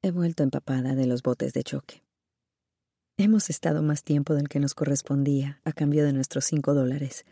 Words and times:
He 0.00 0.12
vuelto 0.12 0.44
empapada 0.44 0.94
de 0.94 1.06
los 1.08 1.24
botes 1.24 1.52
de 1.54 1.64
choque. 1.64 2.04
Hemos 3.16 3.50
estado 3.50 3.82
más 3.82 4.04
tiempo 4.04 4.32
del 4.34 4.48
que 4.48 4.60
nos 4.60 4.74
correspondía 4.74 5.60
a 5.64 5.72
cambio 5.72 6.04
de 6.04 6.12
nuestros 6.12 6.44
cinco 6.44 6.72
dólares, 6.72 7.24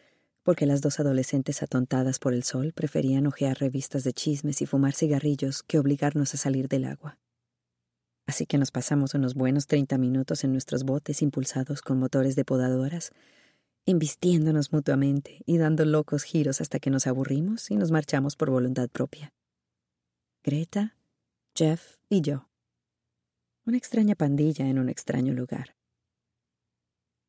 porque 0.42 0.66
las 0.66 0.80
dos 0.80 0.98
adolescentes 0.98 1.62
atontadas 1.62 2.18
por 2.18 2.34
el 2.34 2.42
sol 2.42 2.72
preferían 2.72 3.28
hojear 3.28 3.60
revistas 3.60 4.02
de 4.02 4.12
chismes 4.12 4.62
y 4.62 4.66
fumar 4.66 4.94
cigarrillos 4.94 5.62
que 5.62 5.78
obligarnos 5.78 6.34
a 6.34 6.38
salir 6.38 6.66
del 6.66 6.86
agua. 6.86 7.20
Así 8.26 8.46
que 8.46 8.58
nos 8.58 8.72
pasamos 8.72 9.14
unos 9.14 9.34
buenos 9.34 9.68
treinta 9.68 9.96
minutos 9.96 10.42
en 10.42 10.50
nuestros 10.50 10.82
botes 10.82 11.22
impulsados 11.22 11.82
con 11.82 12.00
motores 12.00 12.34
de 12.34 12.44
podadoras, 12.44 13.12
invistiéndonos 13.84 14.72
mutuamente 14.72 15.40
y 15.46 15.58
dando 15.58 15.84
locos 15.84 16.24
giros 16.24 16.60
hasta 16.60 16.80
que 16.80 16.90
nos 16.90 17.06
aburrimos 17.06 17.70
y 17.70 17.76
nos 17.76 17.92
marchamos 17.92 18.34
por 18.34 18.50
voluntad 18.50 18.88
propia. 18.88 19.32
Greta, 20.42 20.96
Jeff 21.54 21.98
y 22.08 22.22
yo 22.22 22.48
una 23.66 23.76
extraña 23.76 24.14
pandilla 24.14 24.68
en 24.68 24.78
un 24.78 24.88
extraño 24.88 25.34
lugar. 25.34 25.76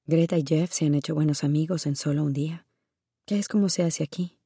Greta 0.06 0.38
y 0.38 0.44
Jeff 0.48 0.72
se 0.72 0.86
han 0.86 0.94
hecho 0.94 1.16
buenos 1.16 1.44
amigos 1.44 1.88
en 1.88 1.96
solo 1.96 2.24
un 2.24 2.32
día, 2.32 2.68
que 3.26 3.40
es 3.40 3.48
como 3.48 3.70
se 3.70 3.84
hace 3.84 4.04
aquí, 4.04 4.40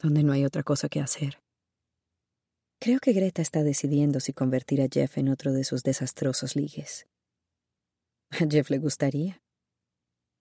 donde 0.00 0.24
no 0.24 0.32
hay 0.32 0.44
otra 0.44 0.64
cosa 0.64 0.88
que 0.88 1.00
hacer. 1.00 1.40
Creo 2.80 2.98
que 2.98 3.12
Greta 3.12 3.42
está 3.42 3.62
decidiendo 3.62 4.18
si 4.18 4.32
convertir 4.32 4.82
a 4.82 4.88
Jeff 4.92 5.18
en 5.18 5.28
otro 5.28 5.52
de 5.52 5.62
sus 5.62 5.84
desastrosos 5.84 6.56
ligues. 6.56 7.06
A 8.30 8.46
Jeff 8.50 8.68
le 8.70 8.78
gustaría. 8.78 9.40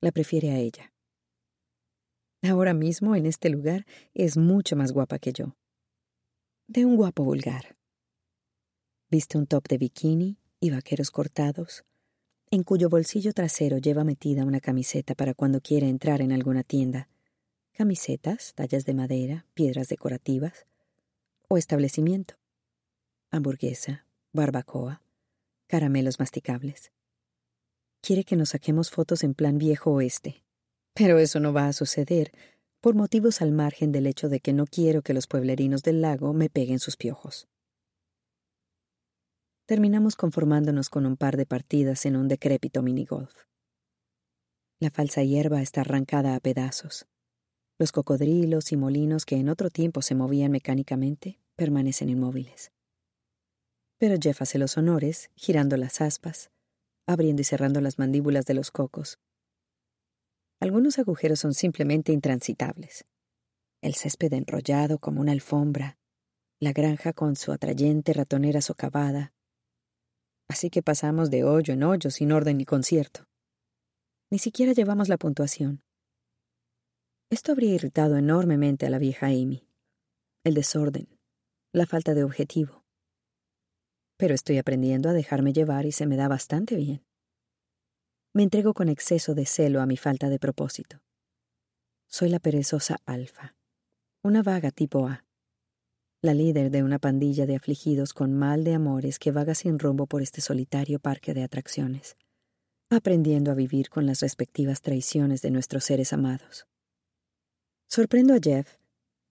La 0.02 0.12
prefiere 0.12 0.52
a 0.52 0.58
ella. 0.58 0.92
Ahora 2.42 2.74
mismo, 2.74 3.16
en 3.16 3.28
este 3.28 3.50
lugar, 3.50 3.86
es 4.14 4.38
mucho 4.38 4.76
más 4.76 4.92
guapa 4.92 5.20
que 5.20 5.34
yo. 5.34 5.56
De 6.68 6.86
un 6.86 6.96
guapo 6.96 7.24
vulgar. 7.24 7.78
Viste 9.12 9.38
un 9.38 9.46
top 9.46 9.68
de 9.68 9.78
bikini, 9.78 10.39
y 10.60 10.70
vaqueros 10.72 11.12
cortados, 11.12 11.84
en 12.52 12.64
cuyo 12.64 12.90
bolsillo 12.90 13.34
trasero 13.34 13.78
lleva 13.78 14.04
metida 14.04 14.44
una 14.44 14.60
camiseta 14.60 15.16
para 15.16 15.34
cuando 15.34 15.62
quiere 15.62 15.88
entrar 15.88 16.22
en 16.22 16.32
alguna 16.32 16.64
tienda. 16.64 17.08
Camisetas, 17.74 18.54
tallas 18.56 18.86
de 18.86 18.94
madera, 18.94 19.46
piedras 19.54 19.88
decorativas 19.88 20.66
o 21.48 21.58
establecimiento. 21.58 22.36
Hamburguesa, 23.32 24.06
barbacoa, 24.34 25.02
caramelos 25.68 26.20
masticables. 26.20 26.92
Quiere 28.02 28.24
que 28.24 28.36
nos 28.36 28.50
saquemos 28.50 28.90
fotos 28.90 29.24
en 29.24 29.36
plan 29.36 29.58
viejo 29.58 29.92
oeste. 29.92 30.44
Pero 30.94 31.20
eso 31.20 31.40
no 31.40 31.54
va 31.54 31.68
a 31.68 31.74
suceder 31.74 32.32
por 32.82 32.96
motivos 32.96 33.42
al 33.42 33.52
margen 33.52 33.92
del 33.92 34.08
hecho 34.08 34.28
de 34.28 34.40
que 34.40 34.54
no 34.54 34.66
quiero 34.66 35.02
que 35.04 35.14
los 35.14 35.28
pueblerinos 35.28 35.84
del 35.84 36.02
lago 36.02 36.34
me 36.34 36.50
peguen 36.50 36.80
sus 36.80 36.98
piojos 36.98 37.48
terminamos 39.70 40.16
conformándonos 40.16 40.90
con 40.90 41.06
un 41.06 41.16
par 41.16 41.38
de 41.38 41.46
partidas 41.46 42.08
en 42.08 42.16
un 42.16 42.28
decrépito 42.28 42.82
minigolf. 42.82 43.46
La 44.80 44.90
falsa 44.90 45.22
hierba 45.22 45.62
está 45.62 45.82
arrancada 45.82 46.34
a 46.34 46.40
pedazos. 46.40 47.06
Los 47.78 47.92
cocodrilos 47.92 48.72
y 48.72 48.78
molinos 48.78 49.28
que 49.28 49.36
en 49.36 49.48
otro 49.48 49.70
tiempo 49.70 50.02
se 50.02 50.16
movían 50.16 50.52
mecánicamente 50.52 51.40
permanecen 51.56 52.10
inmóviles. 52.10 52.72
Pero 54.00 54.16
Jeff 54.20 54.42
hace 54.42 54.58
los 54.58 54.76
honores, 54.76 55.30
girando 55.36 55.78
las 55.78 56.02
aspas, 56.02 56.50
abriendo 57.06 57.44
y 57.44 57.46
cerrando 57.46 57.80
las 57.80 58.00
mandíbulas 58.00 58.46
de 58.46 58.56
los 58.56 58.72
cocos. 58.72 59.20
Algunos 60.60 60.98
agujeros 60.98 61.42
son 61.42 61.54
simplemente 61.54 62.12
intransitables. 62.12 63.06
El 63.84 63.94
césped 63.94 64.34
enrollado 64.34 64.98
como 64.98 65.22
una 65.22 65.32
alfombra, 65.32 66.00
la 66.60 66.74
granja 66.74 67.14
con 67.14 67.36
su 67.36 67.52
atrayente 67.52 68.14
ratonera 68.14 68.62
socavada, 68.62 69.32
así 70.50 70.70
que 70.70 70.82
pasamos 70.82 71.30
de 71.30 71.44
hoyo 71.44 71.74
en 71.74 71.84
hoyo 71.84 72.10
sin 72.10 72.32
orden 72.32 72.58
ni 72.58 72.66
concierto. 72.66 73.26
Ni 74.32 74.40
siquiera 74.40 74.74
llevamos 74.74 75.08
la 75.08 75.18
puntuación. 75.18 75.82
Esto 77.30 77.52
habría 77.52 77.76
irritado 77.76 78.18
enormemente 78.18 78.86
a 78.86 78.90
la 78.90 78.98
vieja 78.98 79.28
Amy. 79.28 79.68
El 80.44 80.56
desorden, 80.56 81.08
la 81.72 81.86
falta 81.86 82.14
de 82.14 82.24
objetivo. 82.24 82.84
Pero 84.18 84.34
estoy 84.34 84.58
aprendiendo 84.58 85.10
a 85.10 85.14
dejarme 85.14 85.54
llevar 85.54 85.86
y 85.86 85.92
se 85.92 86.08
me 86.08 86.18
da 86.18 86.28
bastante 86.28 86.76
bien. 86.76 87.06
Me 88.34 88.44
entrego 88.44 88.74
con 88.74 88.90
exceso 88.90 89.36
de 89.36 89.46
celo 89.46 89.82
a 89.82 89.86
mi 89.86 89.98
falta 89.98 90.30
de 90.30 90.40
propósito. 90.40 91.02
Soy 92.08 92.30
la 92.30 92.40
perezosa 92.40 92.98
alfa, 93.06 93.56
una 94.24 94.42
vaga 94.42 94.72
tipo 94.72 95.08
A 95.08 95.29
la 96.22 96.34
líder 96.34 96.70
de 96.70 96.84
una 96.84 97.00
pandilla 97.00 97.46
de 97.46 97.56
afligidos 97.56 98.14
con 98.14 98.34
mal 98.34 98.66
de 98.66 98.74
amores 98.74 99.20
que 99.20 99.32
vaga 99.32 99.56
sin 99.56 99.80
rumbo 99.80 100.06
por 100.06 100.22
este 100.22 100.42
solitario 100.42 101.00
parque 101.00 101.34
de 101.34 101.44
atracciones, 101.44 102.18
aprendiendo 102.90 103.52
a 103.52 103.56
vivir 103.56 103.90
con 103.90 104.06
las 104.06 104.20
respectivas 104.20 104.82
traiciones 104.82 105.42
de 105.42 105.52
nuestros 105.52 105.86
seres 105.86 106.12
amados. 106.12 106.68
Sorprendo 107.88 108.34
a 108.34 108.40
Jeff, 108.42 108.76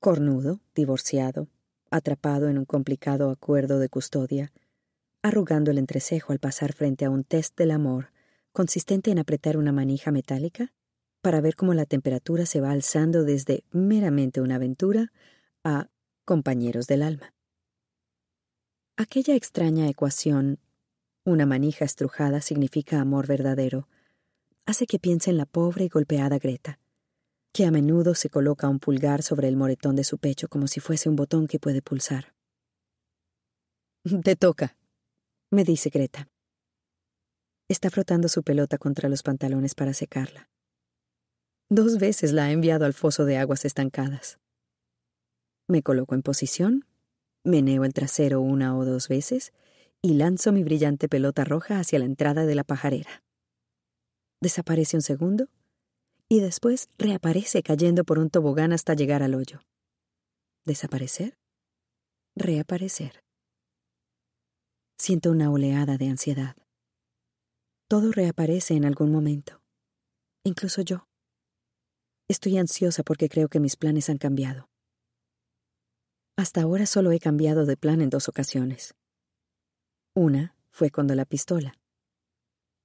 cornudo, 0.01 0.61
divorciado, 0.75 1.49
atrapado 1.91 2.49
en 2.49 2.57
un 2.57 2.65
complicado 2.65 3.31
acuerdo 3.31 3.79
de 3.79 3.91
custodia, 3.91 4.53
arrugando 5.23 5.71
el 5.71 5.79
entrecejo 5.79 6.33
al 6.33 6.39
pasar 6.39 6.73
frente 6.73 7.05
a 7.05 7.11
un 7.11 7.23
test 7.23 7.57
del 7.59 7.71
amor 7.71 8.13
consistente 8.53 9.11
en 9.11 9.19
apretar 9.19 9.59
una 9.59 9.73
manija 9.73 10.11
metálica 10.11 10.73
para 11.21 11.41
ver 11.41 11.55
cómo 11.55 11.75
la 11.75 11.85
temperatura 11.85 12.47
se 12.47 12.61
va 12.61 12.71
alzando 12.71 13.25
desde 13.25 13.65
meramente 13.73 14.41
una 14.41 14.55
aventura 14.55 15.13
a 15.65 15.91
compañeros 16.29 16.87
del 16.87 17.03
alma. 17.03 17.33
Aquella 18.99 19.35
extraña 19.35 19.89
ecuación, 19.89 20.59
una 21.25 21.47
manija 21.47 21.87
estrujada 21.87 22.43
significa 22.43 23.01
amor 23.01 23.27
verdadero, 23.27 23.89
hace 24.67 24.87
que 24.87 24.99
piense 24.99 25.31
en 25.31 25.39
la 25.39 25.47
pobre 25.47 25.87
y 25.87 25.89
golpeada 25.89 26.39
Greta, 26.39 26.81
que 27.55 27.65
a 27.65 27.71
menudo 27.71 28.15
se 28.15 28.29
coloca 28.29 28.69
un 28.69 28.79
pulgar 28.79 29.23
sobre 29.23 29.49
el 29.49 29.57
moretón 29.57 29.97
de 29.97 30.05
su 30.05 30.19
pecho 30.19 30.49
como 30.49 30.67
si 30.67 30.81
fuese 30.81 31.09
un 31.09 31.17
botón 31.17 31.47
que 31.47 31.59
puede 31.59 31.81
pulsar. 31.81 32.35
Te 34.23 34.37
toca, 34.37 34.77
me 35.51 35.65
dice 35.65 35.89
Greta. 35.89 36.29
Está 37.71 37.89
frotando 37.89 38.29
su 38.29 38.43
pelota 38.43 38.77
contra 38.77 39.09
los 39.09 39.23
pantalones 39.23 39.75
para 39.75 39.95
secarla. 39.95 40.51
Dos 41.71 41.97
veces 41.97 42.35
la 42.35 42.45
ha 42.45 42.53
enviado 42.53 42.85
al 42.85 42.93
foso 42.93 43.25
de 43.25 43.39
aguas 43.39 43.65
estancadas. 43.65 44.39
Me 45.69 45.83
coloco 45.83 46.15
en 46.15 46.23
posición, 46.23 46.87
meneo 47.45 47.85
el 47.85 47.93
trasero 47.93 48.41
una 48.41 48.77
o 48.77 48.87
dos 48.87 49.09
veces 49.09 49.53
y 50.01 50.15
lanzo 50.15 50.51
mi 50.51 50.65
brillante 50.65 51.09
pelota 51.09 51.45
roja 51.45 51.79
hacia 51.79 51.99
la 51.99 52.07
entrada 52.07 52.47
de 52.47 52.55
la 52.55 52.65
pajarera. 52.65 53.23
Desaparece 54.41 54.97
un 54.97 55.03
segundo 55.03 55.49
y 56.29 56.41
después 56.41 56.89
reaparece 56.97 57.63
cayendo 57.63 58.05
por 58.05 58.19
un 58.19 58.31
tobogán 58.31 58.73
hasta 58.73 58.95
llegar 58.95 59.23
al 59.23 59.35
hoyo. 59.35 59.61
Desaparecer. 60.65 61.37
Reaparecer. 62.35 63.23
Siento 64.99 65.31
una 65.31 65.51
oleada 65.51 65.99
de 65.99 66.09
ansiedad. 66.09 66.57
Todo 67.89 68.13
reaparece 68.13 68.75
en 68.75 68.85
algún 68.85 69.11
momento, 69.11 69.61
incluso 70.45 70.83
yo. 70.83 71.09
Estoy 72.29 72.59
ansiosa 72.59 73.03
porque 73.03 73.29
creo 73.29 73.49
que 73.49 73.61
mis 73.61 73.77
planes 73.77 74.11
han 74.11 74.19
cambiado. 74.19 74.68
Hasta 76.39 76.63
ahora 76.63 76.87
solo 76.87 77.11
he 77.11 77.19
cambiado 77.19 77.67
de 77.67 77.77
plan 77.77 78.01
en 78.01 78.11
dos 78.11 78.29
ocasiones. 78.29 78.95
Una 80.15 80.55
fue 80.71 80.93
cuando 80.93 81.17
la 81.17 81.25
pistola. 81.25 81.75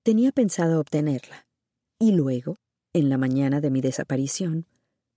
Tenía 0.01 0.31
pensado 0.31 0.79
obtenerla, 0.79 1.45
y 1.99 2.13
luego, 2.13 2.57
en 2.93 3.09
la 3.09 3.19
mañana 3.19 3.61
de 3.61 3.69
mi 3.69 3.79
desaparición, 3.79 4.65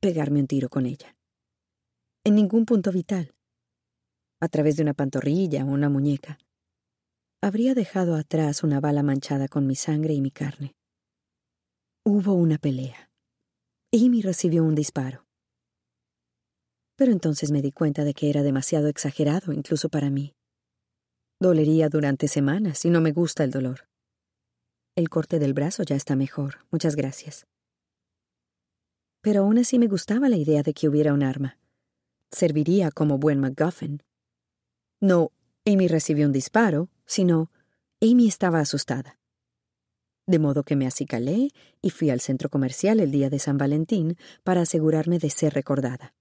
pegarme 0.01 0.41
un 0.41 0.49
tiro 0.49 0.69
con 0.69 0.85
ella. 0.85 1.17
En 2.25 2.35
ningún 2.35 2.67
punto 2.67 2.93
vital. 2.93 3.35
A 4.39 4.49
través 4.49 4.77
de 4.77 4.83
una 4.83 4.93
pantorrilla 4.93 5.65
o 5.65 5.69
una 5.69 5.89
muñeca. 5.89 6.37
Habría 7.41 7.73
dejado 7.73 8.17
atrás 8.17 8.63
una 8.63 8.81
bala 8.81 9.03
manchada 9.03 9.49
con 9.49 9.67
mi 9.67 9.77
sangre 9.77 10.13
y 10.13 10.21
mi 10.21 10.31
carne. 10.31 10.77
Hubo 12.05 12.35
una 12.35 12.59
pelea. 12.59 13.11
Amy 13.95 14.21
recibió 14.21 14.63
un 14.63 14.75
disparo. 14.75 15.26
Pero 16.97 17.13
entonces 17.13 17.51
me 17.53 17.63
di 17.63 17.73
cuenta 17.73 18.05
de 18.05 18.15
que 18.15 18.31
era 18.31 18.43
demasiado 18.43 18.89
exagerado 18.89 19.53
incluso 19.53 19.89
para 19.89 20.11
mí. 20.11 20.35
Dolería 21.39 21.91
durante 21.91 22.29
semanas 22.29 22.85
y 22.87 22.91
no 22.91 23.01
me 23.03 23.13
gusta 23.13 23.45
el 23.45 23.51
dolor. 23.51 23.89
El 24.97 25.11
corte 25.11 25.39
del 25.39 25.53
brazo 25.53 25.83
ya 25.83 25.95
está 25.95 26.17
mejor, 26.17 26.65
muchas 26.71 26.97
gracias. 26.97 27.47
Pero 29.21 29.43
aún 29.43 29.59
así 29.59 29.79
me 29.79 29.89
gustaba 29.89 30.31
la 30.31 30.37
idea 30.37 30.63
de 30.63 30.73
que 30.73 30.89
hubiera 30.89 31.13
un 31.13 31.23
arma. 31.23 31.59
Serviría 32.31 32.91
como 32.91 33.19
buen 33.19 33.41
MacGuffin. 33.41 34.03
No, 35.01 35.33
Amy 35.67 35.89
recibió 35.89 36.27
un 36.27 36.33
disparo, 36.33 36.89
sino 37.05 37.51
Amy 38.01 38.29
estaba 38.29 38.61
asustada. 38.61 39.19
De 40.27 40.39
modo 40.39 40.65
que 40.65 40.77
me 40.77 40.87
acicalé 40.87 41.51
y 41.83 41.91
fui 41.91 42.09
al 42.09 42.21
centro 42.21 42.49
comercial 42.49 43.01
el 43.01 43.11
día 43.11 43.29
de 43.29 43.39
San 43.39 43.59
Valentín 43.59 44.17
para 44.43 44.63
asegurarme 44.63 45.19
de 45.19 45.29
ser 45.29 45.53
recordada. 45.53 46.15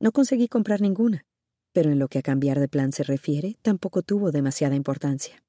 No 0.00 0.12
conseguí 0.12 0.48
comprar 0.48 0.80
ninguna, 0.80 1.26
pero 1.72 1.90
en 1.90 1.98
lo 1.98 2.08
que 2.08 2.18
a 2.18 2.22
cambiar 2.22 2.60
de 2.60 2.68
plan 2.68 2.92
se 2.92 3.02
refiere, 3.02 3.56
tampoco 3.62 4.02
tuvo 4.02 4.30
demasiada 4.30 4.76
importancia. 4.76 5.42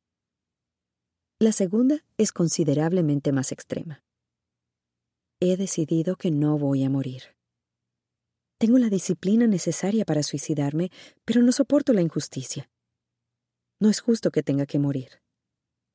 La 1.40 1.52
segunda 1.52 2.04
es 2.18 2.32
considerablemente 2.32 3.32
más 3.32 3.52
extrema. 3.52 4.04
He 5.40 5.56
decidido 5.56 6.18
que 6.18 6.32
no 6.32 6.58
voy 6.58 6.84
a 6.84 6.90
morir. 6.90 7.24
Tengo 8.58 8.78
la 8.78 8.90
disciplina 8.90 9.48
necesaria 9.48 10.04
para 10.04 10.22
suicidarme, 10.22 10.92
pero 11.24 11.42
no 11.42 11.54
soporto 11.54 11.94
la 11.94 12.02
injusticia. 12.02 12.70
No 13.80 13.90
es 13.90 14.02
justo 14.02 14.32
que 14.32 14.44
tenga 14.44 14.66
que 14.66 14.80
morir. 14.80 15.22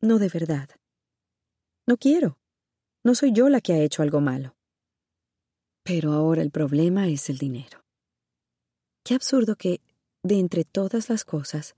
No 0.00 0.18
de 0.18 0.28
verdad. 0.30 0.70
No 1.86 1.98
quiero. 1.98 2.38
No 3.04 3.14
soy 3.14 3.32
yo 3.32 3.50
la 3.50 3.60
que 3.60 3.74
ha 3.74 3.80
hecho 3.80 4.02
algo 4.02 4.22
malo. 4.22 4.56
Pero 5.82 6.12
ahora 6.12 6.40
el 6.40 6.50
problema 6.50 7.08
es 7.08 7.28
el 7.28 7.36
dinero. 7.36 7.83
Qué 9.06 9.12
absurdo 9.12 9.56
que, 9.56 9.82
de 10.22 10.38
entre 10.38 10.64
todas 10.64 11.10
las 11.10 11.26
cosas, 11.26 11.74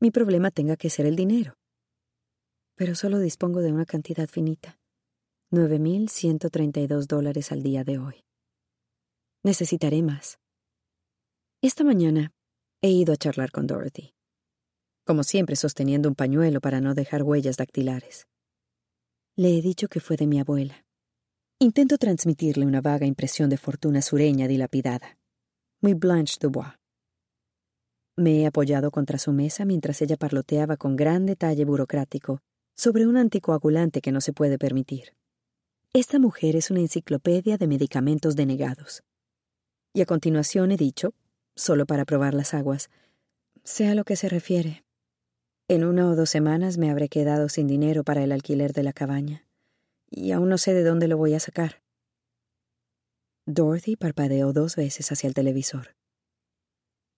mi 0.00 0.10
problema 0.10 0.50
tenga 0.50 0.76
que 0.76 0.90
ser 0.90 1.06
el 1.06 1.16
dinero. 1.16 1.54
Pero 2.74 2.94
solo 2.94 3.20
dispongo 3.20 3.62
de 3.62 3.72
una 3.72 3.86
cantidad 3.86 4.28
finita. 4.28 4.78
9.132 5.50 7.06
dólares 7.06 7.52
al 7.52 7.62
día 7.62 7.84
de 7.84 7.98
hoy. 7.98 8.22
Necesitaré 9.42 10.02
más. 10.02 10.38
Esta 11.62 11.84
mañana 11.84 12.34
he 12.82 12.90
ido 12.90 13.14
a 13.14 13.16
charlar 13.16 13.50
con 13.50 13.66
Dorothy, 13.66 14.12
como 15.06 15.22
siempre 15.22 15.56
sosteniendo 15.56 16.10
un 16.10 16.16
pañuelo 16.16 16.60
para 16.60 16.82
no 16.82 16.92
dejar 16.92 17.22
huellas 17.22 17.56
dactilares. 17.56 18.26
Le 19.36 19.56
he 19.56 19.62
dicho 19.62 19.88
que 19.88 20.00
fue 20.00 20.18
de 20.18 20.26
mi 20.26 20.38
abuela. 20.38 20.84
Intento 21.60 21.96
transmitirle 21.96 22.66
una 22.66 22.82
vaga 22.82 23.06
impresión 23.06 23.48
de 23.48 23.56
fortuna 23.56 24.02
sureña 24.02 24.46
dilapidada 24.48 25.17
muy 25.80 25.94
Blanche 25.94 26.38
Dubois. 26.40 26.74
Me 28.16 28.40
he 28.40 28.46
apoyado 28.46 28.90
contra 28.90 29.18
su 29.18 29.32
mesa 29.32 29.64
mientras 29.64 30.02
ella 30.02 30.16
parloteaba 30.16 30.76
con 30.76 30.96
gran 30.96 31.24
detalle 31.24 31.64
burocrático 31.64 32.40
sobre 32.74 33.06
un 33.06 33.16
anticoagulante 33.16 34.00
que 34.00 34.10
no 34.10 34.20
se 34.20 34.32
puede 34.32 34.58
permitir. 34.58 35.14
Esta 35.92 36.18
mujer 36.18 36.56
es 36.56 36.70
una 36.70 36.80
enciclopedia 36.80 37.58
de 37.58 37.68
medicamentos 37.68 38.34
denegados. 38.34 39.02
Y 39.94 40.00
a 40.00 40.06
continuación 40.06 40.72
he 40.72 40.76
dicho, 40.76 41.14
solo 41.54 41.86
para 41.86 42.04
probar 42.04 42.34
las 42.34 42.54
aguas, 42.54 42.90
sea 43.62 43.94
lo 43.94 44.04
que 44.04 44.16
se 44.16 44.28
refiere. 44.28 44.84
En 45.68 45.84
una 45.84 46.08
o 46.10 46.16
dos 46.16 46.30
semanas 46.30 46.76
me 46.76 46.90
habré 46.90 47.08
quedado 47.08 47.48
sin 47.48 47.68
dinero 47.68 48.02
para 48.02 48.24
el 48.24 48.32
alquiler 48.32 48.72
de 48.72 48.82
la 48.82 48.92
cabaña, 48.92 49.46
y 50.10 50.32
aún 50.32 50.48
no 50.48 50.58
sé 50.58 50.74
de 50.74 50.82
dónde 50.82 51.08
lo 51.08 51.16
voy 51.16 51.34
a 51.34 51.40
sacar. 51.40 51.82
Dorothy 53.50 53.96
parpadeó 53.96 54.52
dos 54.52 54.76
veces 54.76 55.10
hacia 55.10 55.26
el 55.26 55.32
televisor. 55.32 55.96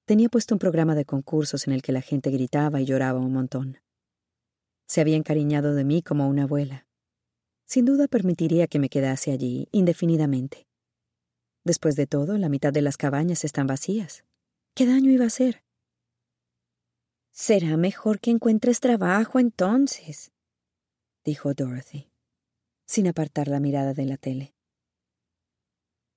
Tenía 0.05 0.29
puesto 0.29 0.55
un 0.55 0.61
programa 0.61 0.94
de 0.94 1.05
concursos 1.05 1.67
en 1.67 1.73
el 1.73 1.82
que 1.82 1.91
la 1.91 2.03
gente 2.03 2.31
gritaba 2.31 2.81
y 2.81 2.85
lloraba 2.85 3.19
un 3.19 3.32
montón. 3.32 3.79
Se 4.87 5.00
había 5.00 5.17
encariñado 5.17 5.75
de 5.75 5.82
mí 5.82 6.03
como 6.03 6.29
una 6.29 6.44
abuela. 6.44 6.87
Sin 7.67 7.85
duda 7.85 8.06
permitiría 8.06 8.69
que 8.69 8.79
me 8.79 8.88
quedase 8.88 9.32
allí 9.32 9.69
indefinidamente. 9.73 10.69
Después 11.65 11.97
de 11.97 12.06
todo, 12.06 12.38
la 12.38 12.49
mitad 12.49 12.73
de 12.73 12.83
las 12.83 12.97
cabañas 12.97 13.44
están 13.44 13.67
vacías. 13.67 14.23
¿Qué 14.76 14.87
daño 14.87 15.11
iba 15.11 15.25
a 15.25 15.29
hacer? 15.29 15.65
Será 17.33 17.76
mejor 17.76 18.21
que 18.21 18.31
encuentres 18.31 18.79
trabajo 18.79 19.41
entonces, 19.41 20.31
dijo 21.25 21.55
Dorothy, 21.55 22.12
sin 22.87 23.09
apartar 23.09 23.49
la 23.49 23.59
mirada 23.59 23.94
de 23.94 24.06
la 24.06 24.17
tele. 24.17 24.55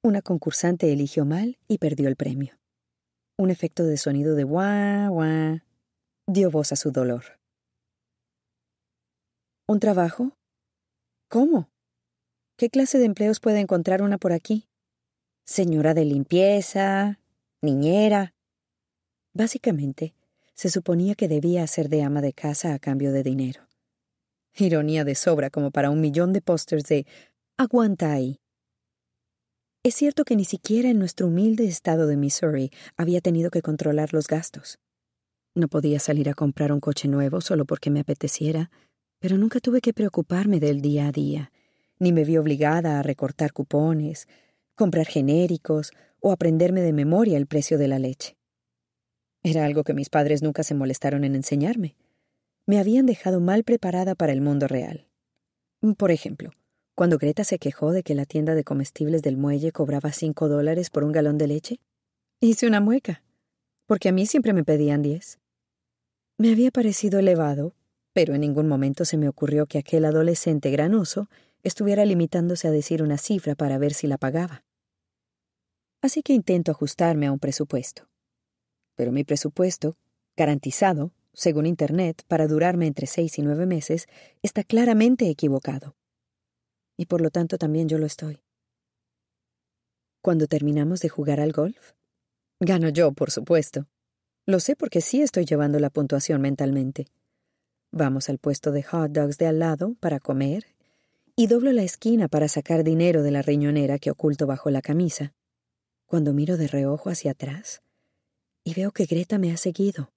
Una 0.06 0.22
concursante 0.22 0.92
eligió 0.92 1.24
mal 1.24 1.58
y 1.70 1.78
perdió 1.78 2.10
el 2.10 2.18
premio. 2.18 2.60
Un 3.38 3.52
efecto 3.52 3.86
de 3.86 3.96
sonido 3.96 4.36
de 4.36 4.44
guau, 4.44 5.14
guau 5.14 5.62
dio 6.28 6.52
voz 6.52 6.74
a 6.74 6.76
su 6.76 6.92
dolor. 6.92 7.24
¿Un 9.66 9.80
trabajo? 9.80 10.38
¿Cómo? 11.30 11.70
¿Qué 12.58 12.70
clase 12.70 13.00
de 13.00 13.06
empleos 13.06 13.40
puede 13.40 13.62
encontrar 13.62 14.02
una 14.02 14.18
por 14.18 14.34
aquí? 14.34 14.68
Señora 15.46 15.94
de 15.94 16.04
limpieza, 16.04 17.22
niñera. 17.62 18.34
Básicamente, 19.34 20.14
se 20.54 20.70
suponía 20.70 21.16
que 21.16 21.30
debía 21.30 21.64
hacer 21.64 21.88
de 21.88 22.04
ama 22.04 22.20
de 22.20 22.34
casa 22.34 22.74
a 22.74 22.80
cambio 22.80 23.14
de 23.14 23.24
dinero. 23.24 23.70
Ironía 24.56 25.06
de 25.06 25.16
sobra 25.16 25.50
como 25.50 25.72
para 25.72 25.90
un 25.90 26.02
millón 26.02 26.34
de 26.34 26.42
pósters 26.42 26.84
de 26.84 27.08
Aguanta 27.58 28.12
ahí. 28.12 28.43
Es 29.86 29.96
cierto 29.96 30.24
que 30.24 30.38
ni 30.38 30.46
siquiera 30.46 30.90
en 30.90 30.98
nuestro 30.98 31.28
humilde 31.28 31.66
estado 31.66 32.08
de 32.08 32.16
Missouri 32.16 32.72
había 32.96 33.20
tenido 33.20 33.52
que 33.52 33.62
controlar 33.62 34.14
los 34.14 34.28
gastos. 34.28 34.80
No 35.56 35.68
podía 35.68 36.00
salir 36.00 36.30
a 36.30 36.34
comprar 36.34 36.72
un 36.72 36.80
coche 36.80 37.10
nuevo 37.10 37.42
solo 37.42 37.66
porque 37.66 37.90
me 37.90 38.00
apeteciera, 38.00 38.72
pero 39.20 39.38
nunca 39.38 39.60
tuve 39.60 39.82
que 39.82 39.94
preocuparme 39.94 40.62
del 40.62 40.82
día 40.82 41.10
a 41.10 41.12
día, 41.12 41.52
ni 42.00 42.14
me 42.14 42.24
vi 42.24 42.38
obligada 42.38 42.98
a 42.98 43.04
recortar 43.04 43.52
cupones, 43.52 44.30
comprar 44.74 45.06
genéricos 45.06 45.92
o 46.22 46.32
aprenderme 46.32 46.80
de 46.80 46.94
memoria 46.94 47.38
el 47.38 47.46
precio 47.46 47.78
de 47.78 47.90
la 47.90 48.00
leche. 48.00 48.38
Era 49.44 49.66
algo 49.66 49.84
que 49.84 49.94
mis 49.94 50.10
padres 50.10 50.42
nunca 50.42 50.64
se 50.64 50.76
molestaron 50.76 51.26
en 51.26 51.36
enseñarme. 51.36 51.98
Me 52.66 52.80
habían 52.80 53.06
dejado 53.06 53.42
mal 53.42 53.66
preparada 53.66 54.16
para 54.16 54.32
el 54.32 54.40
mundo 54.40 54.70
real. 54.70 55.10
Por 55.98 56.12
ejemplo, 56.12 56.52
cuando 56.96 57.18
Greta 57.18 57.44
se 57.44 57.58
quejó 57.58 57.92
de 57.92 58.04
que 58.04 58.14
la 58.14 58.26
tienda 58.26 58.54
de 58.54 58.64
comestibles 58.64 59.24
del 59.24 59.38
muelle 59.38 59.72
cobraba 59.72 60.12
cinco 60.12 60.48
dólares 60.48 60.90
por 60.90 61.04
un 61.04 61.12
galón 61.12 61.38
de 61.38 61.48
leche, 61.48 61.80
hice 62.40 62.68
una 62.68 62.82
mueca, 62.82 63.24
porque 63.88 64.10
a 64.10 64.12
mí 64.12 64.28
siempre 64.28 64.54
me 64.54 64.64
pedían 64.64 65.02
diez. 65.02 65.40
Me 66.38 66.52
había 66.52 66.70
parecido 66.72 67.20
elevado, 67.20 67.74
pero 68.14 68.36
en 68.36 68.42
ningún 68.42 68.68
momento 68.68 69.06
se 69.06 69.18
me 69.18 69.28
ocurrió 69.28 69.66
que 69.66 69.80
aquel 69.80 70.06
adolescente 70.06 70.70
granoso 70.70 71.30
estuviera 71.64 72.06
limitándose 72.06 72.68
a 72.68 72.72
decir 72.72 73.02
una 73.02 73.18
cifra 73.18 73.56
para 73.56 73.78
ver 73.80 73.94
si 73.94 74.06
la 74.06 74.18
pagaba. 74.18 74.64
Así 76.02 76.22
que 76.22 76.34
intento 76.34 76.72
ajustarme 76.72 77.26
a 77.28 77.32
un 77.32 77.40
presupuesto. 77.40 78.08
Pero 78.96 79.12
mi 79.12 79.24
presupuesto, 79.24 79.96
garantizado, 80.36 81.12
según 81.34 81.66
Internet, 81.66 82.24
para 82.28 82.48
durarme 82.48 82.86
entre 82.86 83.08
seis 83.08 83.40
y 83.40 83.42
nueve 83.42 83.66
meses, 83.66 84.08
está 84.44 84.64
claramente 84.64 85.30
equivocado 85.30 85.96
y 86.98 87.06
por 87.06 87.22
lo 87.22 87.30
tanto 87.30 87.58
también 87.58 87.90
yo 87.90 87.98
lo 87.98 88.06
estoy. 88.06 88.42
Cuando 90.22 90.48
terminamos 90.48 91.00
de 91.02 91.10
jugar 91.10 91.40
al 91.40 91.52
golf, 91.52 91.94
gano 92.60 92.90
yo, 92.90 93.12
por 93.12 93.32
supuesto. 93.32 93.88
Lo 94.46 94.60
sé 94.60 94.76
porque 94.76 95.02
sí 95.02 95.22
estoy 95.22 95.46
llevando 95.46 95.80
la 95.80 95.90
puntuación 95.90 96.42
mentalmente. 96.42 97.08
Vamos 97.92 98.30
al 98.30 98.40
puesto 98.40 98.72
de 98.72 98.84
hot 98.84 99.12
dogs 99.12 99.38
de 99.38 99.48
al 99.48 99.60
lado 99.60 99.96
para 100.00 100.20
comer 100.20 100.66
y 101.36 101.48
doblo 101.48 101.72
la 101.72 101.84
esquina 101.84 102.28
para 102.28 102.48
sacar 102.48 102.84
dinero 102.84 103.24
de 103.24 103.32
la 103.32 103.42
riñonera 103.42 104.00
que 104.00 104.12
oculto 104.12 104.48
bajo 104.48 104.70
la 104.70 104.82
camisa, 104.82 105.34
cuando 106.06 106.34
miro 106.34 106.58
de 106.58 106.68
reojo 106.68 107.10
hacia 107.10 107.32
atrás 107.32 107.82
y 108.64 108.74
veo 108.74 108.92
que 108.92 109.06
Greta 109.06 109.38
me 109.38 109.52
ha 109.52 109.58
seguido, 109.58 110.12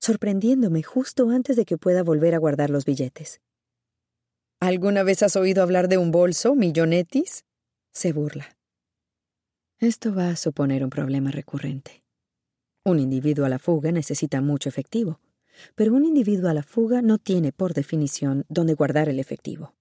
sorprendiéndome 0.00 0.82
justo 0.82 1.28
antes 1.30 1.56
de 1.56 1.64
que 1.64 1.78
pueda 1.78 2.02
volver 2.02 2.34
a 2.34 2.38
guardar 2.38 2.70
los 2.70 2.84
billetes. 2.84 3.40
¿Alguna 4.64 5.02
vez 5.02 5.22
has 5.22 5.36
oído 5.36 5.62
hablar 5.62 5.88
de 5.88 5.98
un 5.98 6.10
bolso, 6.10 6.54
millonetis? 6.54 7.44
se 7.92 8.14
burla. 8.14 8.56
Esto 9.78 10.14
va 10.14 10.30
a 10.30 10.36
suponer 10.36 10.82
un 10.82 10.88
problema 10.88 11.30
recurrente. 11.30 12.02
Un 12.82 12.98
individuo 12.98 13.44
a 13.44 13.50
la 13.50 13.58
fuga 13.58 13.92
necesita 13.92 14.40
mucho 14.40 14.70
efectivo, 14.70 15.20
pero 15.74 15.92
un 15.92 16.06
individuo 16.06 16.48
a 16.48 16.54
la 16.54 16.62
fuga 16.62 17.02
no 17.02 17.18
tiene, 17.18 17.52
por 17.52 17.74
definición, 17.74 18.46
dónde 18.48 18.72
guardar 18.72 19.10
el 19.10 19.20
efectivo. 19.20 19.74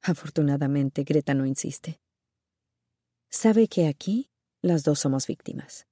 Afortunadamente, 0.00 1.04
Greta 1.04 1.34
no 1.34 1.44
insiste. 1.44 2.00
Sabe 3.30 3.68
que 3.68 3.88
aquí 3.88 4.30
las 4.62 4.84
dos 4.84 5.00
somos 5.00 5.26
víctimas. 5.26 5.86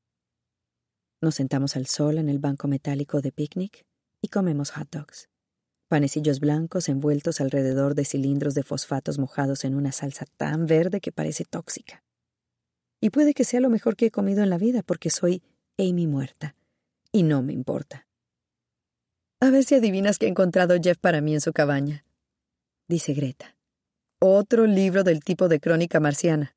Nos 1.21 1.35
sentamos 1.35 1.77
al 1.77 1.85
sol 1.87 2.17
en 2.17 2.31
el 2.31 2.39
banco 2.39 2.67
metálico 2.67 3.21
de 3.21 3.31
picnic 3.31 3.85
y 4.23 4.29
comemos 4.29 4.71
hot 4.71 4.89
dogs. 4.91 5.30
Panecillos 5.91 6.39
blancos 6.39 6.89
envueltos 6.89 7.41
alrededor 7.41 7.97
de 7.97 8.05
cilindros 8.05 8.55
de 8.55 8.63
fosfatos 8.63 9.19
mojados 9.19 9.65
en 9.65 9.75
una 9.75 9.91
salsa 9.91 10.25
tan 10.37 10.67
verde 10.67 11.01
que 11.01 11.11
parece 11.11 11.45
tóxica. 11.45 12.05
Y 13.01 13.11
puede 13.11 13.35
que 13.35 13.43
sea 13.43 13.59
lo 13.59 13.71
mejor 13.71 13.97
que 13.97 14.07
he 14.07 14.11
comido 14.13 14.45
en 14.45 14.51
la 14.51 14.57
vida 14.57 14.85
porque 14.85 15.11
soy 15.11 15.43
Amy 15.79 16.07
muerta. 16.07 16.55
Y 17.11 17.25
no 17.25 17.43
me 17.43 17.53
importa. 17.53 18.07
A 19.41 19.51
ver 19.51 19.65
si 19.65 19.75
adivinas 19.75 20.19
qué 20.19 20.27
ha 20.27 20.29
encontrado 20.29 20.77
Jeff 20.81 20.97
para 20.97 21.21
mí 21.21 21.35
en 21.35 21.41
su 21.41 21.53
cabaña, 21.53 22.05
dice 22.89 23.13
Greta. 23.13 23.57
Otro 24.21 24.67
libro 24.67 25.03
del 25.03 25.25
tipo 25.25 25.49
de 25.49 25.59
crónica 25.59 25.99
marciana. 25.99 26.55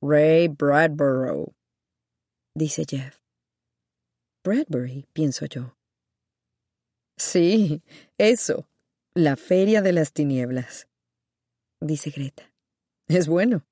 Ray 0.00 0.46
Bradborough, 0.46 1.52
dice 2.54 2.84
Jeff. 2.88 3.18
Bradbury, 4.44 5.08
pienso 5.12 5.46
yo. 5.46 5.79
Sí, 7.20 7.82
eso. 8.16 8.66
La 9.12 9.36
Feria 9.36 9.82
de 9.82 9.92
las 9.92 10.14
Tinieblas, 10.14 10.88
dice 11.78 12.08
Greta. 12.08 12.50
Es 13.08 13.28
bueno. 13.28 13.66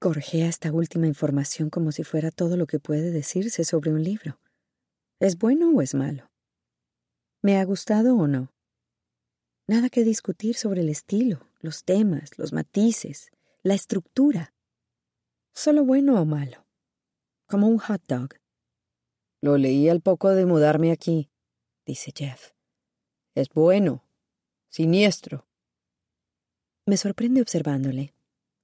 Corjea 0.00 0.48
esta 0.48 0.72
última 0.72 1.06
información 1.06 1.68
como 1.68 1.92
si 1.92 2.04
fuera 2.04 2.30
todo 2.30 2.56
lo 2.56 2.66
que 2.66 2.80
puede 2.80 3.10
decirse 3.10 3.62
sobre 3.62 3.92
un 3.92 4.02
libro. 4.02 4.40
¿Es 5.20 5.36
bueno 5.36 5.70
o 5.70 5.82
es 5.82 5.94
malo? 5.94 6.30
¿Me 7.42 7.58
ha 7.58 7.64
gustado 7.66 8.16
o 8.16 8.26
no? 8.26 8.54
Nada 9.66 9.90
que 9.90 10.02
discutir 10.02 10.56
sobre 10.56 10.80
el 10.80 10.88
estilo, 10.88 11.46
los 11.60 11.84
temas, 11.84 12.38
los 12.38 12.54
matices, 12.54 13.30
la 13.62 13.74
estructura. 13.74 14.54
Solo 15.54 15.84
bueno 15.84 16.18
o 16.18 16.24
malo. 16.24 16.66
Como 17.46 17.68
un 17.68 17.76
hot 17.76 18.02
dog. 18.08 18.30
Lo 19.42 19.58
leí 19.58 19.90
al 19.90 20.00
poco 20.00 20.30
de 20.30 20.46
mudarme 20.46 20.90
aquí, 20.90 21.30
dice 21.88 22.12
Jeff. 22.14 22.52
Es 23.34 23.48
bueno, 23.48 24.04
siniestro. 24.68 25.48
Me 26.84 26.98
sorprende 26.98 27.40
observándole 27.40 28.14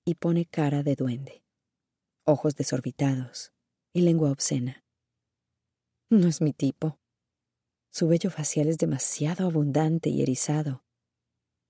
y 0.05 0.17
pone 0.17 0.45
cara 0.45 0.83
de 0.83 0.95
duende, 0.95 1.43
ojos 2.25 2.55
desorbitados 2.55 3.55
y 3.95 4.03
lengua 4.03 4.31
obscena. 4.31 4.85
No 6.11 6.29
es 6.29 6.43
mi 6.43 6.53
tipo. 6.53 6.99
Su 7.91 8.09
vello 8.09 8.31
facial 8.31 8.69
es 8.69 8.77
demasiado 8.77 9.47
abundante 9.47 10.11
y 10.11 10.21
erizado. 10.21 10.85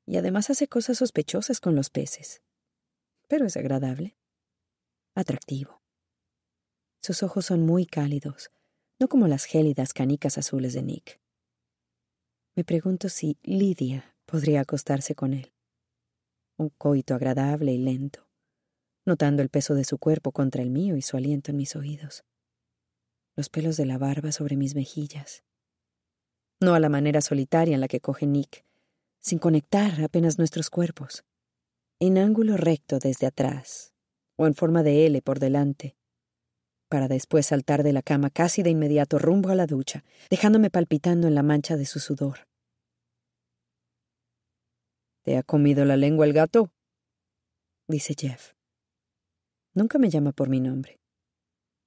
Y 0.06 0.16
además 0.16 0.50
hace 0.50 0.66
cosas 0.66 0.98
sospechosas 0.98 1.60
con 1.60 1.76
los 1.76 1.88
peces. 1.88 2.42
Pero 3.28 3.46
es 3.46 3.56
agradable. 3.56 4.16
Atractivo. 5.14 5.82
Sus 7.00 7.22
ojos 7.22 7.46
son 7.46 7.64
muy 7.64 7.86
cálidos, 7.86 8.50
no 8.98 9.08
como 9.08 9.28
las 9.28 9.44
gélidas 9.44 9.92
canicas 9.92 10.36
azules 10.36 10.72
de 10.72 10.82
Nick. 10.82 11.23
Me 12.56 12.64
pregunto 12.64 13.08
si 13.08 13.38
Lidia 13.42 14.14
podría 14.26 14.60
acostarse 14.60 15.14
con 15.14 15.34
él. 15.34 15.52
Un 16.56 16.68
coito 16.68 17.14
agradable 17.14 17.72
y 17.72 17.78
lento, 17.78 18.28
notando 19.04 19.42
el 19.42 19.48
peso 19.48 19.74
de 19.74 19.84
su 19.84 19.98
cuerpo 19.98 20.32
contra 20.32 20.62
el 20.62 20.70
mío 20.70 20.96
y 20.96 21.02
su 21.02 21.16
aliento 21.16 21.50
en 21.50 21.56
mis 21.56 21.74
oídos. 21.74 22.24
Los 23.36 23.48
pelos 23.48 23.76
de 23.76 23.86
la 23.86 23.98
barba 23.98 24.30
sobre 24.30 24.56
mis 24.56 24.74
mejillas 24.74 25.42
no 26.64 26.74
a 26.74 26.80
la 26.80 26.88
manera 26.88 27.20
solitaria 27.20 27.74
en 27.74 27.80
la 27.80 27.88
que 27.88 28.00
coge 28.00 28.26
Nick, 28.26 28.64
sin 29.20 29.38
conectar 29.38 30.02
apenas 30.02 30.38
nuestros 30.38 30.70
cuerpos, 30.70 31.24
en 32.00 32.18
ángulo 32.18 32.56
recto 32.56 32.98
desde 32.98 33.26
atrás, 33.26 33.92
o 34.36 34.46
en 34.46 34.54
forma 34.54 34.82
de 34.82 35.06
L 35.06 35.22
por 35.22 35.38
delante, 35.38 35.96
para 36.88 37.08
después 37.08 37.46
saltar 37.46 37.82
de 37.82 37.92
la 37.92 38.02
cama 38.02 38.30
casi 38.30 38.62
de 38.62 38.70
inmediato 38.70 39.18
rumbo 39.18 39.50
a 39.50 39.54
la 39.54 39.66
ducha, 39.66 40.04
dejándome 40.30 40.70
palpitando 40.70 41.26
en 41.28 41.34
la 41.34 41.42
mancha 41.42 41.76
de 41.76 41.86
su 41.86 42.00
sudor. 42.00 42.46
¿Te 45.22 45.36
ha 45.36 45.42
comido 45.42 45.84
la 45.84 45.96
lengua 45.96 46.26
el 46.26 46.32
gato? 46.32 46.70
dice 47.88 48.14
Jeff. 48.18 48.52
Nunca 49.72 49.98
me 49.98 50.10
llama 50.10 50.32
por 50.32 50.48
mi 50.48 50.60
nombre, 50.60 51.00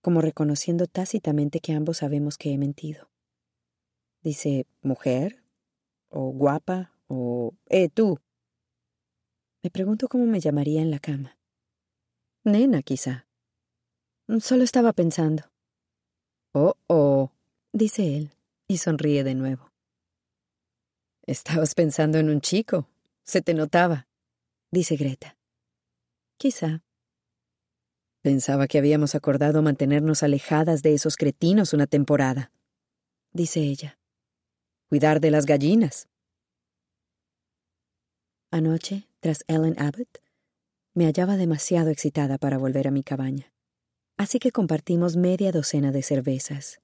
como 0.02 0.22
reconociendo 0.22 0.88
tácitamente 0.88 1.60
que 1.60 1.74
ambos 1.74 1.98
sabemos 1.98 2.38
que 2.38 2.52
he 2.52 2.58
mentido. 2.58 3.10
Dice 4.22 4.66
mujer, 4.82 5.44
o 6.10 6.32
guapa, 6.32 6.92
o 7.08 7.54
eh, 7.68 7.90
tú. 7.90 8.20
Me 9.64 9.70
pregunto 9.70 10.08
cómo 10.08 10.26
me 10.26 10.40
llamaría 10.40 10.82
en 10.82 10.92
la 10.92 11.00
cama. 11.00 11.38
Nena, 12.44 12.82
quizá. 12.82 13.27
Solo 14.40 14.64
estaba 14.64 14.94
pensando. 14.94 15.44
Oh, 16.54 16.76
oh, 16.88 17.32
dice 17.72 18.18
él, 18.18 18.32
y 18.68 18.78
sonríe 18.78 19.24
de 19.24 19.36
nuevo. 19.36 19.72
Estabas 21.26 21.76
pensando 21.76 22.18
en 22.18 22.30
un 22.30 22.42
chico. 22.42 22.88
Se 23.24 23.42
te 23.42 23.54
notaba, 23.54 24.08
dice 24.72 24.96
Greta. 24.96 25.38
Quizá. 26.38 26.84
Pensaba 28.22 28.68
que 28.68 28.78
habíamos 28.78 29.16
acordado 29.16 29.62
mantenernos 29.62 30.24
alejadas 30.24 30.82
de 30.82 30.94
esos 30.94 31.16
cretinos 31.18 31.74
una 31.74 31.88
temporada, 31.88 32.52
dice 33.32 33.62
ella 33.62 33.98
cuidar 34.90 35.20
de 35.20 35.32
las 35.32 35.46
gallinas. 35.46 36.08
Anoche, 38.52 39.08
tras 39.20 39.44
Ellen 39.48 39.76
Abbott, 39.78 40.22
me 40.94 41.06
hallaba 41.06 41.36
demasiado 41.36 41.90
excitada 41.90 42.38
para 42.38 42.58
volver 42.58 42.88
a 42.88 42.92
mi 42.92 43.04
cabaña. 43.04 43.52
Así 44.18 44.40
que 44.40 44.52
compartimos 44.52 45.16
media 45.16 45.52
docena 45.52 45.92
de 45.92 46.02
cervezas. 46.02 46.82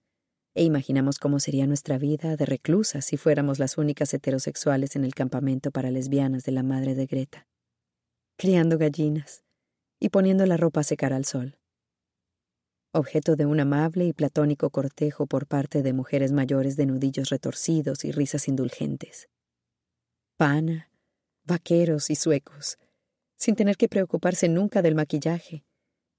E 0.53 0.63
imaginamos 0.63 1.17
cómo 1.17 1.39
sería 1.39 1.65
nuestra 1.65 1.97
vida 1.97 2.35
de 2.35 2.45
reclusas 2.45 3.05
si 3.05 3.17
fuéramos 3.17 3.57
las 3.57 3.79
únicas 3.79 4.13
heterosexuales 4.13 4.95
en 4.95 5.03
el 5.03 5.15
campamento 5.15 5.71
para 5.71 5.89
lesbianas 5.89 6.43
de 6.43 6.51
la 6.51 6.61
madre 6.61 6.93
de 6.93 7.07
Greta, 7.07 7.47
criando 8.37 8.77
gallinas 8.77 9.43
y 9.99 10.09
poniendo 10.09 10.45
la 10.45 10.57
ropa 10.57 10.81
a 10.81 10.83
secar 10.83 11.11
al 11.11 11.25
sol. 11.25 11.57
Objeto 12.91 13.35
de 13.35 13.47
un 13.47 13.59
amable 13.59 14.05
y 14.05 14.13
platónico 14.13 14.69
cortejo 14.69 15.25
por 15.25 15.47
parte 15.47 15.81
de 15.81 15.93
mujeres 15.93 16.31
mayores 16.31 16.75
de 16.75 16.85
nudillos 16.85 17.29
retorcidos 17.29 18.05
y 18.05 18.11
risas 18.11 18.47
indulgentes. 18.47 19.27
Pana, 20.37 20.91
vaqueros 21.45 22.11
y 22.11 22.15
suecos, 22.15 22.77
sin 23.37 23.55
tener 23.55 23.75
que 23.75 23.89
preocuparse 23.89 24.49
nunca 24.49 24.83
del 24.83 24.93
maquillaje, 24.93 25.65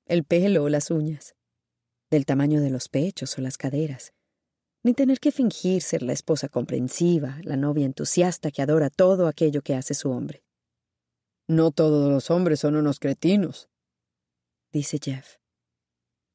el 0.07 0.25
pelo 0.25 0.65
o 0.65 0.69
las 0.69 0.91
uñas, 0.91 1.35
del 2.11 2.27
tamaño 2.27 2.61
de 2.61 2.71
los 2.71 2.89
pechos 2.89 3.37
o 3.39 3.41
las 3.41 3.57
caderas, 3.57 4.13
ni 4.83 4.93
tener 4.93 5.19
que 5.19 5.33
fingir 5.33 5.83
ser 5.83 6.03
la 6.03 6.13
esposa 6.13 6.49
comprensiva, 6.49 7.39
la 7.43 7.57
novia 7.57 7.87
entusiasta 7.87 8.51
que 8.51 8.63
adora 8.63 8.91
todo 8.91 9.27
aquello 9.27 9.63
que 9.63 9.75
hace 9.75 9.95
su 9.95 10.11
hombre. 10.11 10.45
No 11.49 11.71
todos 11.71 12.11
los 12.11 12.31
hombres 12.31 12.61
son 12.61 12.77
unos 12.77 13.01
cretinos, 13.01 13.69
dice 14.73 14.99
Jeff. 15.03 15.37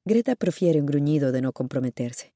Greta 0.05 0.35
profiere 0.35 0.79
un 0.79 0.87
gruñido 0.87 1.31
de 1.31 1.41
no 1.41 1.53
comprometerse. 1.53 2.33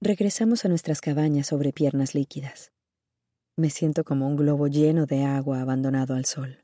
Regresamos 0.00 0.64
a 0.64 0.68
nuestras 0.68 1.00
cabañas 1.00 1.46
sobre 1.46 1.72
piernas 1.72 2.14
líquidas. 2.14 2.72
Me 3.56 3.70
siento 3.70 4.02
como 4.02 4.26
un 4.26 4.36
globo 4.36 4.66
lleno 4.66 5.06
de 5.06 5.24
agua 5.24 5.60
abandonado 5.60 6.14
al 6.14 6.24
sol. 6.24 6.61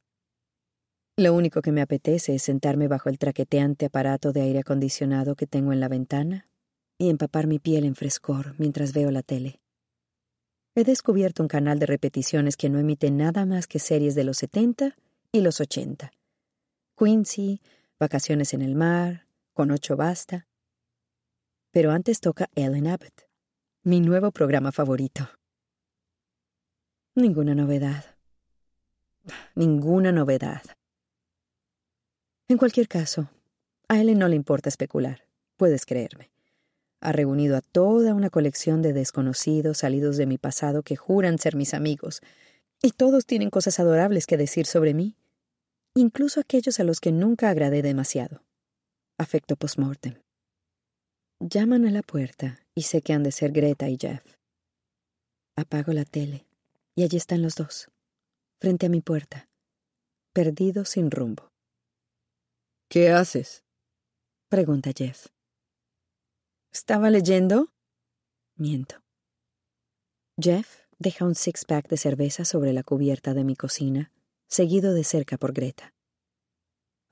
Lo 1.18 1.34
único 1.34 1.62
que 1.62 1.72
me 1.72 1.82
apetece 1.82 2.36
es 2.36 2.44
sentarme 2.44 2.86
bajo 2.86 3.08
el 3.08 3.18
traqueteante 3.18 3.86
aparato 3.86 4.32
de 4.32 4.42
aire 4.42 4.60
acondicionado 4.60 5.34
que 5.34 5.48
tengo 5.48 5.72
en 5.72 5.80
la 5.80 5.88
ventana 5.88 6.46
y 6.96 7.10
empapar 7.10 7.48
mi 7.48 7.58
piel 7.58 7.84
en 7.86 7.96
frescor 7.96 8.54
mientras 8.58 8.92
veo 8.92 9.10
la 9.10 9.22
tele. 9.22 9.60
He 10.76 10.84
descubierto 10.84 11.42
un 11.42 11.48
canal 11.48 11.80
de 11.80 11.86
repeticiones 11.86 12.56
que 12.56 12.68
no 12.68 12.78
emite 12.78 13.10
nada 13.10 13.46
más 13.46 13.66
que 13.66 13.80
series 13.80 14.14
de 14.14 14.22
los 14.22 14.36
70 14.36 14.94
y 15.32 15.40
los 15.40 15.60
80. 15.60 16.12
Quincy, 16.96 17.62
Vacaciones 17.98 18.54
en 18.54 18.62
el 18.62 18.76
mar, 18.76 19.26
con 19.54 19.72
ocho 19.72 19.96
basta. 19.96 20.46
Pero 21.72 21.90
antes 21.90 22.20
toca 22.20 22.48
Ellen 22.54 22.86
Abbott, 22.86 23.28
mi 23.82 23.98
nuevo 23.98 24.30
programa 24.30 24.70
favorito. 24.70 25.28
Ninguna 27.16 27.56
novedad. 27.56 28.04
Ninguna 29.56 30.12
novedad. 30.12 30.62
En 32.48 32.56
cualquier 32.56 32.88
caso, 32.88 33.30
a 33.88 34.00
Ellen 34.00 34.18
no 34.18 34.28
le 34.28 34.36
importa 34.36 34.68
especular, 34.68 35.24
puedes 35.56 35.84
creerme. 35.86 36.30
Ha 37.00 37.12
reunido 37.12 37.56
a 37.56 37.60
toda 37.60 38.14
una 38.14 38.30
colección 38.30 38.82
de 38.82 38.92
desconocidos 38.92 39.78
salidos 39.78 40.16
de 40.16 40.26
mi 40.26 40.38
pasado 40.38 40.82
que 40.82 40.96
juran 40.96 41.38
ser 41.38 41.54
mis 41.54 41.74
amigos, 41.74 42.20
y 42.82 42.92
todos 42.92 43.26
tienen 43.26 43.50
cosas 43.50 43.78
adorables 43.78 44.26
que 44.26 44.36
decir 44.36 44.66
sobre 44.66 44.94
mí 44.94 45.16
incluso 45.98 46.40
aquellos 46.40 46.80
a 46.80 46.84
los 46.84 47.00
que 47.00 47.12
nunca 47.12 47.50
agradé 47.50 47.82
demasiado. 47.82 48.42
Afecto 49.18 49.56
post-mortem. 49.56 50.14
Llaman 51.40 51.86
a 51.86 51.90
la 51.90 52.02
puerta 52.02 52.60
y 52.74 52.82
sé 52.82 53.02
que 53.02 53.12
han 53.12 53.22
de 53.22 53.32
ser 53.32 53.52
Greta 53.52 53.88
y 53.88 53.96
Jeff. 54.00 54.24
Apago 55.56 55.92
la 55.92 56.04
tele 56.04 56.46
y 56.94 57.02
allí 57.02 57.16
están 57.16 57.42
los 57.42 57.56
dos, 57.56 57.88
frente 58.60 58.86
a 58.86 58.88
mi 58.88 59.00
puerta, 59.00 59.48
perdidos 60.32 60.90
sin 60.90 61.10
rumbo. 61.10 61.47
¿Qué 62.90 63.10
haces? 63.10 63.64
pregunta 64.48 64.92
Jeff. 64.96 65.26
¿Estaba 66.72 67.10
leyendo? 67.10 67.68
Miento. 68.56 68.96
Jeff 70.40 70.86
deja 70.98 71.26
un 71.26 71.34
six-pack 71.34 71.86
de 71.88 71.98
cerveza 71.98 72.46
sobre 72.46 72.72
la 72.72 72.82
cubierta 72.82 73.34
de 73.34 73.44
mi 73.44 73.56
cocina, 73.56 74.10
seguido 74.46 74.94
de 74.94 75.04
cerca 75.04 75.36
por 75.36 75.52
Greta. 75.52 75.92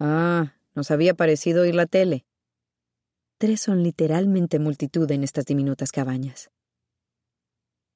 Ah, 0.00 0.54
nos 0.74 0.90
había 0.90 1.12
parecido 1.12 1.64
oír 1.64 1.74
la 1.74 1.84
tele. 1.84 2.24
Tres 3.36 3.60
son 3.60 3.82
literalmente 3.82 4.58
multitud 4.58 5.10
en 5.10 5.24
estas 5.24 5.44
diminutas 5.44 5.92
cabañas. 5.92 6.50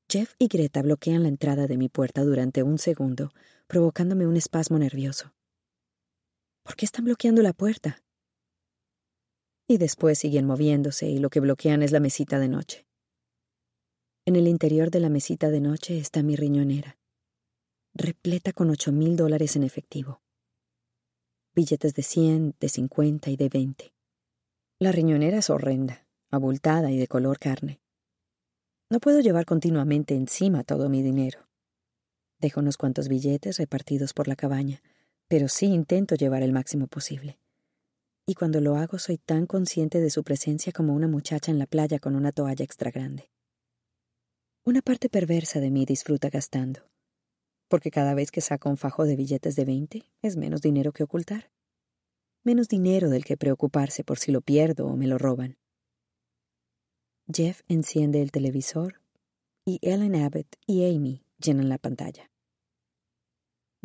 Jeff 0.07 0.35
y 0.39 0.49
Greta 0.49 0.83
bloquean 0.83 1.23
la 1.23 1.31
entrada 1.31 1.67
de 1.67 1.79
mi 1.79 1.89
puerta 1.89 2.25
durante 2.25 2.63
un 2.63 2.77
segundo, 2.77 3.33
provocándome 3.69 4.27
un 4.27 4.37
espasmo 4.37 4.79
nervioso. 4.79 5.33
¿Por 6.71 6.77
qué 6.77 6.85
están 6.85 7.05
bloqueando 7.05 7.43
la 7.43 7.53
puerta? 7.53 8.00
Y 9.67 9.79
después 9.79 10.21
siguen 10.21 10.47
moviéndose 10.47 11.09
y 11.09 11.19
lo 11.19 11.29
que 11.29 11.41
bloquean 11.41 11.83
es 11.83 11.91
la 11.91 11.99
mesita 11.99 12.39
de 12.39 12.47
noche. 12.47 12.87
En 14.25 14.37
el 14.37 14.47
interior 14.47 14.93
de 14.93 15.00
la 15.00 15.09
mesita 15.09 15.50
de 15.50 15.61
noche 15.61 15.99
está 15.99 16.23
mi 16.23 16.37
riñonera, 16.37 16.97
repleta 17.93 18.53
con 18.53 18.71
ocho 18.71 18.93
mil 18.93 19.17
dólares 19.17 19.57
en 19.57 19.65
efectivo. 19.65 20.23
Billetes 21.57 21.93
de 21.95 22.05
cien, 22.05 22.55
de 22.61 22.69
cincuenta 22.69 23.31
y 23.31 23.37
de 23.37 23.49
veinte. 23.49 23.93
La 24.79 24.93
riñonera 24.93 25.39
es 25.39 25.50
horrenda, 25.50 26.07
abultada 26.31 26.93
y 26.93 26.99
de 26.99 27.09
color 27.09 27.41
carne. 27.41 27.81
No 28.89 29.00
puedo 29.00 29.19
llevar 29.19 29.45
continuamente 29.45 30.15
encima 30.15 30.62
todo 30.62 30.89
mi 30.89 31.03
dinero. 31.03 31.49
Dejo 32.39 32.61
unos 32.61 32.77
cuantos 32.77 33.09
billetes 33.09 33.59
repartidos 33.59 34.15
por 34.15 34.29
la 34.29 34.37
cabaña, 34.37 34.81
pero 35.31 35.49
sí 35.49 35.67
intento 35.67 36.17
llevar 36.17 36.43
el 36.43 36.53
máximo 36.53 36.89
posible. 36.89 37.39
Y 38.27 38.35
cuando 38.35 38.61
lo 38.61 38.77
hago 38.77 38.99
soy 38.99 39.17
tan 39.17 39.47
consciente 39.47 40.01
de 40.01 40.11
su 40.11 40.25
presencia 40.25 40.73
como 40.73 40.93
una 40.93 41.09
muchacha 41.09 41.51
en 41.51 41.59
la 41.59 41.67
playa 41.67 42.01
con 42.01 42.17
una 42.17 42.33
toalla 42.33 42.65
extra 42.65 42.91
grande. 42.91 43.31
Una 44.65 44.83
parte 44.83 45.09
perversa 45.09 45.61
de 45.61 45.71
mí 45.71 45.87
disfruta 45.87 46.29
gastando, 46.29 46.81
porque 47.69 47.91
cada 47.91 48.15
vez 48.15 48.31
que 48.31 48.41
saco 48.41 48.69
un 48.69 48.77
fajo 48.77 49.05
de 49.05 49.15
billetes 49.15 49.55
de 49.55 49.65
veinte 49.65 50.03
es 50.21 50.37
menos 50.37 50.61
dinero 50.61 50.93
que 50.93 51.05
ocultar 51.05 51.51
menos 52.43 52.69
dinero 52.69 53.11
del 53.11 53.25
que 53.25 53.37
preocuparse 53.37 54.05
por 54.05 54.19
si 54.19 54.33
lo 54.33 54.41
pierdo 54.41 54.87
o 54.87 54.97
me 54.97 55.07
lo 55.07 55.19
roban. 55.19 55.59
Jeff 57.33 57.63
enciende 57.69 58.23
el 58.23 58.33
televisor 58.33 59.01
y 59.65 59.79
Ellen 59.83 60.17
Abbott 60.17 60.57
y 60.67 60.85
Amy 60.85 61.23
llenan 61.39 61.69
la 61.69 61.79
pantalla. 61.79 62.31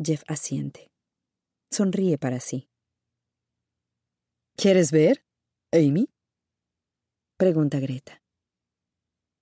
Jeff 0.02 0.22
asiente. 0.26 0.90
Sonríe 1.70 2.18
para 2.18 2.40
sí. 2.40 2.68
¿Quieres 4.56 4.90
ver, 4.92 5.24
Amy? 5.72 6.08
Pregunta 7.36 7.78
Greta. 7.80 8.22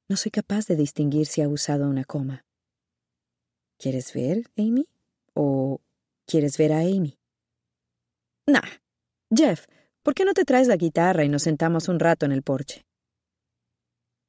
No 0.08 0.16
soy 0.16 0.30
capaz 0.30 0.66
de 0.66 0.76
distinguir 0.76 1.26
si 1.26 1.42
ha 1.42 1.48
usado 1.48 1.88
una 1.88 2.04
coma. 2.04 2.44
¿Quieres 3.78 4.12
ver, 4.12 4.50
Amy? 4.56 4.88
¿O 5.34 5.80
quieres 6.26 6.58
ver 6.58 6.72
a 6.72 6.80
Amy? 6.80 7.18
Nah, 8.46 8.68
Jeff, 9.34 9.66
¿por 10.02 10.14
qué 10.14 10.24
no 10.24 10.34
te 10.34 10.44
traes 10.44 10.68
la 10.68 10.76
guitarra 10.76 11.24
y 11.24 11.28
nos 11.28 11.42
sentamos 11.42 11.88
un 11.88 12.00
rato 12.00 12.26
en 12.26 12.32
el 12.32 12.42
porche? 12.42 12.84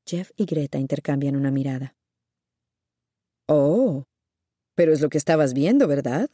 Jeff 0.08 0.32
y 0.36 0.46
Greta 0.46 0.78
intercambian 0.78 1.36
una 1.36 1.52
mirada. 1.52 1.96
Oh, 3.48 4.04
pero 4.76 4.94
es 4.94 5.02
lo 5.02 5.10
que 5.10 5.18
estabas 5.18 5.54
viendo, 5.54 5.88
¿verdad? 5.88 6.30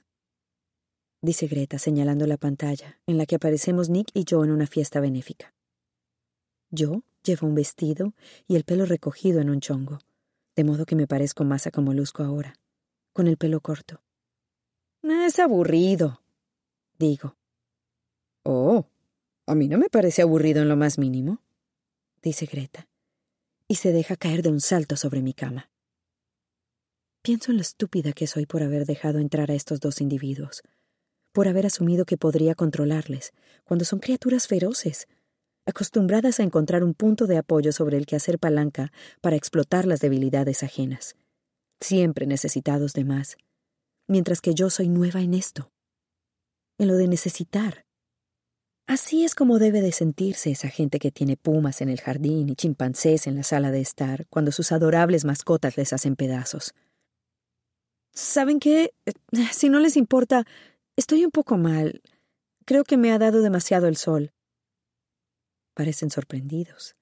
Dice 1.23 1.45
Greta 1.45 1.77
señalando 1.77 2.25
la 2.25 2.37
pantalla 2.37 2.99
en 3.05 3.17
la 3.17 3.27
que 3.27 3.35
aparecemos 3.35 3.89
Nick 3.89 4.09
y 4.13 4.23
yo 4.23 4.43
en 4.43 4.49
una 4.49 4.65
fiesta 4.65 4.99
benéfica. 4.99 5.53
Yo 6.71 7.03
llevo 7.23 7.45
un 7.45 7.53
vestido 7.53 8.13
y 8.47 8.55
el 8.55 8.63
pelo 8.63 8.85
recogido 8.85 9.39
en 9.39 9.51
un 9.51 9.59
chongo, 9.59 9.99
de 10.55 10.63
modo 10.63 10.87
que 10.87 10.95
me 10.95 11.05
parezco 11.05 11.43
más 11.43 11.69
como 11.71 11.93
luzco 11.93 12.23
ahora, 12.23 12.55
con 13.13 13.27
el 13.27 13.37
pelo 13.37 13.61
corto. 13.61 14.01
Es 15.03 15.37
aburrido, 15.37 16.21
digo. 16.97 17.35
Oh, 18.43 18.87
a 19.45 19.53
mí 19.53 19.67
no 19.67 19.77
me 19.77 19.89
parece 19.89 20.23
aburrido 20.23 20.63
en 20.63 20.69
lo 20.69 20.75
más 20.75 20.97
mínimo, 20.97 21.39
dice 22.23 22.47
Greta, 22.47 22.87
y 23.67 23.75
se 23.75 23.91
deja 23.91 24.15
caer 24.15 24.41
de 24.41 24.49
un 24.49 24.59
salto 24.59 24.97
sobre 24.97 25.21
mi 25.21 25.33
cama. 25.33 25.69
Pienso 27.21 27.51
en 27.51 27.57
lo 27.57 27.61
estúpida 27.61 28.13
que 28.13 28.25
soy 28.25 28.47
por 28.47 28.63
haber 28.63 28.85
dejado 28.87 29.19
entrar 29.19 29.51
a 29.51 29.53
estos 29.53 29.79
dos 29.79 30.01
individuos, 30.01 30.63
por 31.31 31.47
haber 31.47 31.65
asumido 31.65 32.05
que 32.05 32.17
podría 32.17 32.55
controlarles, 32.55 33.33
cuando 33.63 33.85
son 33.85 33.99
criaturas 33.99 34.47
feroces, 34.47 35.07
acostumbradas 35.65 36.39
a 36.39 36.43
encontrar 36.43 36.83
un 36.83 36.93
punto 36.93 37.27
de 37.27 37.37
apoyo 37.37 37.71
sobre 37.71 37.97
el 37.97 38.05
que 38.05 38.15
hacer 38.15 38.39
palanca 38.39 38.91
para 39.21 39.35
explotar 39.35 39.85
las 39.85 39.99
debilidades 39.99 40.63
ajenas, 40.63 41.15
siempre 41.79 42.25
necesitados 42.25 42.93
de 42.93 43.05
más, 43.05 43.37
mientras 44.07 44.41
que 44.41 44.53
yo 44.53 44.69
soy 44.69 44.89
nueva 44.89 45.21
en 45.21 45.33
esto, 45.33 45.71
en 46.77 46.87
lo 46.87 46.95
de 46.95 47.07
necesitar, 47.07 47.85
Así 48.91 49.23
es 49.23 49.35
como 49.35 49.57
debe 49.57 49.79
de 49.79 49.93
sentirse 49.93 50.51
esa 50.51 50.67
gente 50.67 50.99
que 50.99 51.11
tiene 51.11 51.37
pumas 51.37 51.79
en 51.79 51.87
el 51.87 52.01
jardín 52.01 52.49
y 52.49 52.55
chimpancés 52.55 53.25
en 53.25 53.35
la 53.37 53.43
sala 53.43 53.71
de 53.71 53.79
estar 53.79 54.27
cuando 54.27 54.51
sus 54.51 54.73
adorables 54.73 55.23
mascotas 55.23 55.77
les 55.77 55.93
hacen 55.93 56.17
pedazos. 56.17 56.73
¿Saben 58.13 58.59
qué? 58.59 58.93
Eh, 59.05 59.13
si 59.53 59.69
no 59.69 59.79
les 59.79 59.95
importa, 59.95 60.45
estoy 61.01 61.25
un 61.25 61.31
poco 61.31 61.57
mal. 61.57 62.03
Creo 62.65 62.83
que 62.83 62.95
me 62.95 63.11
ha 63.11 63.17
dado 63.17 63.41
demasiado 63.41 63.87
el 63.87 63.97
sol. 63.97 64.33
Parecen 65.73 66.11
sorprendidos 66.11 66.95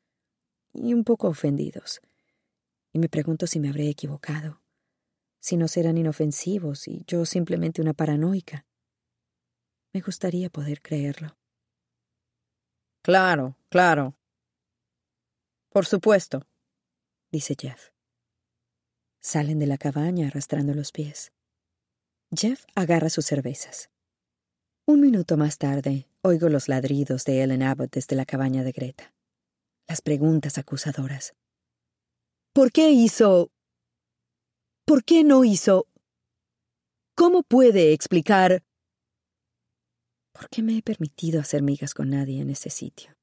y 0.73 0.93
un 0.93 1.03
poco 1.03 1.27
ofendidos. 1.27 1.99
Y 2.93 2.99
me 2.99 3.09
pregunto 3.09 3.45
si 3.45 3.59
me 3.59 3.67
habré 3.67 3.89
equivocado, 3.89 4.61
si 5.39 5.57
no 5.57 5.67
serán 5.67 5.97
inofensivos 5.97 6.87
y 6.87 7.03
yo 7.07 7.25
simplemente 7.25 7.81
una 7.81 7.93
paranoica. 7.93 8.65
Me 9.91 9.99
gustaría 9.99 10.49
poder 10.49 10.81
creerlo. 10.81 11.37
Claro, 13.01 13.57
claro. 13.69 14.15
Por 15.69 15.85
supuesto, 15.85 16.47
dice 17.31 17.55
Jeff. 17.59 17.89
Salen 19.19 19.59
de 19.59 19.67
la 19.67 19.77
cabaña 19.77 20.27
arrastrando 20.27 20.73
los 20.73 20.91
pies. 20.93 21.33
Jeff 22.31 22.65
agarra 22.75 23.09
sus 23.09 23.25
cervezas. 23.25 23.89
Un 24.87 25.01
minuto 25.01 25.35
más 25.35 25.57
tarde, 25.57 26.07
oigo 26.21 26.47
los 26.47 26.67
ladridos 26.67 27.25
de 27.25 27.41
Ellen 27.41 27.63
Abbott 27.63 27.91
desde 27.91 28.15
la 28.15 28.25
cabaña 28.25 28.63
de 28.63 28.71
Greta. 28.71 29.13
Las 29.87 30.01
preguntas 30.01 30.59
acusadoras. 30.59 31.33
¿Por 32.53 32.71
qué 32.71 32.91
hizo... 32.91 33.51
¿Por 34.85 35.03
qué 35.03 35.23
no 35.23 35.43
hizo... 35.43 35.87
¿Cómo 37.15 37.41
puede 37.41 37.93
explicar... 37.93 38.63
¿Por 40.31 40.49
qué 40.49 40.61
me 40.61 40.77
he 40.77 40.83
permitido 40.83 41.41
hacer 41.41 41.63
migas 41.63 41.95
con 41.95 42.11
nadie 42.11 42.41
en 42.41 42.51
ese 42.51 42.69
sitio? 42.69 43.15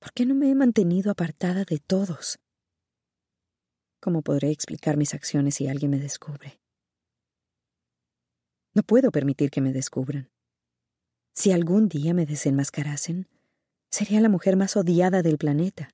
¿Por 0.00 0.12
qué 0.12 0.24
no 0.24 0.34
me 0.34 0.50
he 0.50 0.54
mantenido 0.54 1.10
apartada 1.10 1.64
de 1.64 1.78
todos? 1.78 2.38
¿Cómo 4.00 4.22
podré 4.22 4.50
explicar 4.50 4.96
mis 4.96 5.12
acciones 5.12 5.56
si 5.56 5.68
alguien 5.68 5.90
me 5.90 5.98
descubre? 5.98 6.58
No 8.78 8.84
puedo 8.84 9.10
permitir 9.10 9.50
que 9.50 9.60
me 9.60 9.72
descubran. 9.72 10.30
Si 11.34 11.50
algún 11.50 11.88
día 11.88 12.14
me 12.14 12.26
desenmascarasen, 12.26 13.26
sería 13.90 14.20
la 14.20 14.28
mujer 14.28 14.56
más 14.56 14.76
odiada 14.76 15.20
del 15.20 15.36
planeta. 15.36 15.90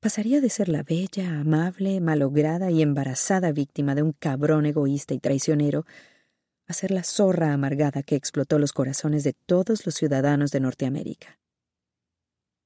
Pasaría 0.00 0.40
de 0.40 0.50
ser 0.50 0.68
la 0.68 0.82
bella, 0.82 1.38
amable, 1.38 2.00
malograda 2.00 2.72
y 2.72 2.82
embarazada 2.82 3.52
víctima 3.52 3.94
de 3.94 4.02
un 4.02 4.10
cabrón 4.10 4.66
egoísta 4.66 5.14
y 5.14 5.20
traicionero 5.20 5.86
a 6.66 6.72
ser 6.72 6.90
la 6.90 7.04
zorra 7.04 7.52
amargada 7.52 8.02
que 8.02 8.16
explotó 8.16 8.58
los 8.58 8.72
corazones 8.72 9.22
de 9.22 9.34
todos 9.46 9.86
los 9.86 9.94
ciudadanos 9.94 10.50
de 10.50 10.58
Norteamérica. 10.58 11.38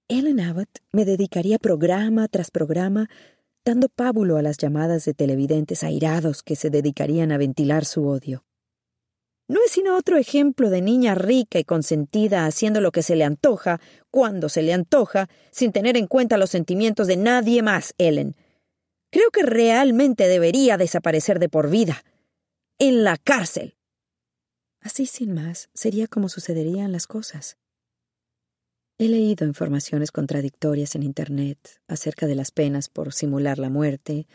Ellen 0.08 0.40
Abbott 0.40 0.78
me 0.92 1.04
dedicaría 1.04 1.58
programa 1.58 2.26
tras 2.28 2.50
programa 2.50 3.10
dando 3.66 3.90
pábulo 3.90 4.38
a 4.38 4.42
las 4.42 4.56
llamadas 4.56 5.04
de 5.04 5.12
televidentes 5.12 5.84
airados 5.84 6.42
que 6.42 6.56
se 6.56 6.70
dedicarían 6.70 7.32
a 7.32 7.36
ventilar 7.36 7.84
su 7.84 8.06
odio. 8.06 8.46
No 9.50 9.58
es 9.66 9.72
sino 9.72 9.96
otro 9.96 10.16
ejemplo 10.16 10.70
de 10.70 10.80
niña 10.80 11.16
rica 11.16 11.58
y 11.58 11.64
consentida 11.64 12.46
haciendo 12.46 12.80
lo 12.80 12.92
que 12.92 13.02
se 13.02 13.16
le 13.16 13.24
antoja, 13.24 13.80
cuando 14.12 14.48
se 14.48 14.62
le 14.62 14.72
antoja, 14.72 15.28
sin 15.50 15.72
tener 15.72 15.96
en 15.96 16.06
cuenta 16.06 16.38
los 16.38 16.50
sentimientos 16.50 17.08
de 17.08 17.16
nadie 17.16 17.60
más, 17.60 17.92
Ellen. 17.98 18.36
Creo 19.10 19.32
que 19.32 19.42
realmente 19.42 20.28
debería 20.28 20.76
desaparecer 20.76 21.40
de 21.40 21.48
por 21.48 21.68
vida. 21.68 22.04
En 22.78 23.02
la 23.02 23.16
cárcel. 23.16 23.74
Así 24.80 25.04
sin 25.06 25.34
más, 25.34 25.68
sería 25.74 26.06
como 26.06 26.28
sucederían 26.28 26.92
las 26.92 27.08
cosas. 27.08 27.56
He 28.98 29.08
leído 29.08 29.48
informaciones 29.48 30.12
contradictorias 30.12 30.94
en 30.94 31.02
Internet 31.02 31.80
acerca 31.88 32.28
de 32.28 32.36
las 32.36 32.52
penas 32.52 32.88
por 32.88 33.12
simular 33.12 33.58
la 33.58 33.68
muerte 33.68 34.28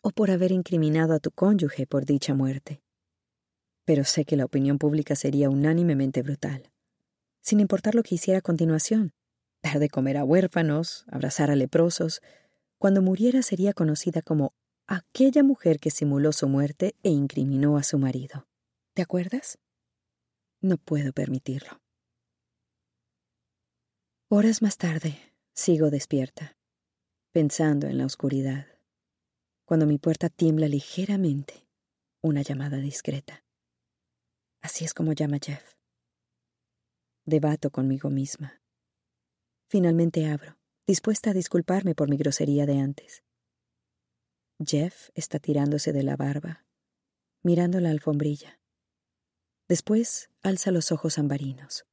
o 0.00 0.12
por 0.12 0.30
haber 0.30 0.50
incriminado 0.50 1.12
a 1.12 1.18
tu 1.18 1.30
cónyuge 1.30 1.86
por 1.86 2.06
dicha 2.06 2.32
muerte. 2.32 2.80
Pero 3.84 4.04
sé 4.04 4.24
que 4.24 4.36
la 4.36 4.44
opinión 4.44 4.78
pública 4.78 5.16
sería 5.16 5.50
unánimemente 5.50 6.22
brutal, 6.22 6.70
sin 7.40 7.60
importar 7.60 7.94
lo 7.94 8.02
que 8.02 8.14
hiciera 8.14 8.38
a 8.38 8.42
continuación, 8.42 9.12
dar 9.62 9.78
de 9.78 9.88
comer 9.88 10.16
a 10.16 10.24
huérfanos, 10.24 11.04
abrazar 11.08 11.50
a 11.50 11.56
leprosos, 11.56 12.20
cuando 12.78 13.02
muriera 13.02 13.42
sería 13.42 13.72
conocida 13.72 14.22
como 14.22 14.54
aquella 14.86 15.42
mujer 15.42 15.78
que 15.78 15.90
simuló 15.90 16.32
su 16.32 16.48
muerte 16.48 16.96
e 17.02 17.10
incriminó 17.10 17.76
a 17.76 17.82
su 17.82 17.98
marido. 17.98 18.48
¿Te 18.94 19.02
acuerdas? 19.02 19.58
No 20.60 20.76
puedo 20.76 21.12
permitirlo. 21.12 21.80
Horas 24.28 24.62
más 24.62 24.78
tarde, 24.78 25.18
sigo 25.54 25.90
despierta, 25.90 26.56
pensando 27.32 27.86
en 27.86 27.98
la 27.98 28.06
oscuridad, 28.06 28.66
cuando 29.64 29.86
mi 29.86 29.98
puerta 29.98 30.28
tiembla 30.28 30.68
ligeramente, 30.68 31.66
una 32.20 32.42
llamada 32.42 32.78
discreta. 32.78 33.41
Así 34.62 34.84
es 34.84 34.94
como 34.94 35.12
llama 35.12 35.38
Jeff. 35.44 35.74
Debato 37.26 37.70
conmigo 37.70 38.10
misma. 38.10 38.62
Finalmente 39.68 40.26
abro, 40.26 40.56
dispuesta 40.86 41.30
a 41.30 41.34
disculparme 41.34 41.94
por 41.94 42.08
mi 42.08 42.16
grosería 42.16 42.64
de 42.64 42.78
antes. 42.78 43.24
Jeff 44.64 45.10
está 45.14 45.40
tirándose 45.40 45.92
de 45.92 46.04
la 46.04 46.16
barba, 46.16 46.64
mirando 47.42 47.80
la 47.80 47.90
alfombrilla. 47.90 48.60
Después 49.68 50.30
alza 50.42 50.70
los 50.70 50.92
ojos 50.92 51.18
ambarinos. 51.18 51.84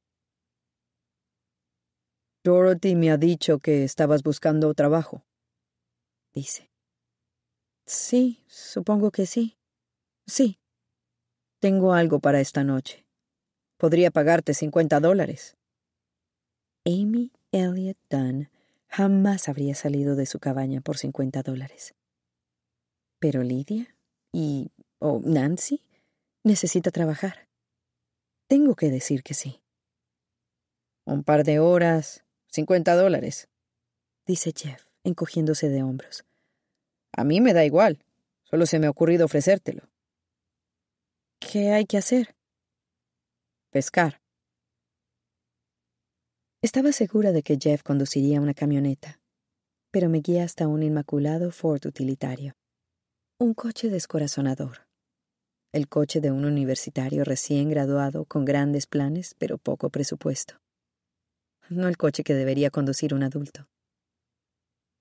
Dorothy 2.44 2.94
me 2.94 3.10
ha 3.10 3.16
dicho 3.16 3.58
que 3.58 3.82
estabas 3.82 4.22
buscando 4.22 4.72
trabajo, 4.74 5.26
dice. 6.32 6.70
Sí, 7.86 8.44
supongo 8.46 9.10
que 9.10 9.26
sí. 9.26 9.58
Sí. 10.26 10.59
Tengo 11.60 11.92
algo 11.92 12.20
para 12.20 12.40
esta 12.40 12.64
noche. 12.64 13.04
Podría 13.76 14.10
pagarte 14.10 14.54
cincuenta 14.54 14.98
dólares. 14.98 15.58
Amy 16.86 17.32
Elliot 17.52 17.98
Dunn 18.08 18.48
jamás 18.88 19.46
habría 19.46 19.74
salido 19.74 20.16
de 20.16 20.24
su 20.24 20.38
cabaña 20.38 20.80
por 20.80 20.96
cincuenta 20.96 21.42
dólares. 21.42 21.94
Pero 23.18 23.42
Lidia 23.42 23.94
y... 24.32 24.72
o 25.00 25.20
Nancy 25.22 25.84
necesita 26.44 26.90
trabajar. 26.90 27.46
Tengo 28.48 28.74
que 28.74 28.88
decir 28.88 29.22
que 29.22 29.34
sí. 29.34 29.60
Un 31.04 31.24
par 31.24 31.44
de 31.44 31.58
horas, 31.58 32.24
cincuenta 32.46 32.94
dólares, 32.94 33.48
dice 34.26 34.54
Jeff, 34.56 34.86
encogiéndose 35.04 35.68
de 35.68 35.82
hombros. 35.82 36.24
A 37.12 37.22
mí 37.24 37.42
me 37.42 37.52
da 37.52 37.66
igual. 37.66 38.02
Solo 38.44 38.64
se 38.64 38.78
me 38.78 38.86
ha 38.86 38.90
ocurrido 38.90 39.26
ofrecértelo. 39.26 39.89
¿Qué 41.40 41.72
hay 41.72 41.86
que 41.86 41.96
hacer? 41.96 42.36
Pescar. 43.72 44.20
Estaba 46.62 46.92
segura 46.92 47.32
de 47.32 47.42
que 47.42 47.58
Jeff 47.60 47.82
conduciría 47.82 48.40
una 48.40 48.52
camioneta, 48.52 49.20
pero 49.90 50.10
me 50.10 50.18
guía 50.20 50.44
hasta 50.44 50.68
un 50.68 50.82
inmaculado 50.82 51.50
Ford 51.50 51.86
utilitario. 51.86 52.52
Un 53.38 53.54
coche 53.54 53.88
descorazonador. 53.88 54.86
El 55.72 55.88
coche 55.88 56.20
de 56.20 56.30
un 56.30 56.44
universitario 56.44 57.24
recién 57.24 57.70
graduado 57.70 58.26
con 58.26 58.44
grandes 58.44 58.86
planes 58.86 59.34
pero 59.38 59.56
poco 59.56 59.88
presupuesto. 59.88 60.60
No 61.70 61.88
el 61.88 61.96
coche 61.96 62.22
que 62.22 62.34
debería 62.34 62.70
conducir 62.70 63.14
un 63.14 63.22
adulto. 63.22 63.66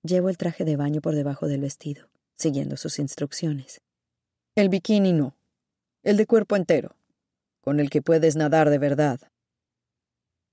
Llevo 0.03 0.29
el 0.29 0.37
traje 0.37 0.63
de 0.63 0.77
baño 0.77 1.01
por 1.01 1.15
debajo 1.15 1.47
del 1.47 1.61
vestido, 1.61 2.09
siguiendo 2.37 2.77
sus 2.77 2.97
instrucciones. 2.97 3.81
El 4.55 4.69
bikini 4.69 5.11
no. 5.11 5.38
El 6.03 6.17
de 6.17 6.25
cuerpo 6.25 6.55
entero, 6.55 6.95
con 7.61 7.79
el 7.79 7.89
que 7.89 8.01
puedes 8.01 8.35
nadar 8.35 8.69
de 8.69 8.77
verdad. 8.77 9.19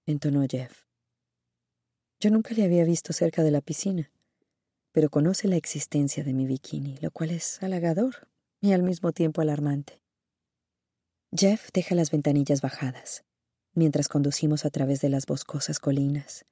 Entonó 0.07 0.45
Jeff. 0.49 0.85
Yo 2.21 2.31
nunca 2.31 2.55
le 2.55 2.65
había 2.65 2.85
visto 2.85 3.13
cerca 3.13 3.43
de 3.43 3.51
la 3.51 3.61
piscina 3.61 4.11
pero 4.97 5.11
conoce 5.11 5.47
la 5.47 5.57
existencia 5.57 6.25
de 6.25 6.33
mi 6.33 6.47
bikini, 6.47 6.97
lo 7.03 7.11
cual 7.11 7.31
es 7.31 7.63
halagador 7.63 8.29
y 8.63 8.73
al 8.73 8.83
mismo 8.83 9.13
tiempo 9.13 9.43
alarmante. 9.43 10.01
Jeff 11.37 11.69
deja 11.75 11.95
las 11.95 12.11
ventanillas 12.11 12.63
bajadas, 12.63 13.23
mientras 13.75 14.09
conducimos 14.09 14.65
a 14.65 14.71
través 14.71 15.03
de 15.03 15.11
las 15.11 15.27
boscosas 15.27 15.81
colinas, 15.81 16.47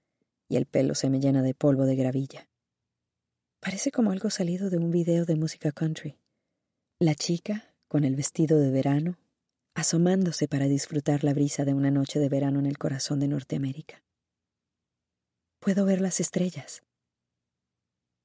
y 0.46 0.56
el 0.56 0.66
pelo 0.66 0.94
se 0.94 1.08
me 1.08 1.20
llena 1.20 1.40
de 1.40 1.54
polvo 1.54 1.86
de 1.86 1.96
gravilla. 1.96 2.50
Parece 3.60 3.90
como 3.90 4.10
algo 4.10 4.28
salido 4.28 4.68
de 4.68 4.76
un 4.76 4.90
video 4.90 5.24
de 5.24 5.36
música 5.36 5.72
country. 5.72 6.18
La 6.98 7.14
chica, 7.14 7.73
con 7.88 8.04
el 8.04 8.16
vestido 8.16 8.58
de 8.58 8.70
verano, 8.70 9.18
asomándose 9.74 10.48
para 10.48 10.66
disfrutar 10.66 11.24
la 11.24 11.34
brisa 11.34 11.64
de 11.64 11.74
una 11.74 11.90
noche 11.90 12.18
de 12.18 12.28
verano 12.28 12.60
en 12.60 12.66
el 12.66 12.78
corazón 12.78 13.20
de 13.20 13.28
Norteamérica. 13.28 14.02
Puedo 15.60 15.84
ver 15.84 16.00
las 16.00 16.20
estrellas, 16.20 16.82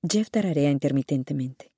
Jeff 0.07 0.29
tararea 0.29 0.71
intermitentemente. 0.71 1.73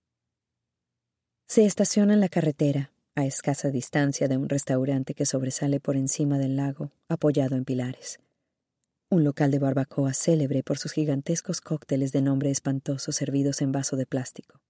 Se 1.48 1.66
estaciona 1.66 2.14
en 2.14 2.20
la 2.20 2.30
carretera, 2.30 2.92
a 3.16 3.26
escasa 3.26 3.72
distancia 3.72 4.28
de 4.28 4.38
un 4.38 4.48
restaurante 4.48 5.16
que 5.16 5.26
sobresale 5.26 5.80
por 5.80 5.98
encima 5.98 6.38
del 6.38 6.56
lago, 6.56 6.92
apoyado 7.10 7.56
en 7.56 7.66
pilares. 7.66 8.20
Un 9.10 9.24
local 9.24 9.50
de 9.50 9.58
barbacoa 9.58 10.14
célebre 10.14 10.62
por 10.62 10.78
sus 10.78 10.92
gigantescos 10.92 11.62
cócteles 11.62 12.12
de 12.12 12.22
nombre 12.22 12.52
espantoso 12.52 13.12
servidos 13.12 13.62
en 13.62 13.72
vaso 13.72 13.98
de 13.98 14.06
plástico. 14.06 14.62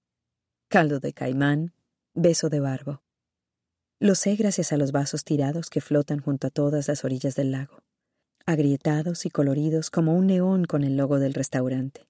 Caldo 0.70 1.02
de 1.02 1.12
caimán, 1.12 1.74
beso 2.14 2.50
de 2.50 2.60
barbo. 2.60 3.02
Lo 4.00 4.16
sé 4.16 4.36
gracias 4.36 4.74
a 4.74 4.78
los 4.78 4.92
vasos 4.92 5.24
tirados 5.24 5.70
que 5.70 5.80
flotan 5.80 6.20
junto 6.20 6.48
a 6.48 6.50
todas 6.50 6.88
las 6.88 7.06
orillas 7.06 7.36
del 7.36 7.52
lago, 7.52 7.84
agrietados 8.46 9.26
y 9.26 9.30
coloridos 9.30 9.90
como 9.90 10.16
un 10.16 10.28
neón 10.28 10.66
con 10.66 10.84
el 10.84 10.98
logo 10.98 11.20
del 11.20 11.34
restaurante. 11.34 12.08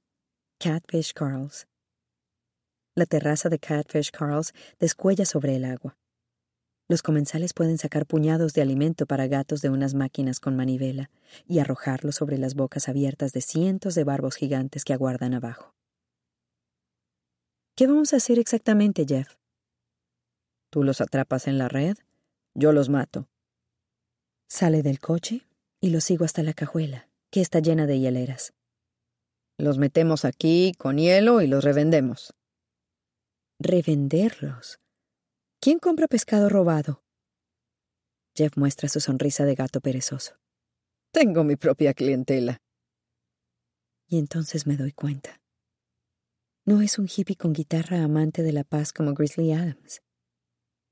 Catfish 0.57 1.13
Carls. 1.13 1.67
La 2.95 3.05
terraza 3.05 3.49
de 3.49 3.59
Catfish 3.59 4.11
Carls 4.11 4.53
descuella 4.79 5.25
sobre 5.25 5.55
el 5.55 5.65
agua. 5.65 5.97
Los 6.87 7.03
comensales 7.03 7.53
pueden 7.53 7.77
sacar 7.77 8.05
puñados 8.05 8.53
de 8.53 8.61
alimento 8.61 9.05
para 9.05 9.27
gatos 9.27 9.61
de 9.61 9.69
unas 9.69 9.93
máquinas 9.93 10.39
con 10.39 10.55
manivela 10.55 11.09
y 11.47 11.59
arrojarlos 11.59 12.15
sobre 12.15 12.37
las 12.37 12.55
bocas 12.55 12.89
abiertas 12.89 13.33
de 13.33 13.41
cientos 13.41 13.95
de 13.95 14.03
barbos 14.03 14.35
gigantes 14.35 14.83
que 14.83 14.93
aguardan 14.93 15.33
abajo. 15.33 15.73
¿Qué 17.77 17.87
vamos 17.87 18.13
a 18.13 18.17
hacer 18.17 18.39
exactamente, 18.39 19.05
Jeff? 19.07 19.40
Tú 20.71 20.84
los 20.84 21.01
atrapas 21.01 21.47
en 21.47 21.57
la 21.57 21.67
red, 21.67 21.97
yo 22.55 22.71
los 22.71 22.88
mato. 22.88 23.27
Sale 24.47 24.81
del 24.84 24.99
coche 24.99 25.45
y 25.81 25.89
lo 25.89 25.99
sigo 25.99 26.23
hasta 26.23 26.43
la 26.43 26.53
cajuela, 26.53 27.10
que 27.29 27.41
está 27.41 27.60
llena 27.60 27.88
de 27.88 27.99
hieleras. 27.99 28.53
Los 29.57 29.77
metemos 29.77 30.23
aquí 30.23 30.71
con 30.77 30.97
hielo 30.97 31.41
y 31.41 31.47
los 31.47 31.65
revendemos. 31.65 32.34
¿Revenderlos? 33.60 34.79
¿Quién 35.60 35.77
compra 35.77 36.07
pescado 36.07 36.47
robado? 36.47 37.03
Jeff 38.34 38.55
muestra 38.55 38.88
su 38.88 39.01
sonrisa 39.01 39.43
de 39.43 39.55
gato 39.55 39.81
perezoso. 39.81 40.38
Tengo 41.12 41.43
mi 41.43 41.57
propia 41.57 41.93
clientela. 41.93 42.62
Y 44.07 44.19
entonces 44.19 44.65
me 44.65 44.77
doy 44.77 44.93
cuenta. 44.93 45.41
No 46.65 46.81
es 46.81 46.97
un 46.97 47.10
hippie 47.13 47.36
con 47.36 47.51
guitarra 47.51 48.03
amante 48.03 48.41
de 48.41 48.53
la 48.53 48.63
paz 48.63 48.93
como 48.93 49.13
Grizzly 49.13 49.51
Adams. 49.51 50.01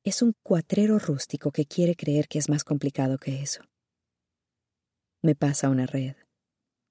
Es 0.06 0.22
un 0.22 0.34
cuatrero 0.44 0.98
rústico 0.98 1.52
que 1.52 1.66
quiere 1.66 1.96
creer 1.96 2.28
que 2.28 2.40
es 2.40 2.50
más 2.50 2.64
complicado 2.64 3.18
que 3.18 3.42
eso. 3.42 3.64
Me 5.22 5.36
pasa 5.36 5.70
una 5.70 5.86
red, 5.86 6.16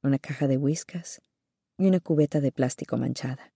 una 0.03 0.19
caja 0.19 0.47
de 0.47 0.59
whiskas, 0.59 1.23
y 1.79 1.87
una 1.87 2.01
cubeta 2.01 2.41
de 2.41 2.53
plástico 2.53 2.99
manchada. 2.99 3.55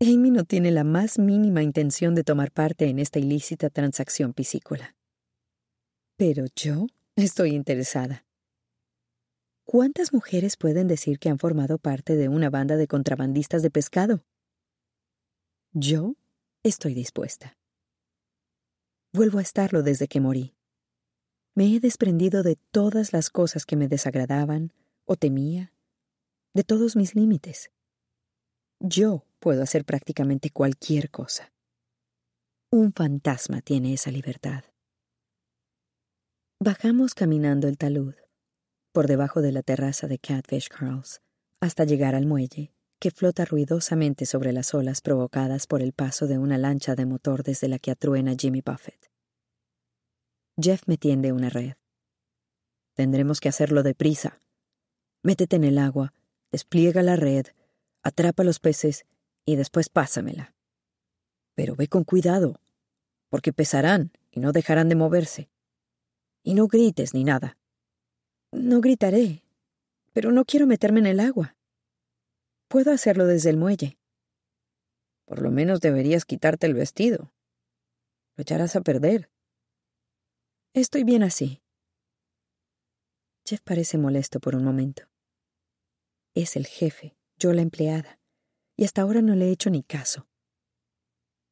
Amy 0.00 0.30
no 0.30 0.44
tiene 0.44 0.72
la 0.72 0.82
más 0.82 1.18
mínima 1.18 1.62
intención 1.62 2.16
de 2.16 2.24
tomar 2.24 2.50
parte 2.50 2.88
en 2.88 2.98
esta 2.98 3.20
ilícita 3.20 3.70
transacción 3.70 4.32
piscícola. 4.32 4.96
Pero 6.16 6.46
yo 6.56 6.86
estoy 7.14 7.50
interesada. 7.50 8.24
¿Cuántas 9.64 10.12
mujeres 10.12 10.56
pueden 10.56 10.88
decir 10.88 11.18
que 11.18 11.28
han 11.28 11.38
formado 11.38 11.78
parte 11.78 12.16
de 12.16 12.28
una 12.28 12.50
banda 12.50 12.76
de 12.76 12.88
contrabandistas 12.88 13.62
de 13.62 13.70
pescado? 13.70 14.24
Yo 15.72 16.16
estoy 16.62 16.94
dispuesta. 16.94 17.56
Vuelvo 19.16 19.38
a 19.38 19.42
estarlo 19.42 19.84
desde 19.84 20.08
que 20.08 20.20
morí. 20.20 20.56
Me 21.54 21.72
he 21.72 21.78
desprendido 21.78 22.42
de 22.42 22.56
todas 22.72 23.12
las 23.12 23.30
cosas 23.30 23.64
que 23.64 23.76
me 23.76 23.86
desagradaban 23.86 24.72
o 25.04 25.14
temía 25.14 25.72
de 26.52 26.64
todos 26.64 26.96
mis 26.96 27.14
límites. 27.14 27.70
Yo 28.80 29.24
puedo 29.38 29.62
hacer 29.62 29.84
prácticamente 29.84 30.50
cualquier 30.50 31.12
cosa. 31.12 31.52
Un 32.72 32.92
fantasma 32.92 33.60
tiene 33.60 33.92
esa 33.94 34.10
libertad. 34.10 34.64
Bajamos 36.58 37.14
caminando 37.14 37.68
el 37.68 37.78
talud, 37.78 38.16
por 38.90 39.06
debajo 39.06 39.42
de 39.42 39.52
la 39.52 39.62
terraza 39.62 40.08
de 40.08 40.18
Catfish 40.18 40.68
Carls, 40.68 41.22
hasta 41.60 41.84
llegar 41.84 42.16
al 42.16 42.26
muelle, 42.26 42.74
que 43.04 43.10
flota 43.10 43.44
ruidosamente 43.44 44.24
sobre 44.24 44.50
las 44.54 44.72
olas 44.72 45.02
provocadas 45.02 45.66
por 45.66 45.82
el 45.82 45.92
paso 45.92 46.26
de 46.26 46.38
una 46.38 46.56
lancha 46.56 46.94
de 46.94 47.04
motor 47.04 47.42
desde 47.42 47.68
la 47.68 47.78
que 47.78 47.90
atruena 47.90 48.34
Jimmy 48.34 48.62
Buffett. 48.64 49.10
Jeff 50.58 50.84
me 50.86 50.96
tiende 50.96 51.30
una 51.30 51.50
red. 51.50 51.74
Tendremos 52.94 53.40
que 53.40 53.50
hacerlo 53.50 53.82
deprisa. 53.82 54.40
Métete 55.22 55.56
en 55.56 55.64
el 55.64 55.76
agua, 55.76 56.14
despliega 56.50 57.02
la 57.02 57.16
red, 57.16 57.48
atrapa 58.02 58.42
los 58.42 58.58
peces 58.58 59.04
y 59.44 59.56
después 59.56 59.90
pásamela. 59.90 60.54
Pero 61.54 61.76
ve 61.76 61.88
con 61.88 62.04
cuidado, 62.04 62.58
porque 63.28 63.52
pesarán 63.52 64.12
y 64.30 64.40
no 64.40 64.52
dejarán 64.52 64.88
de 64.88 64.94
moverse. 64.94 65.50
Y 66.42 66.54
no 66.54 66.68
grites 66.68 67.12
ni 67.12 67.22
nada. 67.22 67.58
No 68.50 68.80
gritaré, 68.80 69.42
pero 70.14 70.32
no 70.32 70.46
quiero 70.46 70.66
meterme 70.66 71.00
en 71.00 71.06
el 71.06 71.20
agua. 71.20 71.54
Puedo 72.74 72.90
hacerlo 72.90 73.28
desde 73.28 73.50
el 73.50 73.56
muelle. 73.56 74.00
Por 75.26 75.42
lo 75.42 75.52
menos 75.52 75.80
deberías 75.80 76.24
quitarte 76.24 76.66
el 76.66 76.74
vestido. 76.74 77.32
Lo 78.34 78.42
echarás 78.42 78.74
a 78.74 78.80
perder. 78.80 79.30
Estoy 80.72 81.04
bien 81.04 81.22
así. 81.22 81.62
Jeff 83.46 83.60
parece 83.60 83.96
molesto 83.96 84.40
por 84.40 84.56
un 84.56 84.64
momento. 84.64 85.04
Es 86.34 86.56
el 86.56 86.66
jefe, 86.66 87.16
yo 87.38 87.52
la 87.52 87.62
empleada, 87.62 88.18
y 88.76 88.84
hasta 88.84 89.02
ahora 89.02 89.22
no 89.22 89.36
le 89.36 89.44
he 89.44 89.52
hecho 89.52 89.70
ni 89.70 89.84
caso. 89.84 90.26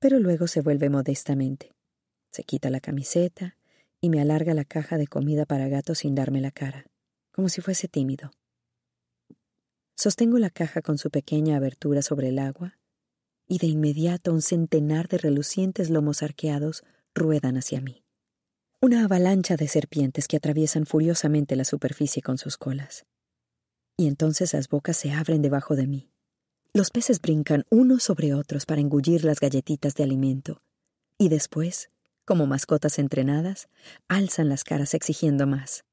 Pero 0.01 0.19
luego 0.19 0.49
se 0.49 0.61
vuelve 0.61 0.91
modestamente. 0.91 1.71
Se 2.33 2.43
quita 2.43 2.69
la 2.69 2.81
camiseta 2.81 3.57
y 4.01 4.11
me 4.11 4.21
alarga 4.21 4.55
la 4.55 4.65
caja 4.65 4.99
de 4.99 5.07
comida 5.07 5.47
para 5.47 5.69
gatos 5.69 5.99
sin 5.99 6.17
darme 6.17 6.41
la 6.41 6.51
cara, 6.51 6.91
como 7.31 7.49
si 7.49 7.61
fuese 7.61 7.87
tímido. 7.87 8.33
Sostengo 10.03 10.37
la 10.39 10.51
caja 10.51 10.83
con 10.83 10.99
su 10.99 11.11
pequeña 11.11 11.57
abertura 11.57 12.03
sobre 12.03 12.31
el 12.31 12.41
agua 12.41 12.77
y 13.47 13.59
de 13.59 13.69
inmediato 13.69 14.33
un 14.33 14.43
centenar 14.43 15.07
de 15.07 15.17
relucientes 15.17 15.91
lomos 15.91 16.25
arqueados 16.25 16.83
ruedan 17.15 17.57
hacia 17.57 17.81
mí. 17.81 18.03
Una 18.81 19.05
avalancha 19.05 19.55
de 19.55 19.69
serpientes 19.69 20.27
que 20.27 20.39
atraviesan 20.39 20.87
furiosamente 20.87 21.55
la 21.55 21.65
superficie 21.65 22.21
con 22.21 22.37
sus 22.37 22.57
colas. 22.57 23.07
Y 23.97 24.09
entonces 24.09 24.55
las 24.55 24.69
bocas 24.69 24.97
se 24.97 25.13
abren 25.13 25.41
debajo 25.41 25.77
de 25.77 25.87
mí. 25.87 26.11
Los 26.75 26.91
peces 26.91 27.21
brincan 27.21 27.63
unos 27.71 28.03
sobre 28.03 28.35
otros 28.35 28.67
para 28.67 28.81
engullir 28.81 29.25
las 29.25 29.39
galletitas 29.39 29.95
de 29.95 30.03
alimento. 30.03 30.63
Y 31.17 31.29
después 31.29 31.91
como 32.25 32.49
mascotas 32.49 32.99
entrenadas, 32.99 33.69
alzan 34.09 34.49
las 34.49 34.65
caras 34.65 34.95
exigiendo 34.95 35.47
más. 35.47 35.85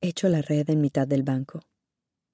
Echo 0.00 0.28
la 0.28 0.40
red 0.40 0.70
en 0.70 0.80
mitad 0.80 1.08
del 1.08 1.24
banco 1.24 1.64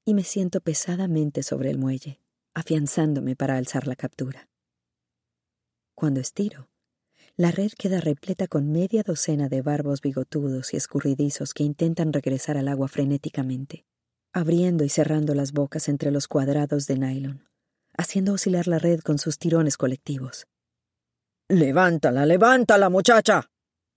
y 0.06 0.14
me 0.14 0.22
siento 0.22 0.60
pesadamente 0.60 1.42
sobre 1.42 1.68
el 1.70 1.78
muelle, 1.78 2.20
afianzándome 2.54 3.34
para 3.34 3.56
alzar 3.56 3.88
la 3.88 3.96
captura. 3.96 4.48
Cuando 5.96 6.20
estiro, 6.20 6.68
la 7.36 7.50
red 7.50 7.72
queda 7.76 8.00
repleta 8.00 8.46
con 8.46 8.70
media 8.70 9.02
docena 9.02 9.48
de 9.48 9.62
barbos 9.62 10.00
bigotudos 10.00 10.72
y 10.72 10.76
escurridizos 10.76 11.52
que 11.52 11.64
intentan 11.64 12.12
regresar 12.12 12.56
al 12.56 12.68
agua 12.68 12.86
frenéticamente, 12.86 13.84
abriendo 14.32 14.84
y 14.84 14.88
cerrando 14.88 15.34
las 15.34 15.52
bocas 15.52 15.88
entre 15.88 16.12
los 16.12 16.28
cuadrados 16.28 16.86
de 16.86 16.98
nylon, 16.98 17.48
haciendo 17.98 18.34
oscilar 18.34 18.68
la 18.68 18.78
red 18.78 19.00
con 19.00 19.18
sus 19.18 19.38
tirones 19.38 19.76
colectivos. 19.76 20.46
Levántala, 21.48 22.26
levántala, 22.26 22.88
muchacha. 22.90 23.50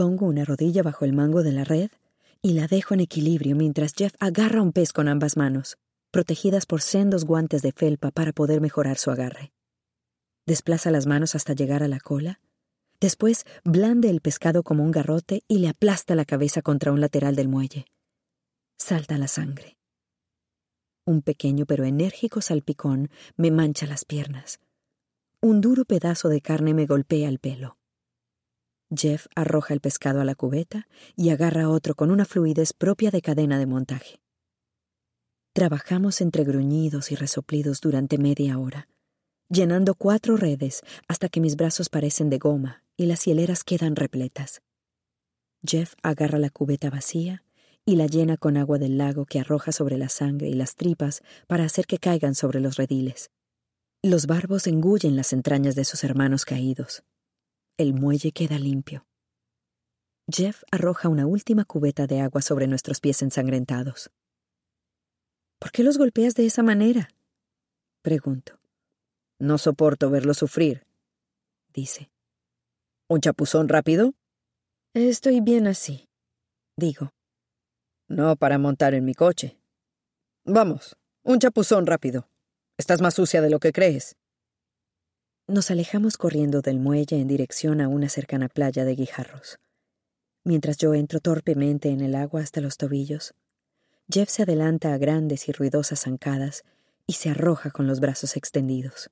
Pongo 0.00 0.24
una 0.24 0.46
rodilla 0.46 0.82
bajo 0.82 1.04
el 1.04 1.12
mango 1.12 1.42
de 1.42 1.52
la 1.52 1.62
red 1.62 1.90
y 2.40 2.54
la 2.54 2.66
dejo 2.66 2.94
en 2.94 3.00
equilibrio 3.00 3.54
mientras 3.54 3.92
Jeff 3.94 4.14
agarra 4.18 4.62
un 4.62 4.72
pez 4.72 4.94
con 4.94 5.08
ambas 5.08 5.36
manos, 5.36 5.76
protegidas 6.10 6.64
por 6.64 6.80
sendos 6.80 7.26
guantes 7.26 7.60
de 7.60 7.72
felpa 7.72 8.10
para 8.10 8.32
poder 8.32 8.62
mejorar 8.62 8.96
su 8.96 9.10
agarre. 9.10 9.52
Desplaza 10.46 10.90
las 10.90 11.06
manos 11.06 11.34
hasta 11.34 11.52
llegar 11.52 11.82
a 11.82 11.88
la 11.88 12.00
cola, 12.00 12.40
después 12.98 13.44
blande 13.62 14.08
el 14.08 14.22
pescado 14.22 14.62
como 14.62 14.84
un 14.84 14.90
garrote 14.90 15.42
y 15.48 15.58
le 15.58 15.68
aplasta 15.68 16.14
la 16.14 16.24
cabeza 16.24 16.62
contra 16.62 16.92
un 16.92 17.02
lateral 17.02 17.36
del 17.36 17.48
muelle. 17.48 17.84
Salta 18.78 19.18
la 19.18 19.28
sangre. 19.28 19.76
Un 21.04 21.20
pequeño 21.20 21.66
pero 21.66 21.84
enérgico 21.84 22.40
salpicón 22.40 23.10
me 23.36 23.50
mancha 23.50 23.86
las 23.86 24.06
piernas. 24.06 24.60
Un 25.42 25.60
duro 25.60 25.84
pedazo 25.84 26.30
de 26.30 26.40
carne 26.40 26.72
me 26.72 26.86
golpea 26.86 27.28
el 27.28 27.38
pelo. 27.38 27.76
Jeff 28.94 29.26
arroja 29.36 29.72
el 29.72 29.80
pescado 29.80 30.20
a 30.20 30.24
la 30.24 30.34
cubeta 30.34 30.88
y 31.16 31.30
agarra 31.30 31.68
otro 31.68 31.94
con 31.94 32.10
una 32.10 32.24
fluidez 32.24 32.72
propia 32.72 33.10
de 33.10 33.22
cadena 33.22 33.58
de 33.58 33.66
montaje. 33.66 34.20
Trabajamos 35.52 36.20
entre 36.20 36.44
gruñidos 36.44 37.12
y 37.12 37.14
resoplidos 37.14 37.80
durante 37.80 38.18
media 38.18 38.58
hora, 38.58 38.88
llenando 39.48 39.94
cuatro 39.94 40.36
redes 40.36 40.82
hasta 41.08 41.28
que 41.28 41.40
mis 41.40 41.56
brazos 41.56 41.88
parecen 41.88 42.30
de 42.30 42.38
goma 42.38 42.82
y 42.96 43.06
las 43.06 43.24
hieleras 43.24 43.64
quedan 43.64 43.96
repletas. 43.96 44.60
Jeff 45.64 45.94
agarra 46.02 46.38
la 46.38 46.50
cubeta 46.50 46.90
vacía 46.90 47.44
y 47.84 47.96
la 47.96 48.06
llena 48.06 48.36
con 48.36 48.56
agua 48.56 48.78
del 48.78 48.98
lago 48.98 49.24
que 49.26 49.40
arroja 49.40 49.72
sobre 49.72 49.98
la 49.98 50.08
sangre 50.08 50.48
y 50.48 50.54
las 50.54 50.74
tripas 50.74 51.22
para 51.46 51.64
hacer 51.64 51.86
que 51.86 51.98
caigan 51.98 52.34
sobre 52.34 52.60
los 52.60 52.76
rediles. 52.76 53.30
Los 54.02 54.26
barbos 54.26 54.66
engullen 54.66 55.16
las 55.16 55.32
entrañas 55.32 55.74
de 55.74 55.84
sus 55.84 56.04
hermanos 56.04 56.44
caídos. 56.44 57.02
El 57.80 57.94
muelle 57.94 58.30
queda 58.32 58.58
limpio. 58.58 59.06
Jeff 60.30 60.64
arroja 60.70 61.08
una 61.08 61.26
última 61.26 61.64
cubeta 61.64 62.06
de 62.06 62.20
agua 62.20 62.42
sobre 62.42 62.66
nuestros 62.66 63.00
pies 63.00 63.22
ensangrentados. 63.22 64.10
¿Por 65.58 65.72
qué 65.72 65.82
los 65.82 65.96
golpeas 65.96 66.34
de 66.34 66.44
esa 66.44 66.62
manera? 66.62 67.08
Pregunto. 68.02 68.60
No 69.38 69.56
soporto 69.56 70.10
verlo 70.10 70.34
sufrir, 70.34 70.86
dice. 71.72 72.10
¿Un 73.08 73.22
chapuzón 73.22 73.66
rápido? 73.70 74.12
Estoy 74.92 75.40
bien 75.40 75.66
así, 75.66 76.06
digo. 76.76 77.14
No 78.08 78.36
para 78.36 78.58
montar 78.58 78.92
en 78.92 79.06
mi 79.06 79.14
coche. 79.14 79.56
Vamos, 80.44 80.98
un 81.22 81.38
chapuzón 81.38 81.86
rápido. 81.86 82.28
Estás 82.76 83.00
más 83.00 83.14
sucia 83.14 83.40
de 83.40 83.48
lo 83.48 83.58
que 83.58 83.72
crees. 83.72 84.18
Nos 85.50 85.72
alejamos 85.72 86.16
corriendo 86.16 86.60
del 86.62 86.78
muelle 86.78 87.18
en 87.18 87.26
dirección 87.26 87.80
a 87.80 87.88
una 87.88 88.08
cercana 88.08 88.48
playa 88.48 88.84
de 88.84 88.94
guijarros. 88.94 89.58
Mientras 90.44 90.76
yo 90.76 90.94
entro 90.94 91.18
torpemente 91.18 91.88
en 91.88 92.02
el 92.02 92.14
agua 92.14 92.40
hasta 92.40 92.60
los 92.60 92.76
tobillos, 92.76 93.34
Jeff 94.08 94.28
se 94.28 94.44
adelanta 94.44 94.94
a 94.94 94.98
grandes 94.98 95.48
y 95.48 95.52
ruidosas 95.52 96.02
zancadas 96.02 96.62
y 97.04 97.14
se 97.14 97.30
arroja 97.30 97.72
con 97.72 97.88
los 97.88 97.98
brazos 97.98 98.36
extendidos. 98.36 99.10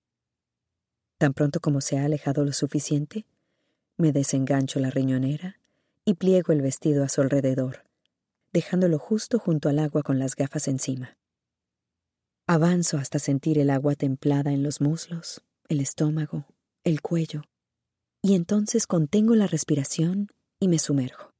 Tan 1.19 1.35
pronto 1.35 1.59
como 1.59 1.81
se 1.81 1.99
ha 1.99 2.05
alejado 2.05 2.45
lo 2.45 2.53
suficiente, 2.53 3.27
me 3.97 4.13
desengancho 4.13 4.79
la 4.79 4.91
riñonera 4.91 5.59
y 6.05 6.15
pliego 6.15 6.53
el 6.53 6.63
vestido 6.63 7.03
a 7.03 7.09
su 7.09 7.21
alrededor, 7.21 7.83
dejándolo 8.53 9.01
justo 9.01 9.41
junto 9.41 9.69
al 9.69 9.81
agua 9.81 10.05
con 10.05 10.21
las 10.21 10.37
gafas 10.37 10.69
encima. 10.69 11.19
Avanzo 12.47 12.97
hasta 12.97 13.19
sentir 13.19 13.59
el 13.59 13.71
agua 13.71 13.97
templada 13.97 14.53
en 14.53 14.63
los 14.63 14.81
muslos, 14.81 15.43
el 15.69 15.81
estómago, 15.81 16.47
el 16.85 17.03
cuello, 17.03 17.43
y 18.23 18.35
entonces 18.35 18.87
contengo 18.87 19.35
la 19.35 19.47
respiración 19.47 20.29
y 20.59 20.69
me 20.69 20.79
sumerjo. 20.79 21.31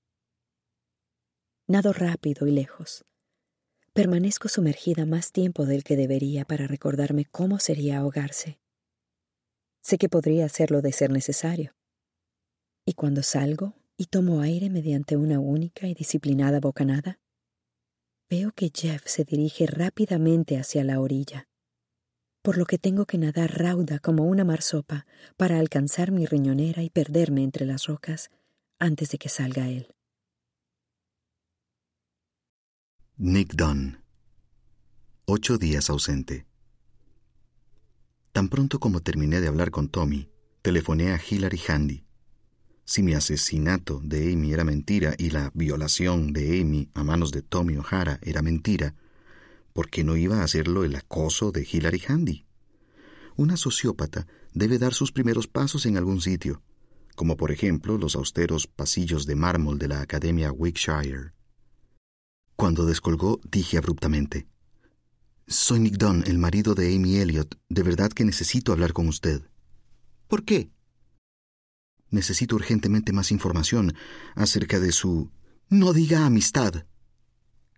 Nado 1.67 1.93
rápido 1.93 2.47
y 2.47 2.53
lejos. 2.53 3.05
Permanezco 3.93 4.49
sumergida 4.49 5.07
más 5.07 5.33
tiempo 5.33 5.67
del 5.67 5.83
que 5.83 5.97
debería 5.97 6.45
para 6.45 6.67
recordarme 6.67 7.25
cómo 7.25 7.59
sería 7.59 7.99
ahogarse. 7.99 8.59
Sé 9.83 9.99
que 9.99 10.09
podría 10.09 10.45
hacerlo 10.45 10.83
de 10.83 10.93
ser 10.93 11.11
necesario. 11.11 11.75
Y 12.87 12.95
cuando 12.95 13.23
salgo 13.23 13.75
y 13.97 14.07
tomo 14.07 14.41
aire 14.41 14.71
mediante 14.71 15.17
una 15.17 15.41
única 15.41 15.89
y 15.89 15.95
disciplinada 15.95 16.61
bocanada, 16.61 17.19
veo 18.31 18.53
que 18.53 18.71
Jeff 18.75 19.03
se 19.07 19.25
dirige 19.25 19.67
rápidamente 19.67 20.59
hacia 20.59 20.85
la 20.85 21.01
orilla, 21.01 21.49
por 22.49 22.57
lo 22.57 22.65
que 22.65 22.79
tengo 22.79 23.05
que 23.05 23.19
nadar 23.19 23.59
rauda 23.59 23.99
como 23.99 24.25
una 24.25 24.43
marsopa 24.43 25.05
para 25.37 25.59
alcanzar 25.59 26.13
mi 26.13 26.25
riñonera 26.25 26.83
y 26.83 26.89
perderme 26.89 27.45
entre 27.45 27.67
las 27.67 27.85
rocas 27.85 28.31
antes 28.79 29.11
de 29.11 29.19
que 29.19 29.29
salga 29.29 29.69
él. 29.69 29.95
Nick 33.19 33.53
Dunn. 33.53 33.99
Ocho 35.27 35.59
días 35.59 35.91
ausente. 35.91 36.47
Tan 38.33 38.49
pronto 38.49 38.81
como 38.81 39.03
terminé 39.03 39.43
de 39.43 39.49
hablar 39.49 39.71
con 39.71 39.91
Tommy, 39.91 40.31
telefoné 40.63 41.13
a 41.13 41.21
Hillary 41.21 41.61
Handy. 41.69 42.07
Si 42.87 43.03
mi 43.03 43.13
asesinato 43.13 44.01
de 44.03 44.33
Amy 44.33 44.55
era 44.55 44.65
mentira 44.65 45.15
y 45.19 45.29
la 45.29 45.51
violación 45.53 46.33
de 46.33 46.63
Amy 46.63 46.89
a 46.95 47.05
manos 47.05 47.31
de 47.31 47.43
Tommy 47.43 47.77
O'Hara 47.77 48.19
era 48.23 48.41
mentira, 48.41 48.95
¿por 49.73 49.91
qué 49.91 50.05
no 50.05 50.17
iba 50.17 50.41
a 50.41 50.45
hacerlo 50.45 50.85
el 50.85 50.97
acoso 50.97 51.53
de 51.53 51.67
Hillary 51.71 52.03
Handy? 52.07 52.47
Una 53.37 53.57
sociópata 53.57 54.27
debe 54.53 54.79
dar 54.79 54.95
sus 54.95 55.13
primeros 55.13 55.47
pasos 55.47 55.87
en 55.87 55.97
algún 55.97 56.21
sitio, 56.21 56.63
como 57.15 57.37
por 57.37 57.53
ejemplo 57.53 57.99
los 57.99 58.17
austeros 58.17 58.67
pasillos 58.67 59.27
de 59.27 59.37
mármol 59.37 59.79
de 59.79 59.89
la 59.89 60.01
Academia 60.01 60.53
Wickshire. 60.53 61.33
Cuando 62.57 62.87
descolgó, 62.87 63.41
dije 63.49 63.79
abruptamente, 63.79 64.49
Soy 65.51 65.81
Nick 65.81 65.97
Dunn, 65.97 66.25
el 66.27 66.37
marido 66.37 66.75
de 66.75 66.95
Amy 66.95 67.17
Elliot. 67.17 67.59
De 67.71 67.83
verdad 67.83 68.11
que 68.11 68.25
necesito 68.25 68.71
hablar 68.71 68.93
con 68.93 69.09
usted. 69.09 69.49
¿Por 70.27 70.45
qué? 70.45 70.71
Necesito 72.11 72.57
urgentemente 72.57 73.13
más 73.13 73.33
información 73.33 73.95
acerca 74.35 74.79
de 74.79 74.93
su... 74.93 75.31
No 75.71 75.95
diga 75.95 76.27
amistad. 76.27 76.85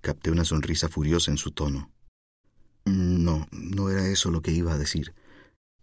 Capté 0.00 0.30
una 0.30 0.44
sonrisa 0.44 0.88
furiosa 0.88 1.30
en 1.30 1.36
su 1.36 1.50
tono. 1.50 1.90
No, 2.84 3.46
no 3.52 3.90
era 3.90 4.06
eso 4.08 4.30
lo 4.30 4.40
que 4.40 4.52
iba 4.52 4.72
a 4.72 4.78
decir. 4.78 5.14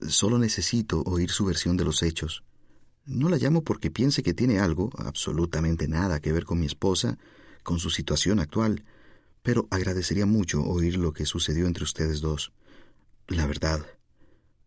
Solo 0.02 0.38
necesito 0.40 1.02
oír 1.04 1.30
su 1.30 1.46
versión 1.46 1.78
de 1.78 1.86
los 1.86 2.04
hechos. 2.04 2.44
No 3.06 3.30
la 3.30 3.38
llamo 3.38 3.64
porque 3.64 3.90
piense 3.92 4.24
que 4.24 4.34
tiene 4.34 4.60
algo, 4.60 4.90
absolutamente 4.98 5.88
nada 5.88 6.20
que 6.20 6.34
ver 6.34 6.46
con 6.46 6.60
mi 6.60 6.66
esposa, 6.66 7.18
con 7.64 7.80
su 7.80 7.90
situación 7.90 8.40
actual, 8.40 8.84
pero 9.44 9.68
agradecería 9.72 10.26
mucho 10.26 10.64
oír 10.64 10.98
lo 10.98 11.14
que 11.14 11.26
sucedió 11.26 11.68
entre 11.68 11.84
ustedes 11.84 12.20
dos. 12.20 12.52
La 13.28 13.46
verdad, 13.46 13.86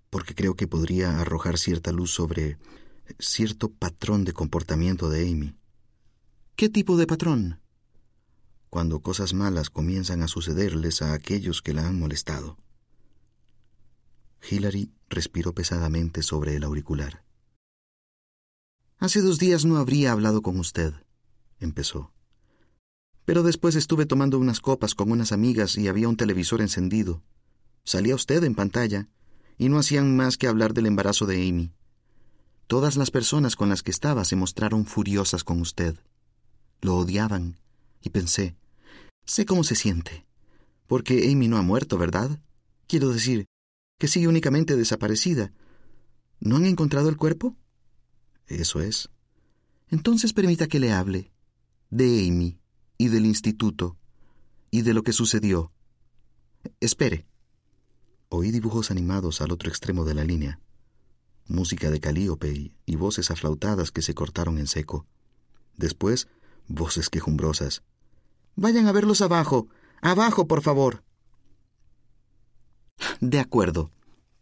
porque 0.09 0.35
creo 0.35 0.55
que 0.55 0.67
podría 0.67 1.21
arrojar 1.21 1.59
cierta 1.59 1.93
luz 1.93 2.13
sobre 2.13 2.59
cierto 3.19 3.71
patrón 3.71 4.25
de 4.25 4.33
comportamiento 4.33 5.11
de 5.11 5.29
Amy. 5.29 5.55
¿Qué 6.57 6.69
tipo 6.69 6.97
de 6.97 7.07
patrón? 7.07 7.60
Cuando 8.70 9.00
cosas 9.00 9.35
malas 9.35 9.68
comienzan 9.68 10.22
a 10.22 10.28
sucederles 10.28 11.02
a 11.02 11.12
aquellos 11.12 11.61
que 11.61 11.74
la 11.74 11.88
han 11.88 11.98
molestado. 11.98 12.56
Hillary 14.48 14.92
respiró 15.09 15.52
pesadamente 15.52 16.22
sobre 16.22 16.54
el 16.54 16.62
auricular. 16.62 17.24
Hace 18.98 19.22
dos 19.22 19.40
días 19.40 19.64
no 19.64 19.76
habría 19.76 20.12
hablado 20.12 20.40
con 20.40 20.56
usted, 20.59 20.94
empezó. 21.59 22.12
Pero 23.24 23.42
después 23.42 23.74
estuve 23.74 24.06
tomando 24.06 24.38
unas 24.38 24.61
copas 24.61 24.94
con 24.94 25.11
unas 25.11 25.33
amigas 25.33 25.76
y 25.76 25.88
había 25.88 26.09
un 26.09 26.16
televisor 26.16 26.61
encendido. 26.61 27.24
Salía 27.83 28.14
usted 28.14 28.44
en 28.44 28.54
pantalla, 28.54 29.09
y 29.59 29.68
no 29.68 29.78
hacían 29.78 30.16
más 30.16 30.37
que 30.37 30.46
hablar 30.46 30.74
del 30.74 30.87
embarazo 30.87 31.26
de 31.26 31.48
Amy. 31.48 31.72
Todas 32.68 32.96
las 32.96 33.11
personas 33.11 33.56
con 33.56 33.68
las 33.68 33.83
que 33.83 33.90
estaba 33.90 34.24
se 34.24 34.37
mostraron 34.37 34.87
furiosas 34.87 35.42
con 35.42 35.61
usted. 35.61 35.96
Lo 36.80 36.96
odiaban, 36.96 37.59
y 38.00 38.11
pensé, 38.11 38.56
sé 39.31 39.47
cómo 39.47 39.62
se 39.62 39.77
siente. 39.77 40.27
Porque 40.87 41.31
Amy 41.31 41.47
no 41.47 41.57
ha 41.57 41.62
muerto, 41.62 41.97
¿verdad? 41.97 42.43
Quiero 42.88 43.11
decir, 43.11 43.47
que 43.99 44.09
sigue 44.09 44.27
únicamente 44.27 44.77
desaparecida. 44.77 45.53
¿No 46.40 46.57
han 46.57 46.66
encontrado 46.66 47.09
el 47.09 47.16
cuerpo? 47.16 47.57
Eso 48.49 48.81
es. 48.81 49.09
Entonces 49.88 50.33
permita 50.33 50.66
que 50.66 50.81
le 50.81 50.93
hable 50.93 51.33
de 51.90 52.27
Amy 52.27 52.59
y 52.99 53.09
del 53.09 53.25
instituto 53.25 53.97
y 54.71 54.83
de 54.83 54.95
lo 54.95 55.03
que 55.03 55.12
sucedió. 55.12 55.73
Espere. 56.81 57.27
Oí 58.29 58.51
dibujos 58.51 58.90
animados 58.90 59.40
al 59.40 59.53
otro 59.53 59.69
extremo 59.69 60.05
de 60.05 60.14
la 60.14 60.25
línea, 60.25 60.61
música 61.47 61.90
de 61.90 62.01
calíope 62.01 62.73
y, 62.87 62.97
voces 62.97 63.31
aflautadas 63.31 63.90
que 63.90 64.03
se 64.03 64.14
cortaron 64.14 64.59
en 64.59 64.66
seco. 64.66 65.07
Después, 65.77 66.29
voces 66.69 67.11
quejumbrosas. 67.11 67.83
Vayan 68.57 68.87
a 68.87 68.93
verlos 68.93 69.21
abajo. 69.21 69.69
Abajo, 70.01 70.47
por 70.47 70.63
favor. 70.63 71.03
De 73.21 73.39
acuerdo. 73.39 73.91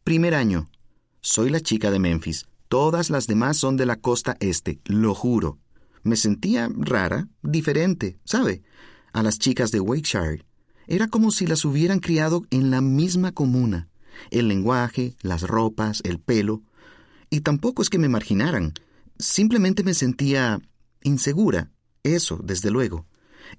Primer 0.05 0.35
año. 0.35 0.69
Soy 1.21 1.51
la 1.51 1.61
chica 1.61 1.91
de 1.91 1.99
Memphis. 1.99 2.47
Todas 2.69 3.11
las 3.11 3.27
demás 3.27 3.57
son 3.57 3.77
de 3.77 3.87
la 3.87 3.97
costa 3.97 4.37
este, 4.41 4.81
lo 4.85 5.15
juro. 5.15 5.59
Me 6.03 6.17
sentía 6.17 6.69
rara, 6.75 7.29
diferente, 7.43 8.19
¿sabe? 8.25 8.63
A 9.13 9.23
las 9.23 9.39
chicas 9.39 9.71
de 9.71 9.81
Wakeshire. 9.81 10.45
Era 10.87 11.09
como 11.09 11.31
si 11.31 11.47
las 11.47 11.65
hubieran 11.65 12.01
criado 12.01 12.47
en 12.51 12.71
la 12.71 12.81
misma 12.81 13.33
comuna. 13.33 13.89
El 14.31 14.49
lenguaje, 14.49 15.17
las 15.21 15.43
ropas, 15.43 16.01
el 16.05 16.19
pelo. 16.19 16.63
Y 17.31 17.41
tampoco 17.41 17.83
es 17.83 17.91
que 17.91 17.99
me 17.99 18.09
marginaran. 18.09 18.75
Simplemente 19.19 19.83
me 19.83 19.95
sentía 19.95 20.61
insegura. 21.03 21.71
Eso, 22.03 22.39
desde 22.43 22.71
luego. 22.71 23.07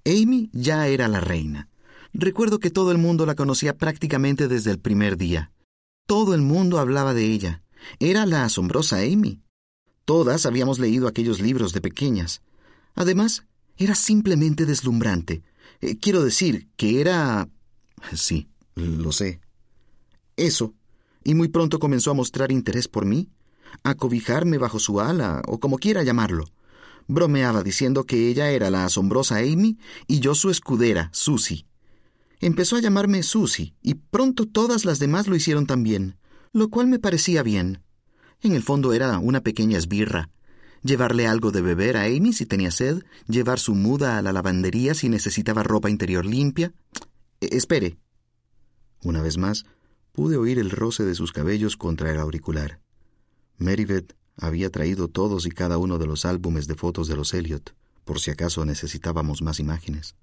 Amy 0.05 0.49
ya 0.53 0.87
era 0.87 1.07
la 1.07 1.19
reina. 1.19 1.69
Recuerdo 2.13 2.59
que 2.59 2.71
todo 2.71 2.91
el 2.91 2.97
mundo 2.97 3.25
la 3.25 3.35
conocía 3.35 3.77
prácticamente 3.77 4.47
desde 4.47 4.71
el 4.71 4.79
primer 4.79 5.17
día. 5.17 5.51
Todo 6.07 6.33
el 6.33 6.41
mundo 6.41 6.79
hablaba 6.79 7.13
de 7.13 7.25
ella. 7.25 7.61
Era 7.99 8.25
la 8.25 8.45
asombrosa 8.45 8.97
Amy. 8.97 9.41
Todas 10.05 10.45
habíamos 10.45 10.79
leído 10.79 11.07
aquellos 11.07 11.39
libros 11.39 11.71
de 11.71 11.81
pequeñas. 11.81 12.41
Además, 12.95 13.45
era 13.77 13.95
simplemente 13.95 14.65
deslumbrante. 14.65 15.43
Eh, 15.81 15.97
quiero 15.97 16.23
decir 16.23 16.67
que 16.75 16.99
era... 16.99 17.47
Sí, 18.13 18.49
lo 18.75 19.11
sé. 19.11 19.39
Eso. 20.35 20.73
Y 21.23 21.35
muy 21.35 21.49
pronto 21.49 21.79
comenzó 21.79 22.11
a 22.11 22.15
mostrar 22.15 22.51
interés 22.51 22.87
por 22.87 23.05
mí, 23.05 23.29
a 23.83 23.95
cobijarme 23.95 24.57
bajo 24.57 24.79
su 24.79 24.99
ala, 24.99 25.41
o 25.47 25.59
como 25.59 25.77
quiera 25.77 26.03
llamarlo. 26.03 26.45
Bromeaba 27.09 27.61
diciendo 27.61 28.05
que 28.05 28.29
ella 28.29 28.51
era 28.51 28.69
la 28.69 28.85
asombrosa 28.85 29.39
Amy 29.39 29.77
y 30.07 30.21
yo 30.21 30.33
su 30.33 30.49
escudera, 30.49 31.09
Susie. 31.11 31.65
Empezó 32.39 32.77
a 32.77 32.79
llamarme 32.79 33.21
Susie, 33.21 33.75
y 33.81 33.95
pronto 33.95 34.45
todas 34.45 34.85
las 34.85 34.99
demás 34.99 35.27
lo 35.27 35.35
hicieron 35.35 35.65
también 35.65 36.15
lo 36.53 36.69
cual 36.69 36.87
me 36.87 36.99
parecía 36.99 37.43
bien. 37.43 37.83
En 38.41 38.53
el 38.53 38.63
fondo 38.63 38.93
era 38.93 39.19
una 39.19 39.41
pequeña 39.41 39.77
esbirra. 39.77 40.29
llevarle 40.81 41.27
algo 41.27 41.51
de 41.51 41.61
beber 41.61 41.97
a 41.97 42.03
Amy 42.03 42.31
si 42.31 42.45
tenía 42.45 42.71
sed, 42.71 43.03
llevar 43.27 43.59
su 43.59 43.75
muda 43.75 44.17
a 44.17 44.21
la 44.21 44.31
lavandería 44.31 44.93
si 44.93 45.09
necesitaba 45.09 45.61
ropa 45.61 45.89
interior 45.89 46.25
limpia. 46.25 46.71
E, 47.41 47.49
espere. 47.57 47.97
Una 49.03 49.21
vez 49.21 49.37
más, 49.37 49.65
pude 50.13 50.37
oír 50.37 50.57
el 50.57 50.71
roce 50.71 51.03
de 51.03 51.15
sus 51.15 51.33
cabellos 51.33 51.75
contra 51.75 52.11
el 52.11 52.17
auricular. 52.17 52.79
Meribeth 53.57 54.15
había 54.39 54.69
traído 54.69 55.07
todos 55.07 55.45
y 55.45 55.49
cada 55.49 55.77
uno 55.77 55.97
de 55.97 56.07
los 56.07 56.25
álbumes 56.25 56.67
de 56.67 56.75
fotos 56.75 57.07
de 57.07 57.15
los 57.15 57.33
Elliot, 57.33 57.75
por 58.05 58.19
si 58.19 58.31
acaso 58.31 58.65
necesitábamos 58.65 59.41
más 59.41 59.59
imágenes. 59.59 60.15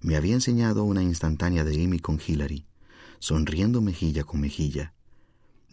Me 0.00 0.16
había 0.16 0.34
enseñado 0.34 0.84
una 0.84 1.02
instantánea 1.02 1.64
de 1.64 1.82
Amy 1.82 1.98
con 1.98 2.20
Hillary, 2.24 2.66
sonriendo 3.18 3.80
mejilla 3.80 4.24
con 4.24 4.40
mejilla, 4.40 4.94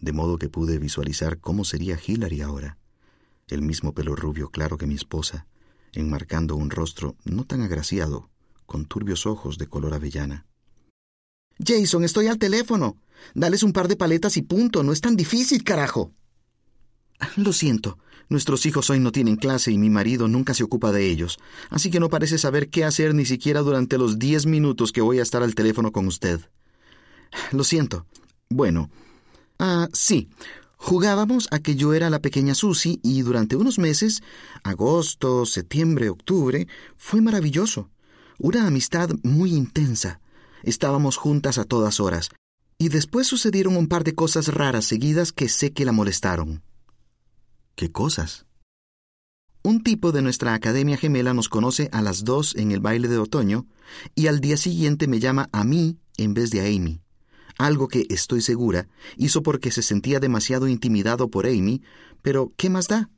de 0.00 0.12
modo 0.12 0.38
que 0.38 0.48
pude 0.48 0.78
visualizar 0.78 1.38
cómo 1.38 1.64
sería 1.64 1.98
Hillary 2.04 2.40
ahora 2.40 2.78
el 3.52 3.62
mismo 3.62 3.92
pelo 3.94 4.16
rubio 4.16 4.50
claro 4.50 4.78
que 4.78 4.86
mi 4.86 4.94
esposa, 4.94 5.46
enmarcando 5.92 6.56
un 6.56 6.70
rostro 6.70 7.16
no 7.24 7.44
tan 7.44 7.62
agraciado, 7.62 8.30
con 8.66 8.86
turbios 8.86 9.26
ojos 9.26 9.58
de 9.58 9.66
color 9.66 9.94
avellana. 9.94 10.46
Jason, 11.64 12.04
estoy 12.04 12.28
al 12.28 12.38
teléfono. 12.38 12.96
Dales 13.34 13.62
un 13.62 13.72
par 13.72 13.86
de 13.86 13.96
paletas 13.96 14.36
y 14.36 14.42
punto. 14.42 14.82
No 14.82 14.92
es 14.92 15.00
tan 15.00 15.16
difícil, 15.16 15.62
carajo. 15.62 16.12
Lo 17.36 17.52
siento. 17.52 17.98
Nuestros 18.28 18.64
hijos 18.66 18.88
hoy 18.88 18.98
no 18.98 19.12
tienen 19.12 19.36
clase 19.36 19.72
y 19.72 19.78
mi 19.78 19.90
marido 19.90 20.26
nunca 20.26 20.54
se 20.54 20.62
ocupa 20.62 20.90
de 20.90 21.10
ellos, 21.10 21.38
así 21.68 21.90
que 21.90 22.00
no 22.00 22.08
parece 22.08 22.38
saber 22.38 22.70
qué 22.70 22.84
hacer 22.84 23.14
ni 23.14 23.26
siquiera 23.26 23.60
durante 23.60 23.98
los 23.98 24.18
diez 24.18 24.46
minutos 24.46 24.90
que 24.90 25.02
voy 25.02 25.18
a 25.18 25.22
estar 25.22 25.42
al 25.42 25.54
teléfono 25.54 25.92
con 25.92 26.06
usted. 26.06 26.40
Lo 27.50 27.64
siento. 27.64 28.06
Bueno. 28.48 28.90
Ah, 29.58 29.88
sí. 29.92 30.28
Jugábamos 30.76 31.46
a 31.50 31.60
que 31.60 31.76
yo 31.76 31.94
era 31.94 32.10
la 32.10 32.20
pequeña 32.20 32.54
Susy 32.54 33.00
y 33.02 33.22
durante 33.22 33.54
unos 33.54 33.78
meses, 33.78 34.22
agosto, 34.64 35.46
septiembre, 35.46 36.08
octubre, 36.08 36.66
fue 36.96 37.20
maravilloso. 37.20 37.90
Una 38.38 38.66
amistad 38.66 39.10
muy 39.22 39.54
intensa. 39.54 40.20
Estábamos 40.62 41.18
juntas 41.18 41.58
a 41.58 41.64
todas 41.64 42.00
horas. 42.00 42.30
Y 42.78 42.88
después 42.88 43.28
sucedieron 43.28 43.76
un 43.76 43.86
par 43.86 44.02
de 44.02 44.14
cosas 44.14 44.48
raras 44.48 44.86
seguidas 44.86 45.32
que 45.32 45.48
sé 45.48 45.72
que 45.72 45.84
la 45.84 45.92
molestaron. 45.92 46.62
¿Qué 47.74 47.90
cosas? 47.90 48.46
Un 49.62 49.82
tipo 49.82 50.12
de 50.12 50.22
nuestra 50.22 50.54
academia 50.54 50.96
gemela 50.96 51.34
nos 51.34 51.48
conoce 51.48 51.88
a 51.92 52.02
las 52.02 52.24
dos 52.24 52.56
en 52.56 52.72
el 52.72 52.80
baile 52.80 53.08
de 53.08 53.18
otoño 53.18 53.66
y 54.14 54.26
al 54.26 54.40
día 54.40 54.56
siguiente 54.56 55.06
me 55.06 55.20
llama 55.20 55.48
a 55.52 55.64
mí 55.64 55.98
en 56.16 56.34
vez 56.34 56.50
de 56.50 56.60
a 56.60 56.64
Amy 56.64 57.02
algo 57.58 57.88
que, 57.88 58.06
estoy 58.10 58.40
segura, 58.40 58.88
hizo 59.16 59.42
porque 59.42 59.70
se 59.70 59.82
sentía 59.82 60.20
demasiado 60.20 60.68
intimidado 60.68 61.28
por 61.28 61.46
Amy, 61.46 61.82
pero 62.22 62.52
¿qué 62.56 62.70
más 62.70 62.88
da? 62.88 63.10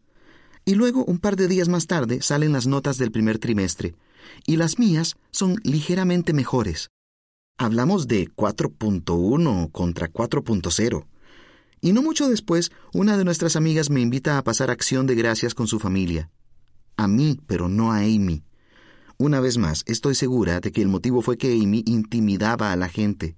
Y 0.64 0.74
luego, 0.74 1.05
un 1.05 1.18
par 1.18 1.36
de 1.36 1.48
días 1.48 1.68
más 1.68 1.86
tarde, 1.86 2.22
salen 2.22 2.52
las 2.52 2.66
notas 2.66 2.96
del 2.96 3.12
primer 3.12 3.38
trimestre, 3.38 3.94
y 4.46 4.57
las 4.57 4.78
mías 4.78 5.16
son 5.30 5.57
ligeramente 5.62 6.32
mejores. 6.32 6.88
Hablamos 7.59 8.09
de 8.09 8.28
4.1 8.28 9.70
contra 9.70 10.11
4.0. 10.11 11.07
Y 11.85 11.93
no 11.93 12.01
mucho 12.01 12.30
después, 12.30 12.72
una 12.95 13.18
de 13.18 13.26
nuestras 13.26 13.57
amigas 13.57 13.91
me 13.91 14.01
invita 14.01 14.39
a 14.39 14.43
pasar 14.43 14.70
acción 14.70 15.07
de 15.07 15.14
gracias 15.14 15.55
con 15.55 15.66
su 15.66 15.78
familia. 15.78 16.30
A 16.97 17.07
mí, 17.07 17.39
pero 17.47 17.68
no 17.68 17.93
a 17.93 17.99
Amy. 17.99 18.43
Una 19.18 19.39
vez 19.39 19.59
más, 19.59 19.85
estoy 19.85 20.14
segura 20.14 20.61
de 20.61 20.72
que 20.72 20.80
el 20.80 20.89
motivo 20.89 21.20
fue 21.20 21.37
que 21.37 21.53
Amy 21.53 21.82
intimidaba 21.85 22.72
a 22.72 22.76
la 22.76 22.89
gente. 22.89 23.37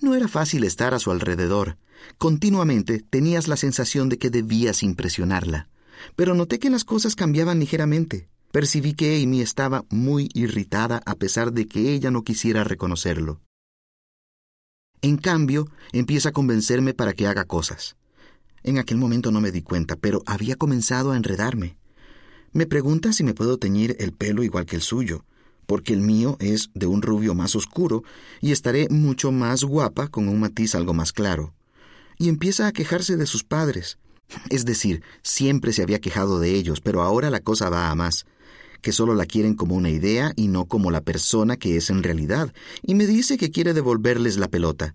No 0.00 0.14
era 0.14 0.28
fácil 0.28 0.62
estar 0.62 0.94
a 0.94 1.00
su 1.00 1.10
alrededor. 1.10 1.78
Continuamente 2.16 3.00
tenías 3.00 3.48
la 3.48 3.56
sensación 3.56 4.08
de 4.08 4.18
que 4.18 4.30
debías 4.30 4.84
impresionarla. 4.84 5.68
Pero 6.14 6.36
noté 6.36 6.60
que 6.60 6.70
las 6.70 6.84
cosas 6.84 7.16
cambiaban 7.16 7.58
ligeramente. 7.58 8.28
Percibí 8.52 8.94
que 8.94 9.20
Amy 9.20 9.40
estaba 9.40 9.84
muy 9.90 10.28
irritada 10.32 11.02
a 11.06 11.16
pesar 11.16 11.52
de 11.52 11.66
que 11.66 11.92
ella 11.92 12.12
no 12.12 12.22
quisiera 12.22 12.62
reconocerlo. 12.62 13.40
En 15.02 15.16
cambio, 15.16 15.66
empieza 15.92 16.28
a 16.28 16.32
convencerme 16.32 16.92
para 16.92 17.14
que 17.14 17.26
haga 17.26 17.44
cosas. 17.44 17.96
En 18.62 18.78
aquel 18.78 18.98
momento 18.98 19.30
no 19.30 19.40
me 19.40 19.50
di 19.50 19.62
cuenta, 19.62 19.96
pero 19.96 20.22
había 20.26 20.56
comenzado 20.56 21.12
a 21.12 21.16
enredarme. 21.16 21.78
Me 22.52 22.66
pregunta 22.66 23.12
si 23.12 23.24
me 23.24 23.32
puedo 23.32 23.56
teñir 23.56 23.96
el 23.98 24.12
pelo 24.12 24.42
igual 24.42 24.66
que 24.66 24.76
el 24.76 24.82
suyo, 24.82 25.24
porque 25.66 25.94
el 25.94 26.00
mío 26.00 26.36
es 26.38 26.68
de 26.74 26.86
un 26.86 27.00
rubio 27.00 27.34
más 27.34 27.56
oscuro 27.56 28.02
y 28.42 28.52
estaré 28.52 28.88
mucho 28.90 29.32
más 29.32 29.64
guapa 29.64 30.08
con 30.08 30.28
un 30.28 30.40
matiz 30.40 30.74
algo 30.74 30.92
más 30.92 31.12
claro. 31.12 31.54
Y 32.18 32.28
empieza 32.28 32.66
a 32.66 32.72
quejarse 32.72 33.16
de 33.16 33.24
sus 33.24 33.44
padres. 33.44 33.96
Es 34.50 34.66
decir, 34.66 35.02
siempre 35.22 35.72
se 35.72 35.82
había 35.82 36.00
quejado 36.00 36.40
de 36.40 36.54
ellos, 36.54 36.82
pero 36.82 37.02
ahora 37.02 37.30
la 37.30 37.40
cosa 37.40 37.70
va 37.70 37.90
a 37.90 37.94
más 37.94 38.26
que 38.80 38.92
solo 38.92 39.14
la 39.14 39.26
quieren 39.26 39.54
como 39.54 39.74
una 39.74 39.90
idea 39.90 40.32
y 40.36 40.48
no 40.48 40.66
como 40.66 40.90
la 40.90 41.00
persona 41.00 41.56
que 41.56 41.76
es 41.76 41.90
en 41.90 42.02
realidad, 42.02 42.52
y 42.82 42.94
me 42.94 43.06
dice 43.06 43.38
que 43.38 43.50
quiere 43.50 43.74
devolverles 43.74 44.36
la 44.36 44.48
pelota. 44.48 44.94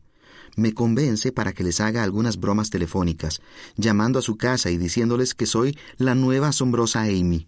Me 0.56 0.74
convence 0.74 1.32
para 1.32 1.52
que 1.52 1.64
les 1.64 1.82
haga 1.82 2.04
algunas 2.04 2.38
bromas 2.38 2.70
telefónicas, 2.70 3.42
llamando 3.76 4.20
a 4.20 4.22
su 4.22 4.38
casa 4.38 4.72
y 4.72 4.78
diciéndoles 4.78 5.34
que 5.34 5.46
soy 5.46 5.78
la 5.98 6.16
nueva 6.16 6.50
asombrosa 6.50 7.04
Amy. 7.04 7.48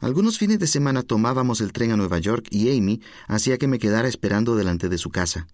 Algunos 0.00 0.38
fines 0.38 0.58
de 0.58 0.66
semana 0.66 1.02
tomábamos 1.02 1.60
el 1.60 1.72
tren 1.72 1.90
a 1.90 1.96
Nueva 1.96 2.18
York 2.18 2.46
y 2.50 2.76
Amy 2.76 3.00
hacía 3.26 3.58
que 3.58 3.66
me 3.66 3.78
quedara 3.78 4.08
esperando 4.08 4.54
delante 4.54 4.88
de 4.88 4.98
su 4.98 5.10
casa. 5.10 5.48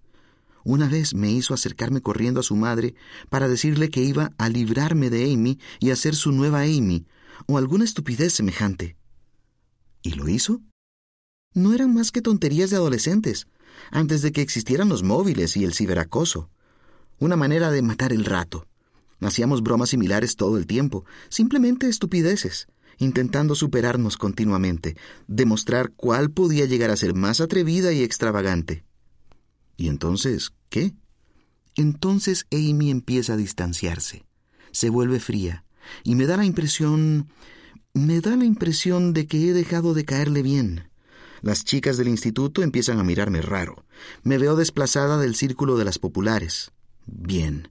Una 0.64 0.88
vez 0.88 1.14
me 1.14 1.30
hizo 1.30 1.54
acercarme 1.54 2.00
corriendo 2.00 2.40
a 2.40 2.42
su 2.42 2.56
madre 2.56 2.94
para 3.30 3.48
decirle 3.48 3.88
que 3.88 4.02
iba 4.02 4.32
a 4.36 4.48
librarme 4.48 5.10
de 5.10 5.32
Amy 5.32 5.58
y 5.78 5.90
a 5.90 5.96
ser 5.96 6.14
su 6.14 6.32
nueva 6.32 6.62
Amy, 6.62 7.06
o 7.46 7.58
alguna 7.58 7.84
estupidez 7.84 8.32
semejante. 8.32 8.96
¿Y 10.04 10.10
lo 10.12 10.28
hizo? 10.28 10.60
No 11.54 11.72
eran 11.72 11.92
más 11.92 12.12
que 12.12 12.22
tonterías 12.22 12.70
de 12.70 12.76
adolescentes, 12.76 13.48
antes 13.90 14.22
de 14.22 14.30
que 14.30 14.42
existieran 14.42 14.88
los 14.88 15.02
móviles 15.02 15.56
y 15.56 15.64
el 15.64 15.74
ciberacoso. 15.74 16.48
Una 17.18 17.34
manera 17.34 17.72
de 17.72 17.82
matar 17.82 18.12
el 18.12 18.24
rato. 18.24 18.68
Hacíamos 19.20 19.64
bromas 19.64 19.88
similares 19.90 20.36
todo 20.36 20.58
el 20.58 20.68
tiempo, 20.68 21.04
simplemente 21.28 21.88
estupideces 21.88 22.68
intentando 22.98 23.54
superarnos 23.54 24.16
continuamente, 24.16 24.96
demostrar 25.26 25.92
cuál 25.96 26.30
podía 26.30 26.66
llegar 26.66 26.90
a 26.90 26.96
ser 26.96 27.14
más 27.14 27.40
atrevida 27.40 27.92
y 27.92 28.02
extravagante. 28.02 28.84
¿Y 29.76 29.88
entonces 29.88 30.52
qué? 30.68 30.94
Entonces 31.76 32.46
Amy 32.52 32.90
empieza 32.90 33.34
a 33.34 33.36
distanciarse, 33.36 34.24
se 34.70 34.90
vuelve 34.90 35.20
fría, 35.20 35.64
y 36.02 36.14
me 36.14 36.26
da 36.26 36.36
la 36.36 36.44
impresión... 36.44 37.28
me 37.94 38.20
da 38.20 38.36
la 38.36 38.44
impresión 38.44 39.12
de 39.12 39.26
que 39.26 39.48
he 39.48 39.52
dejado 39.52 39.94
de 39.94 40.04
caerle 40.04 40.42
bien. 40.42 40.90
Las 41.40 41.64
chicas 41.64 41.96
del 41.96 42.08
instituto 42.08 42.62
empiezan 42.62 42.98
a 42.98 43.04
mirarme 43.04 43.40
raro. 43.40 43.84
Me 44.22 44.38
veo 44.38 44.56
desplazada 44.56 45.18
del 45.18 45.34
círculo 45.34 45.76
de 45.76 45.84
las 45.84 45.98
populares. 45.98 46.72
Bien. 47.06 47.68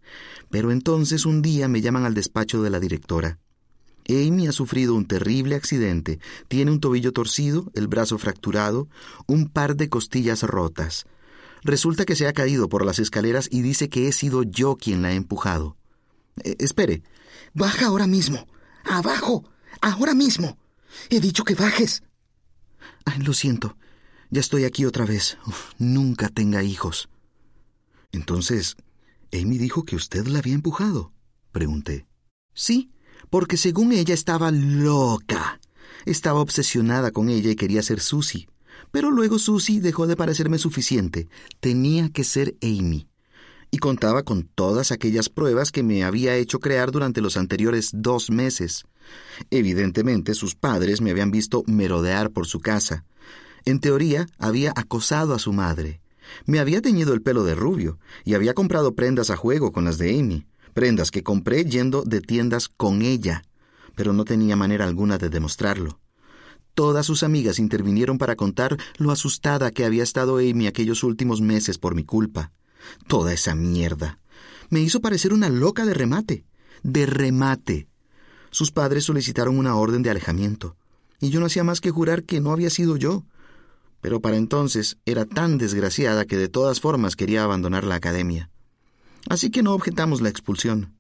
Pero 0.50 0.72
entonces 0.72 1.26
un 1.26 1.42
día 1.42 1.68
me 1.68 1.82
llaman 1.82 2.06
al 2.06 2.14
despacho 2.14 2.62
de 2.62 2.70
la 2.70 2.80
directora 2.80 3.40
Amy 4.10 4.48
ha 4.48 4.52
sufrido 4.52 4.96
un 4.96 5.06
terrible 5.06 5.56
accidente. 5.56 6.20
Tiene 6.48 6.72
un 6.72 6.80
tobillo 6.80 7.12
torcido, 7.12 7.72
el 7.74 7.88
brazo 7.88 8.18
fracturado, 8.18 8.90
un 9.28 9.50
par 9.50 9.76
de 9.76 9.90
costillas 9.90 10.44
rotas. 10.44 11.06
Resulta 11.64 12.06
que 12.06 12.16
se 12.16 12.28
ha 12.28 12.34
caído 12.34 12.68
por 12.68 12.86
las 12.86 13.00
escaleras 13.00 13.48
y 13.50 13.62
dice 13.62 13.90
que 13.90 14.08
he 14.08 14.12
sido 14.12 14.44
yo 14.44 14.76
quien 14.76 15.02
la 15.02 15.10
ha 15.10 15.14
empujado. 15.14 15.78
Eh, 16.44 16.56
espere. 16.60 17.04
Baja 17.54 17.88
ahora 17.88 18.08
mismo. 18.08 18.48
Abajo. 18.84 19.46
Ahora 19.84 20.14
mismo. 20.16 20.58
He 21.10 21.20
dicho 21.20 21.44
que 21.44 21.56
bajes. 21.56 22.04
lo 23.20 23.34
siento. 23.34 23.76
Ya 24.30 24.40
estoy 24.40 24.64
aquí 24.64 24.86
otra 24.86 25.06
vez. 25.06 25.38
nunca 25.78 26.30
tenga 26.30 26.64
hijos. 26.64 27.10
Entonces, 28.14 28.78
Amy 29.34 29.58
dijo 29.58 29.84
que 29.84 29.98
usted 29.98 30.26
la 30.28 30.40
había 30.40 30.54
empujado. 30.54 31.12
Pregunté. 31.52 32.08
Sí, 32.54 32.92
porque 33.30 33.58
según 33.58 33.92
ella 33.92 34.14
estaba 34.14 34.52
loca. 34.52 35.60
Estaba 36.06 36.40
obsesionada 36.40 37.12
con 37.12 37.28
ella 37.28 37.52
y 37.52 37.58
quería 37.58 37.84
ser 37.84 38.00
Susie. 38.00 38.48
Pero 38.90 39.12
luego 39.12 39.38
Susie 39.38 39.82
dejó 39.82 40.08
de 40.08 40.16
parecerme 40.16 40.60
suficiente. 40.60 41.28
Tenía 41.60 42.08
que 42.08 42.24
ser 42.24 42.56
Amy. 42.62 43.10
Y 43.70 43.80
contaba 43.80 44.24
con 44.24 44.44
todas 44.44 44.94
aquellas 44.94 45.28
pruebas 45.28 45.74
que 45.74 45.84
me 45.84 46.06
había 46.06 46.38
hecho 46.38 46.62
crear 46.62 46.92
durante 46.92 47.20
los 47.20 47.36
anteriores 47.36 47.90
dos 47.94 48.30
meses. 48.30 48.86
Evidentemente 49.50 50.34
sus 50.34 50.56
padres 50.56 51.02
me 51.02 51.12
habían 51.12 51.32
visto 51.32 51.64
merodear 51.68 52.32
por 52.32 52.48
su 52.48 52.60
casa. 52.60 53.06
En 53.66 53.80
teoría, 53.80 54.28
había 54.38 54.74
acosado 54.76 55.34
a 55.34 55.40
su 55.40 55.54
madre. 55.54 56.02
Me 56.46 56.60
había 56.60 56.82
teñido 56.82 57.14
el 57.14 57.22
pelo 57.22 57.44
de 57.44 57.56
rubio 57.56 58.00
y 58.24 58.34
había 58.34 58.54
comprado 58.54 58.96
prendas 58.96 59.30
a 59.30 59.36
juego 59.36 59.72
con 59.72 59.86
las 59.86 59.98
de 59.98 60.18
Amy 60.20 60.46
prendas 60.74 61.12
que 61.12 61.24
compré 61.24 61.64
yendo 61.66 62.04
de 62.04 62.20
tiendas 62.20 62.68
con 62.68 63.02
ella, 63.02 63.44
pero 63.96 64.12
no 64.12 64.26
tenía 64.26 64.56
manera 64.56 64.86
alguna 64.86 65.18
de 65.18 65.30
demostrarlo. 65.30 66.00
Todas 66.74 67.06
sus 67.06 67.22
amigas 67.22 67.60
intervinieron 67.60 68.18
para 68.18 68.36
contar 68.36 68.78
lo 68.98 69.12
asustada 69.12 69.72
que 69.72 69.86
había 69.86 70.04
estado 70.04 70.38
Amy 70.38 70.66
aquellos 70.66 71.04
últimos 71.04 71.40
meses 71.40 71.78
por 71.78 71.94
mi 71.94 72.04
culpa. 72.04 72.52
Toda 73.08 73.32
esa 73.32 73.54
mierda. 73.54 74.20
Me 74.70 74.82
hizo 74.82 75.00
parecer 75.00 75.34
una 75.34 75.50
loca 75.50 75.86
de 75.86 75.94
remate. 75.94 76.46
De 76.82 77.06
remate. 77.06 77.88
Sus 78.54 78.72
padres 78.72 79.04
solicitaron 79.04 79.58
una 79.58 79.76
orden 79.76 80.04
de 80.04 80.12
alejamiento, 80.12 80.78
y 81.20 81.32
yo 81.32 81.40
no 81.40 81.48
hacía 81.48 81.64
más 81.64 81.82
que 81.82 81.90
jurar 81.90 82.24
que 82.24 82.40
no 82.40 82.52
había 82.52 82.70
sido 82.70 82.98
yo. 82.98 83.24
Pero 84.00 84.22
para 84.22 84.38
entonces 84.38 84.98
era 85.06 85.26
tan 85.26 85.58
desgraciada 85.58 86.26
que 86.26 86.38
de 86.38 86.50
todas 86.50 86.80
formas 86.80 87.16
quería 87.16 87.44
abandonar 87.44 87.84
la 87.84 87.96
academia. 87.96 88.52
Así 89.28 89.50
que 89.50 89.64
no 89.64 89.74
objetamos 89.74 90.22
la 90.22 90.30
expulsión. 90.30 90.94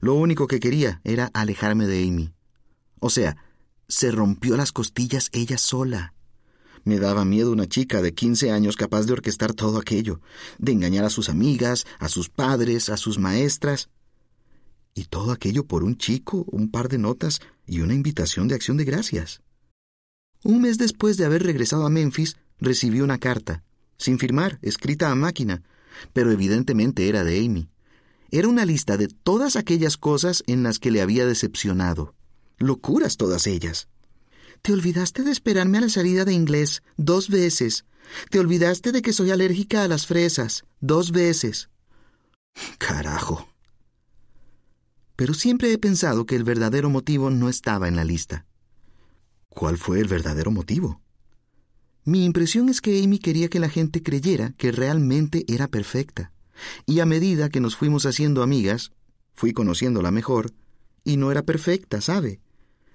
Lo 0.00 0.14
único 0.14 0.48
que 0.48 0.58
quería 0.58 1.00
era 1.04 1.30
alejarme 1.32 1.86
de 1.86 2.02
Amy. 2.02 2.32
O 2.98 3.08
sea, 3.08 3.36
se 3.86 4.10
rompió 4.10 4.56
las 4.56 4.72
costillas 4.72 5.30
ella 5.32 5.58
sola. 5.58 6.12
Me 6.82 6.98
daba 6.98 7.24
miedo 7.24 7.52
una 7.52 7.68
chica 7.68 8.02
de 8.02 8.14
quince 8.14 8.50
años 8.50 8.76
capaz 8.76 9.04
de 9.04 9.12
orquestar 9.12 9.54
todo 9.54 9.78
aquello, 9.78 10.20
de 10.58 10.72
engañar 10.72 11.04
a 11.04 11.10
sus 11.10 11.28
amigas, 11.28 11.86
a 12.00 12.08
sus 12.08 12.30
padres, 12.30 12.88
a 12.88 12.96
sus 12.96 13.20
maestras. 13.20 13.90
Y 14.96 15.04
todo 15.04 15.30
aquello 15.30 15.66
por 15.66 15.84
un 15.84 15.98
chico, 15.98 16.46
un 16.50 16.70
par 16.70 16.88
de 16.88 16.96
notas 16.96 17.40
y 17.66 17.80
una 17.80 17.92
invitación 17.92 18.48
de 18.48 18.54
acción 18.54 18.78
de 18.78 18.86
gracias. 18.86 19.42
Un 20.42 20.62
mes 20.62 20.78
después 20.78 21.18
de 21.18 21.26
haber 21.26 21.42
regresado 21.42 21.84
a 21.84 21.90
Memphis, 21.90 22.38
recibí 22.58 23.02
una 23.02 23.18
carta, 23.18 23.62
sin 23.98 24.18
firmar, 24.18 24.58
escrita 24.62 25.10
a 25.10 25.14
máquina, 25.14 25.62
pero 26.14 26.30
evidentemente 26.30 27.10
era 27.10 27.24
de 27.24 27.44
Amy. 27.44 27.68
Era 28.30 28.48
una 28.48 28.64
lista 28.64 28.96
de 28.96 29.08
todas 29.08 29.56
aquellas 29.56 29.98
cosas 29.98 30.42
en 30.46 30.62
las 30.62 30.78
que 30.78 30.90
le 30.90 31.02
había 31.02 31.26
decepcionado. 31.26 32.14
Locuras 32.56 33.18
todas 33.18 33.46
ellas. 33.46 33.88
Te 34.62 34.72
olvidaste 34.72 35.24
de 35.24 35.30
esperarme 35.30 35.76
a 35.76 35.82
la 35.82 35.88
salida 35.90 36.24
de 36.24 36.32
inglés 36.32 36.82
dos 36.96 37.28
veces. 37.28 37.84
Te 38.30 38.38
olvidaste 38.38 38.92
de 38.92 39.02
que 39.02 39.12
soy 39.12 39.30
alérgica 39.30 39.82
a 39.82 39.88
las 39.88 40.06
fresas 40.06 40.64
dos 40.80 41.12
veces. 41.12 41.68
Carajo. 42.78 43.46
Pero 45.16 45.34
siempre 45.34 45.72
he 45.72 45.78
pensado 45.78 46.26
que 46.26 46.36
el 46.36 46.44
verdadero 46.44 46.90
motivo 46.90 47.30
no 47.30 47.48
estaba 47.48 47.88
en 47.88 47.96
la 47.96 48.04
lista. 48.04 48.46
¿Cuál 49.48 49.78
fue 49.78 50.00
el 50.00 50.08
verdadero 50.08 50.50
motivo? 50.50 51.00
Mi 52.04 52.24
impresión 52.24 52.68
es 52.68 52.80
que 52.80 53.02
Amy 53.02 53.18
quería 53.18 53.48
que 53.48 53.58
la 53.58 53.68
gente 53.68 54.02
creyera 54.02 54.52
que 54.58 54.70
realmente 54.70 55.44
era 55.48 55.66
perfecta. 55.66 56.30
Y 56.86 57.00
a 57.00 57.06
medida 57.06 57.48
que 57.48 57.60
nos 57.60 57.76
fuimos 57.76 58.06
haciendo 58.06 58.42
amigas, 58.42 58.92
fui 59.34 59.52
conociéndola 59.52 60.10
mejor, 60.10 60.52
y 61.04 61.16
no 61.16 61.30
era 61.30 61.42
perfecta, 61.42 62.00
¿sabe? 62.00 62.40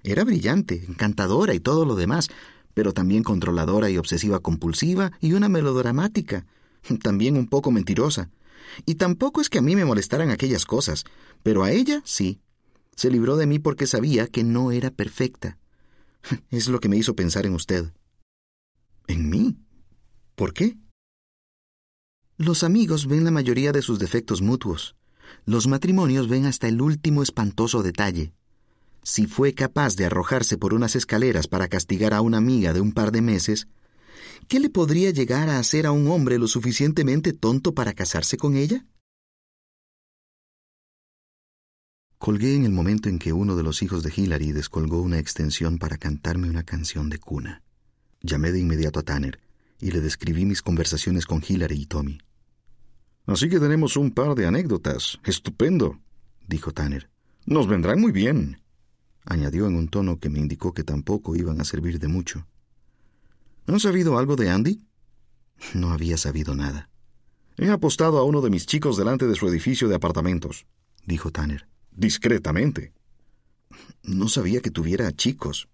Era 0.04 0.24
brillante, 0.24 0.84
encantadora 0.88 1.54
y 1.54 1.60
todo 1.60 1.84
lo 1.84 1.94
demás, 1.94 2.28
pero 2.74 2.92
también 2.92 3.22
controladora 3.22 3.90
y 3.90 3.98
obsesiva 3.98 4.40
compulsiva 4.40 5.12
y 5.20 5.32
una 5.34 5.48
melodramática, 5.48 6.46
también 7.02 7.36
un 7.36 7.48
poco 7.48 7.70
mentirosa. 7.70 8.30
Y 8.86 8.96
tampoco 8.96 9.40
es 9.40 9.48
que 9.48 9.58
a 9.58 9.62
mí 9.62 9.76
me 9.76 9.84
molestaran 9.84 10.30
aquellas 10.30 10.66
cosas, 10.66 11.04
pero 11.42 11.64
a 11.64 11.70
ella 11.70 12.02
sí. 12.04 12.40
Se 12.96 13.10
libró 13.10 13.36
de 13.36 13.46
mí 13.46 13.58
porque 13.58 13.86
sabía 13.86 14.26
que 14.26 14.44
no 14.44 14.70
era 14.70 14.90
perfecta. 14.90 15.58
Es 16.50 16.68
lo 16.68 16.78
que 16.78 16.88
me 16.88 16.96
hizo 16.96 17.16
pensar 17.16 17.46
en 17.46 17.54
usted. 17.54 17.92
¿En 19.06 19.28
mí? 19.28 19.56
¿Por 20.34 20.52
qué? 20.52 20.76
Los 22.36 22.62
amigos 22.62 23.06
ven 23.06 23.24
la 23.24 23.30
mayoría 23.30 23.72
de 23.72 23.82
sus 23.82 23.98
defectos 23.98 24.42
mutuos. 24.42 24.96
Los 25.46 25.66
matrimonios 25.66 26.28
ven 26.28 26.46
hasta 26.46 26.68
el 26.68 26.80
último 26.80 27.22
espantoso 27.22 27.82
detalle 27.82 28.32
si 29.02 29.26
fue 29.26 29.52
capaz 29.52 29.96
de 29.96 30.06
arrojarse 30.06 30.56
por 30.56 30.74
unas 30.74 30.94
escaleras 30.94 31.48
para 31.48 31.68
castigar 31.68 32.14
a 32.14 32.20
una 32.20 32.38
amiga 32.38 32.72
de 32.72 32.80
un 32.80 32.92
par 32.92 33.10
de 33.10 33.20
meses, 33.20 33.66
¿qué 34.48 34.60
le 34.60 34.70
podría 34.70 35.10
llegar 35.10 35.48
a 35.48 35.58
hacer 35.58 35.86
a 35.86 35.92
un 35.92 36.08
hombre 36.08 36.38
lo 36.38 36.46
suficientemente 36.46 37.32
tonto 37.32 37.74
para 37.74 37.92
casarse 37.92 38.36
con 38.36 38.56
ella? 38.56 38.86
Colgué 42.18 42.54
en 42.54 42.64
el 42.64 42.72
momento 42.72 43.08
en 43.08 43.18
que 43.18 43.32
uno 43.32 43.56
de 43.56 43.62
los 43.62 43.82
hijos 43.82 44.02
de 44.02 44.12
Hillary 44.14 44.52
descolgó 44.52 45.02
una 45.02 45.18
extensión 45.18 45.78
para 45.78 45.98
cantarme 45.98 46.48
una 46.48 46.62
canción 46.62 47.10
de 47.10 47.18
cuna. 47.18 47.62
Llamé 48.20 48.52
de 48.52 48.60
inmediato 48.60 49.00
a 49.00 49.02
Tanner 49.02 49.40
y 49.80 49.90
le 49.90 50.00
describí 50.00 50.44
mis 50.44 50.62
conversaciones 50.62 51.26
con 51.26 51.42
Hillary 51.46 51.80
y 51.80 51.86
Tommy. 51.86 52.18
Así 53.26 53.48
que 53.48 53.58
tenemos 53.58 53.96
un 53.96 54.12
par 54.12 54.36
de 54.36 54.46
anécdotas. 54.46 55.18
Estupendo, 55.24 56.00
dijo 56.46 56.72
Tanner. 56.72 57.10
Nos 57.44 57.66
vendrán 57.66 58.00
muy 58.00 58.12
bien 58.12 58.62
añadió 59.24 59.66
en 59.66 59.76
un 59.76 59.88
tono 59.88 60.18
que 60.18 60.30
me 60.30 60.38
indicó 60.38 60.72
que 60.72 60.84
tampoco 60.84 61.36
iban 61.36 61.60
a 61.60 61.64
servir 61.64 61.98
de 61.98 62.08
mucho. 62.08 62.46
¿Han 63.72 63.80
sabido 63.80 64.18
algo 64.18 64.36
de 64.36 64.50
Andy? 64.50 64.84
No 65.72 65.92
había 65.92 66.18
sabido 66.18 66.54
nada. 66.54 66.90
He 67.56 67.70
apostado 67.70 68.18
a 68.18 68.24
uno 68.24 68.42
de 68.42 68.50
mis 68.50 68.66
chicos 68.66 68.98
delante 68.98 69.26
de 69.26 69.34
su 69.34 69.48
edificio 69.48 69.88
de 69.88 69.94
apartamentos, 69.94 70.66
dijo 71.06 71.30
Tanner. 71.30 71.66
Discretamente. 71.90 72.92
No 74.02 74.28
sabía 74.28 74.60
que 74.60 74.70
tuviera 74.70 75.10
chicos. 75.12 75.70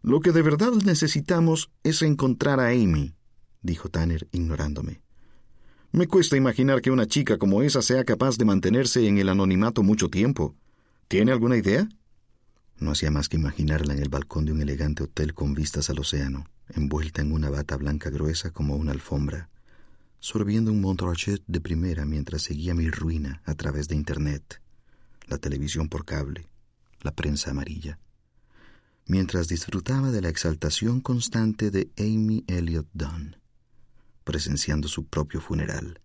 Lo 0.00 0.20
que 0.20 0.32
de 0.32 0.40
verdad 0.40 0.72
necesitamos 0.86 1.70
es 1.82 2.00
encontrar 2.00 2.58
a 2.58 2.68
Amy, 2.68 3.14
dijo 3.60 3.90
Tanner, 3.90 4.26
ignorándome. 4.32 5.02
Me 5.92 6.06
cuesta 6.06 6.38
imaginar 6.38 6.80
que 6.80 6.90
una 6.90 7.06
chica 7.06 7.36
como 7.36 7.60
esa 7.60 7.82
sea 7.82 8.04
capaz 8.04 8.38
de 8.38 8.46
mantenerse 8.46 9.06
en 9.06 9.18
el 9.18 9.28
anonimato 9.28 9.82
mucho 9.82 10.08
tiempo. 10.08 10.56
¿Tiene 11.06 11.32
alguna 11.32 11.58
idea? 11.58 11.86
No 12.80 12.92
hacía 12.92 13.10
más 13.10 13.28
que 13.28 13.36
imaginarla 13.36 13.92
en 13.92 14.00
el 14.00 14.08
balcón 14.08 14.46
de 14.46 14.52
un 14.52 14.62
elegante 14.62 15.02
hotel 15.02 15.34
con 15.34 15.54
vistas 15.54 15.90
al 15.90 15.98
océano, 15.98 16.46
envuelta 16.70 17.20
en 17.20 17.32
una 17.32 17.50
bata 17.50 17.76
blanca 17.76 18.08
gruesa 18.08 18.50
como 18.50 18.74
una 18.74 18.92
alfombra, 18.92 19.50
sorbiendo 20.18 20.72
un 20.72 20.80
Montrachet 20.80 21.42
de 21.46 21.60
primera 21.60 22.06
mientras 22.06 22.42
seguía 22.42 22.74
mi 22.74 22.88
ruina 22.90 23.42
a 23.44 23.54
través 23.54 23.86
de 23.88 23.96
Internet, 23.96 24.62
la 25.28 25.36
televisión 25.36 25.88
por 25.88 26.06
cable, 26.06 26.48
la 27.02 27.14
prensa 27.14 27.50
amarilla, 27.50 27.98
mientras 29.06 29.46
disfrutaba 29.46 30.10
de 30.10 30.22
la 30.22 30.30
exaltación 30.30 31.00
constante 31.00 31.70
de 31.70 31.90
Amy 31.98 32.44
Elliot 32.46 32.88
Dunn, 32.94 33.36
presenciando 34.24 34.88
su 34.88 35.06
propio 35.06 35.40
funeral 35.40 36.00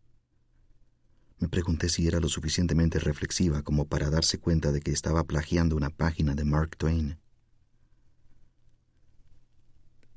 me 1.38 1.50
pregunté 1.50 1.90
si 1.90 2.08
era 2.08 2.20
lo 2.20 2.30
suficientemente 2.30 3.00
reflexiva 3.00 3.62
como 3.62 3.88
para 3.88 4.10
darse 4.10 4.40
cuenta 4.40 4.72
de 4.72 4.82
que 4.82 4.92
estaba 4.92 5.24
plagiando 5.26 5.76
una 5.76 5.90
página 5.90 6.34
de 6.34 6.46
Mark 6.46 6.78
Twain. 6.78 7.18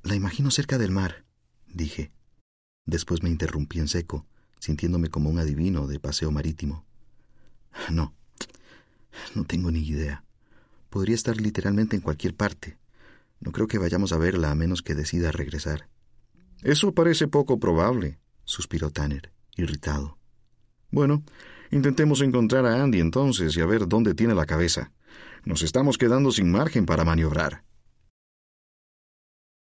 La 0.03 0.15
imagino 0.15 0.51
cerca 0.51 0.79
del 0.79 0.93
mar, 0.93 1.25
dije. 1.67 2.13
Después 2.87 3.23
me 3.23 3.31
interrumpí 3.31 3.81
en 3.81 3.89
seco, 3.89 4.27
sintiéndome 4.61 5.09
como 5.09 5.29
un 5.29 5.39
adivino 5.39 5.87
de 5.87 6.01
paseo 6.01 6.31
marítimo. 6.31 6.87
No, 7.91 8.15
no 9.35 9.45
tengo 9.45 9.71
ni 9.71 9.81
idea. 9.81 10.25
Podría 10.89 11.15
estar 11.15 11.41
literalmente 11.41 11.97
en 11.97 12.03
cualquier 12.03 12.35
parte. 12.35 12.79
No 13.41 13.53
creo 13.53 13.67
que 13.67 13.79
vayamos 13.79 14.13
a 14.13 14.19
verla 14.19 14.51
a 14.51 14.55
menos 14.55 14.83
que 14.83 14.95
decida 14.95 15.33
regresar. 15.33 15.89
Eso 16.63 16.93
parece 16.93 17.29
poco 17.29 17.59
probable, 17.61 18.19
suspiró 18.45 18.91
Tanner, 18.91 19.33
irritado. 19.57 20.18
Bueno, 20.91 21.23
intentemos 21.71 22.23
encontrar 22.23 22.65
a 22.65 22.83
Andy 22.83 23.01
entonces 23.01 23.57
y 23.57 23.61
a 23.61 23.67
ver 23.67 23.89
dónde 23.89 24.15
tiene 24.15 24.35
la 24.35 24.47
cabeza. 24.47 24.93
Nos 25.45 25.63
estamos 25.63 25.99
quedando 25.99 26.33
sin 26.33 26.51
margen 26.51 26.87
para 26.87 27.05
maniobrar. 27.05 27.65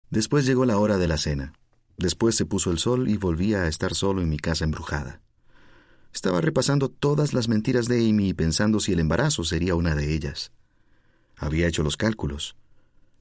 Después 0.09 0.45
llegó 0.45 0.65
la 0.65 0.77
hora 0.77 0.97
de 0.97 1.07
la 1.07 1.17
cena. 1.17 1.53
Después 1.97 2.35
se 2.35 2.45
puso 2.45 2.71
el 2.71 2.77
sol 2.77 3.09
y 3.09 3.17
volvía 3.17 3.63
a 3.63 3.67
estar 3.67 3.93
solo 3.93 4.21
en 4.21 4.29
mi 4.29 4.37
casa 4.37 4.63
embrujada. 4.63 5.21
Estaba 6.13 6.39
repasando 6.39 6.89
todas 6.89 7.33
las 7.33 7.49
mentiras 7.49 7.87
de 7.87 8.09
Amy 8.09 8.29
y 8.29 8.33
pensando 8.33 8.79
si 8.79 8.93
el 8.93 8.99
embarazo 8.99 9.43
sería 9.43 9.75
una 9.75 9.95
de 9.95 10.13
ellas. 10.13 10.51
Había 11.35 11.67
hecho 11.67 11.83
los 11.83 11.97
cálculos. 11.97 12.55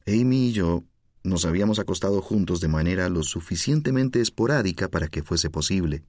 Amy 0.06 0.48
y 0.48 0.52
yo 0.52 0.84
nos 1.24 1.44
habíamos 1.44 1.80
acostado 1.80 2.22
juntos 2.22 2.60
de 2.60 2.68
manera 2.68 3.08
lo 3.08 3.24
suficientemente 3.24 4.20
esporádica 4.20 4.88
para 4.88 5.08
que 5.08 5.24
fuese 5.24 5.50
posible 5.50 6.04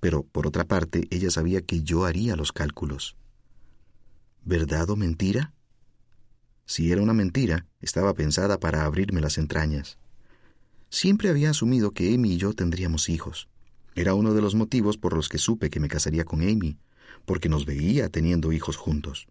pero 0.00 0.22
por 0.22 0.46
otra 0.46 0.64
parte 0.64 1.06
ella 1.10 1.30
sabía 1.30 1.62
que 1.62 1.82
yo 1.82 2.04
haría 2.04 2.36
los 2.36 2.52
cálculos. 2.52 3.16
¿Verdad 4.44 4.88
o 4.90 4.96
mentira? 4.96 5.52
Si 6.64 6.92
era 6.92 7.02
una 7.02 7.14
mentira, 7.14 7.66
estaba 7.80 8.14
pensada 8.14 8.60
para 8.60 8.84
abrirme 8.84 9.20
las 9.20 9.38
entrañas. 9.38 9.98
Siempre 10.90 11.28
había 11.28 11.50
asumido 11.50 11.92
que 11.92 12.14
Amy 12.14 12.32
y 12.32 12.36
yo 12.36 12.52
tendríamos 12.52 13.08
hijos. 13.08 13.48
Era 13.94 14.14
uno 14.14 14.32
de 14.34 14.42
los 14.42 14.54
motivos 14.54 14.96
por 14.96 15.14
los 15.14 15.28
que 15.28 15.38
supe 15.38 15.70
que 15.70 15.80
me 15.80 15.88
casaría 15.88 16.24
con 16.24 16.42
Amy, 16.42 16.78
porque 17.24 17.48
nos 17.48 17.66
veía 17.66 18.08
teniendo 18.08 18.52
hijos 18.52 18.76
juntos. 18.76 19.28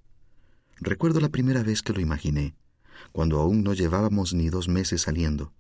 Recuerdo 0.80 1.20
la 1.20 1.30
primera 1.30 1.64
vez 1.64 1.82
que 1.82 1.94
lo 1.94 2.02
imaginé, 2.02 2.54
cuando 3.12 3.40
aún 3.40 3.64
no 3.64 3.74
llevábamos 3.74 4.34
ni 4.34 4.50
dos 4.50 4.68
meses 4.68 5.02
saliendo. 5.02 5.54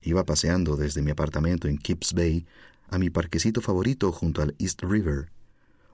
Iba 0.00 0.24
paseando 0.24 0.76
desde 0.76 1.02
mi 1.02 1.10
apartamento 1.10 1.68
en 1.68 1.78
Kips 1.78 2.12
Bay 2.12 2.46
a 2.88 2.98
mi 2.98 3.10
parquecito 3.10 3.60
favorito 3.60 4.12
junto 4.12 4.42
al 4.42 4.54
East 4.58 4.82
River, 4.82 5.30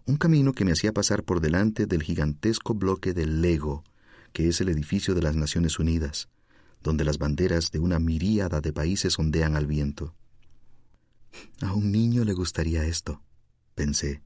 un 0.07 0.16
camino 0.16 0.53
que 0.53 0.64
me 0.64 0.72
hacía 0.72 0.93
pasar 0.93 1.22
por 1.22 1.41
delante 1.41 1.86
del 1.86 2.03
gigantesco 2.03 2.74
bloque 2.74 3.12
del 3.12 3.43
Lego, 3.43 3.84
que 4.32 4.49
es 4.49 4.61
el 4.61 4.68
edificio 4.68 5.14
de 5.14 5.22
las 5.22 5.36
Naciones 5.36 5.78
Unidas, 5.78 6.28
donde 6.82 7.05
las 7.05 7.18
banderas 7.18 7.70
de 7.70 7.78
una 7.78 7.99
miríada 7.99 8.61
de 8.61 8.72
países 8.72 9.18
ondean 9.18 9.57
al 9.57 9.66
viento. 9.66 10.14
A 11.61 11.74
un 11.74 11.93
niño 11.93 12.24
le 12.24 12.32
gustaría 12.32 12.84
esto, 12.84 13.22
pensé. 13.74 14.22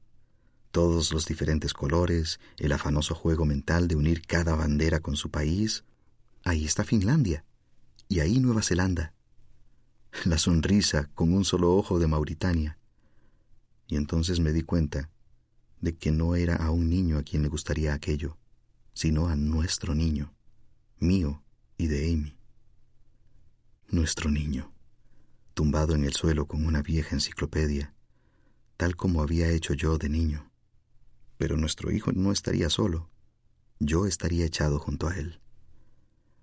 Todos 0.71 1.13
los 1.13 1.25
diferentes 1.25 1.73
colores, 1.73 2.39
el 2.57 2.71
afanoso 2.71 3.15
juego 3.15 3.45
mental 3.45 3.87
de 3.87 3.95
unir 3.95 4.21
cada 4.21 4.55
bandera 4.55 4.99
con 4.99 5.15
su 5.15 5.29
país, 5.29 5.85
ahí 6.43 6.65
está 6.65 6.83
Finlandia, 6.83 7.45
y 8.09 8.19
ahí 8.19 8.39
Nueva 8.39 8.61
Zelanda. 8.61 9.14
La 10.23 10.37
sonrisa 10.39 11.09
con 11.13 11.33
un 11.33 11.45
solo 11.45 11.75
ojo 11.75 11.99
de 11.99 12.07
Mauritania. 12.07 12.79
Y 13.87 13.97
entonces 13.97 14.39
me 14.39 14.53
di 14.53 14.63
cuenta 14.63 15.11
de 15.81 15.95
que 15.95 16.11
no 16.11 16.35
era 16.35 16.55
a 16.55 16.71
un 16.71 16.89
niño 16.89 17.19
a 17.19 17.23
quien 17.23 17.43
le 17.43 17.49
gustaría 17.49 17.93
aquello, 17.93 18.37
sino 18.93 19.27
a 19.27 19.35
nuestro 19.35 19.93
niño, 19.93 20.33
mío 20.99 21.43
y 21.77 21.87
de 21.87 22.11
Amy. 22.11 22.37
Nuestro 23.89 24.31
niño, 24.31 24.73
tumbado 25.53 25.93
en 25.93 26.05
el 26.05 26.13
suelo 26.13 26.47
con 26.47 26.65
una 26.65 26.81
vieja 26.81 27.15
enciclopedia, 27.15 27.93
tal 28.77 28.95
como 28.95 29.21
había 29.21 29.51
hecho 29.51 29.73
yo 29.73 29.99
de 29.99 30.09
niño. 30.09 30.49
Pero 31.37 31.55
nuestro 31.55 31.91
hijo 31.91 32.13
no 32.13 32.31
estaría 32.31 32.71
solo, 32.71 33.11
yo 33.79 34.07
estaría 34.07 34.45
echado 34.45 34.79
junto 34.79 35.07
a 35.07 35.15
él, 35.15 35.39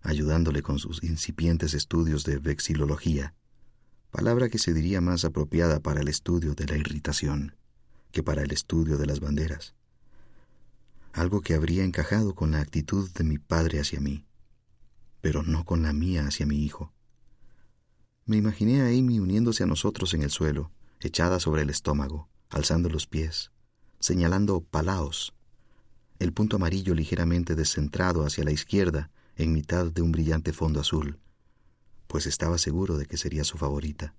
ayudándole 0.02 0.62
con 0.62 0.78
sus 0.78 1.02
incipientes 1.02 1.74
estudios 1.74 2.22
de 2.24 2.38
vexilología, 2.38 3.34
palabra 4.12 4.50
que 4.50 4.58
se 4.58 4.74
diría 4.74 5.00
más 5.00 5.24
apropiada 5.24 5.80
para 5.80 6.02
el 6.02 6.08
estudio 6.08 6.54
de 6.54 6.66
la 6.66 6.76
irritación 6.76 7.56
que 8.12 8.22
para 8.22 8.42
el 8.42 8.52
estudio 8.52 8.98
de 8.98 9.06
las 9.06 9.20
banderas, 9.20 9.74
algo 11.14 11.40
que 11.40 11.54
habría 11.54 11.82
encajado 11.82 12.34
con 12.34 12.50
la 12.50 12.60
actitud 12.60 13.10
de 13.10 13.24
mi 13.24 13.38
padre 13.38 13.80
hacia 13.80 14.00
mí, 14.00 14.26
pero 15.22 15.42
no 15.42 15.64
con 15.64 15.82
la 15.82 15.94
mía 15.94 16.26
hacia 16.26 16.44
mi 16.44 16.62
hijo. 16.62 16.92
Me 18.26 18.36
imaginé 18.36 18.82
a 18.82 18.88
Amy 18.88 19.18
uniéndose 19.18 19.62
a 19.62 19.66
nosotros 19.66 20.12
en 20.12 20.22
el 20.22 20.30
suelo, 20.30 20.70
echada 21.00 21.40
sobre 21.40 21.62
el 21.62 21.70
estómago, 21.70 22.28
alzando 22.50 22.90
los 22.90 23.06
pies, 23.06 23.50
señalando 23.98 24.60
palaos, 24.60 25.32
el 26.18 26.34
punto 26.34 26.56
amarillo 26.56 26.94
ligeramente 26.94 27.54
descentrado 27.54 28.26
hacia 28.26 28.44
la 28.44 28.52
izquierda 28.52 29.10
en 29.36 29.54
mitad 29.54 29.86
de 29.86 30.02
un 30.02 30.12
brillante 30.12 30.52
fondo 30.52 30.80
azul, 30.80 31.18
pues 32.12 32.26
estaba 32.26 32.58
seguro 32.58 32.98
de 32.98 33.06
que 33.06 33.16
sería 33.16 33.42
su 33.42 33.56
favorita. 33.56 34.14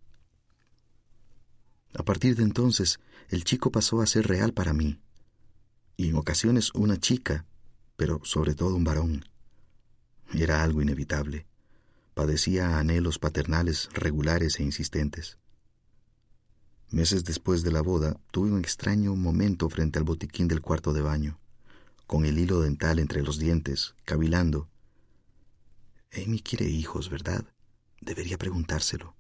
A 1.94 2.02
partir 2.02 2.36
de 2.36 2.42
entonces, 2.42 3.00
el 3.30 3.44
chico 3.44 3.72
pasó 3.72 4.02
a 4.02 4.08
ser 4.08 4.26
real 4.26 4.52
para 4.52 4.74
mí, 4.74 5.00
y 5.96 6.10
en 6.10 6.16
ocasiones 6.16 6.74
una 6.74 6.98
chica, 6.98 7.46
pero 7.96 8.20
sobre 8.24 8.56
todo 8.56 8.76
un 8.76 8.84
varón. 8.84 9.26
Era 10.34 10.64
algo 10.64 10.82
inevitable. 10.82 11.46
Padecía 12.16 12.80
anhelos 12.80 13.20
paternales 13.20 13.90
regulares 13.94 14.60
e 14.60 14.64
insistentes. 14.64 15.38
Meses 16.90 17.24
después 17.24 17.62
de 17.62 17.72
la 17.72 17.82
boda, 17.82 18.20
tuve 18.32 18.50
un 18.50 18.58
extraño 18.58 19.16
momento 19.16 19.70
frente 19.70 20.00
al 20.00 20.06
botiquín 20.06 20.48
del 20.48 20.62
cuarto 20.62 20.94
de 20.94 21.02
baño, 21.04 21.40
con 22.08 22.26
el 22.26 22.40
hilo 22.40 22.60
dental 22.62 22.98
entre 22.98 23.22
los 23.22 23.38
dientes, 23.38 23.94
cavilando. 24.04 24.68
Amy 26.12 26.40
quiere 26.40 26.66
hijos, 26.66 27.12
¿verdad? 27.12 27.53
Debería 28.04 28.38
preguntárselo. 28.38 29.16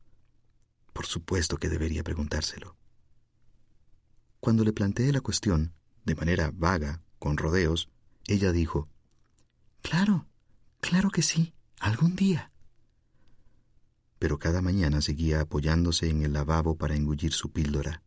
Por 0.92 1.06
supuesto 1.06 1.58
que 1.58 1.70
debería 1.70 2.04
preguntárselo. 2.04 2.76
Cuando 4.42 4.66
le 4.66 4.74
planteé 4.74 5.14
la 5.14 5.22
cuestión, 5.22 5.74
de 6.04 6.16
manera 6.16 6.52
vaga, 6.54 7.02
con 7.18 7.38
rodeos, 7.38 7.90
ella 8.28 8.52
dijo, 8.52 8.90
Claro, 9.82 10.28
claro 10.82 11.12
que 11.12 11.22
sí, 11.22 11.54
algún 11.80 12.18
día. 12.18 12.52
Pero 14.20 14.38
cada 14.38 14.62
mañana 14.62 15.02
seguía 15.02 15.40
apoyándose 15.40 16.10
en 16.10 16.22
el 16.22 16.34
lavabo 16.34 16.76
para 16.76 16.96
engullir 16.96 17.32
su 17.32 17.54
píldora. 17.54 18.04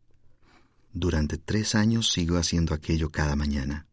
Durante 0.92 1.38
tres 1.38 1.74
años 1.74 2.10
sigo 2.10 2.36
haciendo 2.36 2.74
aquello 2.74 3.10
cada 3.10 3.34
mañana, 3.34 3.86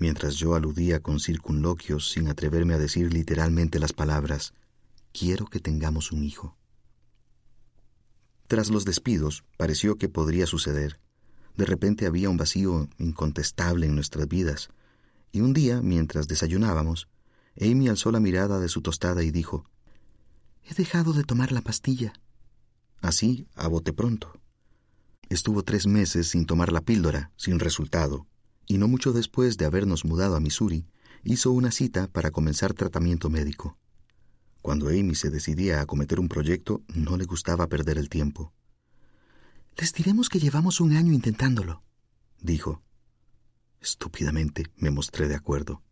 mientras 0.00 0.34
yo 0.34 0.56
aludía 0.56 1.00
con 1.00 1.20
circunloquios 1.20 2.10
sin 2.10 2.26
atreverme 2.26 2.74
a 2.74 2.78
decir 2.78 3.12
literalmente 3.12 3.78
las 3.78 3.92
palabras, 3.92 4.54
quiero 5.12 5.46
que 5.46 5.60
tengamos 5.60 6.12
un 6.12 6.24
hijo. 6.24 6.56
Tras 8.46 8.70
los 8.70 8.84
despidos, 8.84 9.44
pareció 9.56 9.96
que 9.96 10.08
podría 10.08 10.46
suceder. 10.46 11.00
De 11.56 11.64
repente 11.64 12.06
había 12.06 12.30
un 12.30 12.36
vacío 12.36 12.88
incontestable 12.98 13.86
en 13.86 13.94
nuestras 13.94 14.26
vidas, 14.26 14.70
y 15.32 15.40
un 15.40 15.52
día, 15.52 15.80
mientras 15.82 16.26
desayunábamos, 16.26 17.08
Amy 17.60 17.88
alzó 17.88 18.10
la 18.10 18.20
mirada 18.20 18.58
de 18.58 18.68
su 18.68 18.82
tostada 18.82 19.22
y 19.22 19.30
dijo, 19.30 19.64
He 20.64 20.74
dejado 20.74 21.12
de 21.12 21.24
tomar 21.24 21.52
la 21.52 21.62
pastilla. 21.62 22.12
Así, 23.00 23.46
a 23.54 23.68
bote 23.68 23.92
pronto. 23.92 24.32
Estuvo 25.28 25.62
tres 25.62 25.86
meses 25.86 26.28
sin 26.28 26.44
tomar 26.46 26.72
la 26.72 26.80
píldora, 26.80 27.30
sin 27.36 27.60
resultado, 27.60 28.26
y 28.66 28.78
no 28.78 28.88
mucho 28.88 29.12
después 29.12 29.56
de 29.56 29.64
habernos 29.64 30.04
mudado 30.04 30.36
a 30.36 30.40
Missouri, 30.40 30.86
hizo 31.22 31.50
una 31.52 31.70
cita 31.70 32.08
para 32.08 32.30
comenzar 32.30 32.74
tratamiento 32.74 33.30
médico. 33.30 33.78
Cuando 34.62 34.88
Amy 34.88 35.14
se 35.14 35.30
decidía 35.30 35.80
a 35.80 35.86
cometer 35.86 36.20
un 36.20 36.28
proyecto, 36.28 36.82
no 36.94 37.16
le 37.16 37.24
gustaba 37.24 37.68
perder 37.68 37.98
el 37.98 38.08
tiempo. 38.08 38.52
Les 39.76 39.92
diremos 39.92 40.28
que 40.28 40.38
llevamos 40.38 40.80
un 40.80 40.96
año 40.96 41.12
intentándolo, 41.12 41.82
dijo. 42.40 42.82
Estúpidamente 43.80 44.66
me 44.76 44.90
mostré 44.90 45.26
de 45.26 45.36
acuerdo. 45.36 45.82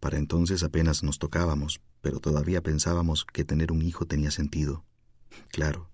Para 0.00 0.16
entonces 0.16 0.62
apenas 0.62 1.02
nos 1.02 1.18
tocábamos, 1.18 1.80
pero 2.00 2.20
todavía 2.20 2.62
pensábamos 2.62 3.26
que 3.26 3.44
tener 3.44 3.70
un 3.70 3.82
hijo 3.82 4.06
tenía 4.06 4.30
sentido. 4.30 4.84
Claro. 5.50 5.90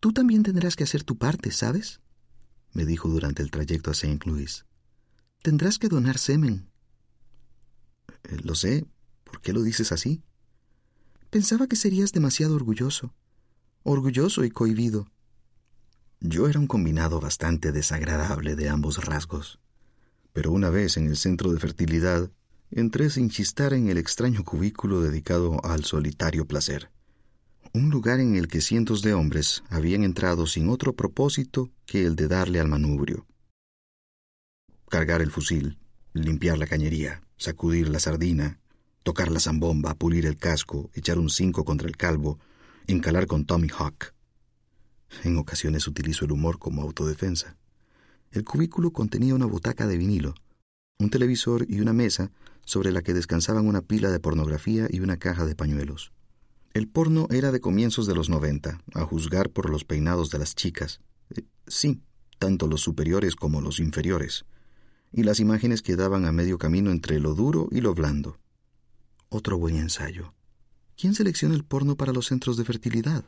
Tú 0.00 0.12
también 0.12 0.42
tendrás 0.42 0.74
que 0.74 0.84
hacer 0.84 1.04
tu 1.04 1.18
parte, 1.18 1.52
¿sabes? 1.52 2.00
me 2.72 2.84
dijo 2.84 3.08
durante 3.08 3.42
el 3.42 3.50
trayecto 3.50 3.90
a 3.90 3.92
St. 3.92 4.20
Louis. 4.24 4.64
Tendrás 5.42 5.78
que 5.78 5.88
donar 5.88 6.18
semen. 6.18 6.70
Eh, 8.24 8.38
lo 8.42 8.54
sé. 8.54 8.86
¿Por 9.24 9.40
qué 9.40 9.52
lo 9.52 9.62
dices 9.62 9.92
así? 9.92 10.22
Pensaba 11.30 11.66
que 11.66 11.76
serías 11.76 12.12
demasiado 12.12 12.54
orgulloso. 12.54 13.12
Orgulloso 13.82 14.44
y 14.44 14.50
cohibido. 14.50 15.10
Yo 16.20 16.48
era 16.48 16.58
un 16.58 16.66
combinado 16.66 17.20
bastante 17.20 17.70
desagradable 17.70 18.56
de 18.56 18.70
ambos 18.70 19.04
rasgos. 19.04 19.60
Pero 20.32 20.52
una 20.52 20.70
vez 20.70 20.96
en 20.96 21.06
el 21.06 21.18
centro 21.18 21.52
de 21.52 21.60
fertilidad, 21.60 22.30
entré 22.70 23.10
sin 23.10 23.28
chistar 23.28 23.74
en 23.74 23.90
el 23.90 23.98
extraño 23.98 24.42
cubículo 24.42 25.02
dedicado 25.02 25.62
al 25.64 25.84
solitario 25.84 26.46
placer. 26.46 26.90
Un 27.74 27.90
lugar 27.90 28.20
en 28.20 28.36
el 28.36 28.48
que 28.48 28.62
cientos 28.62 29.02
de 29.02 29.12
hombres 29.12 29.62
habían 29.68 30.04
entrado 30.04 30.46
sin 30.46 30.70
otro 30.70 30.94
propósito 30.94 31.70
que 31.84 32.06
el 32.06 32.16
de 32.16 32.28
darle 32.28 32.58
al 32.58 32.68
manubrio. 32.68 33.26
Cargar 34.88 35.20
el 35.20 35.30
fusil, 35.30 35.78
limpiar 36.14 36.56
la 36.56 36.66
cañería, 36.66 37.22
sacudir 37.36 37.90
la 37.90 38.00
sardina, 38.00 38.58
tocar 39.08 39.32
la 39.32 39.40
zambomba, 39.40 39.94
pulir 39.94 40.26
el 40.26 40.36
casco, 40.36 40.90
echar 40.92 41.18
un 41.18 41.30
cinco 41.30 41.64
contra 41.64 41.88
el 41.88 41.96
calvo, 41.96 42.38
encalar 42.86 43.26
con 43.26 43.46
Tommy 43.46 43.68
Hawk. 43.68 44.12
En 45.24 45.38
ocasiones 45.38 45.88
utilizo 45.88 46.26
el 46.26 46.32
humor 46.32 46.58
como 46.58 46.82
autodefensa. 46.82 47.56
El 48.32 48.44
cubículo 48.44 48.90
contenía 48.90 49.34
una 49.34 49.46
butaca 49.46 49.86
de 49.86 49.96
vinilo, 49.96 50.34
un 50.98 51.08
televisor 51.08 51.64
y 51.70 51.80
una 51.80 51.94
mesa 51.94 52.30
sobre 52.66 52.92
la 52.92 53.00
que 53.00 53.14
descansaban 53.14 53.66
una 53.66 53.80
pila 53.80 54.10
de 54.10 54.20
pornografía 54.20 54.88
y 54.90 55.00
una 55.00 55.16
caja 55.16 55.46
de 55.46 55.54
pañuelos. 55.54 56.12
El 56.74 56.86
porno 56.86 57.28
era 57.30 57.50
de 57.50 57.60
comienzos 57.60 58.06
de 58.06 58.14
los 58.14 58.28
noventa, 58.28 58.82
a 58.92 59.06
juzgar 59.06 59.48
por 59.48 59.70
los 59.70 59.86
peinados 59.86 60.28
de 60.28 60.38
las 60.38 60.54
chicas. 60.54 61.00
Eh, 61.34 61.44
sí, 61.66 62.02
tanto 62.38 62.66
los 62.66 62.82
superiores 62.82 63.36
como 63.36 63.62
los 63.62 63.80
inferiores, 63.80 64.44
y 65.14 65.22
las 65.22 65.40
imágenes 65.40 65.80
quedaban 65.80 66.26
a 66.26 66.32
medio 66.32 66.58
camino 66.58 66.90
entre 66.90 67.20
lo 67.20 67.34
duro 67.34 67.68
y 67.70 67.80
lo 67.80 67.94
blando. 67.94 68.38
Otro 69.30 69.58
buen 69.58 69.76
ensayo. 69.76 70.32
¿Quién 70.96 71.14
selecciona 71.14 71.54
el 71.54 71.64
porno 71.64 71.96
para 71.96 72.14
los 72.14 72.26
centros 72.26 72.56
de 72.56 72.64
fertilidad? 72.64 73.24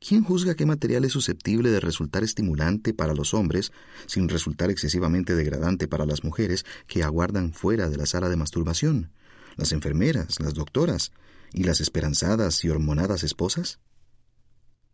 ¿Quién 0.00 0.22
juzga 0.22 0.54
qué 0.54 0.66
material 0.66 1.04
es 1.06 1.12
susceptible 1.12 1.70
de 1.70 1.80
resultar 1.80 2.22
estimulante 2.22 2.92
para 2.92 3.14
los 3.14 3.32
hombres 3.32 3.72
sin 4.06 4.28
resultar 4.28 4.70
excesivamente 4.70 5.34
degradante 5.34 5.88
para 5.88 6.04
las 6.04 6.24
mujeres 6.24 6.66
que 6.86 7.02
aguardan 7.02 7.54
fuera 7.54 7.88
de 7.88 7.96
la 7.96 8.04
sala 8.04 8.28
de 8.28 8.36
masturbación? 8.36 9.10
¿Las 9.56 9.72
enfermeras, 9.72 10.40
las 10.40 10.52
doctoras 10.52 11.12
y 11.54 11.64
las 11.64 11.80
esperanzadas 11.80 12.62
y 12.62 12.68
hormonadas 12.68 13.24
esposas? 13.24 13.80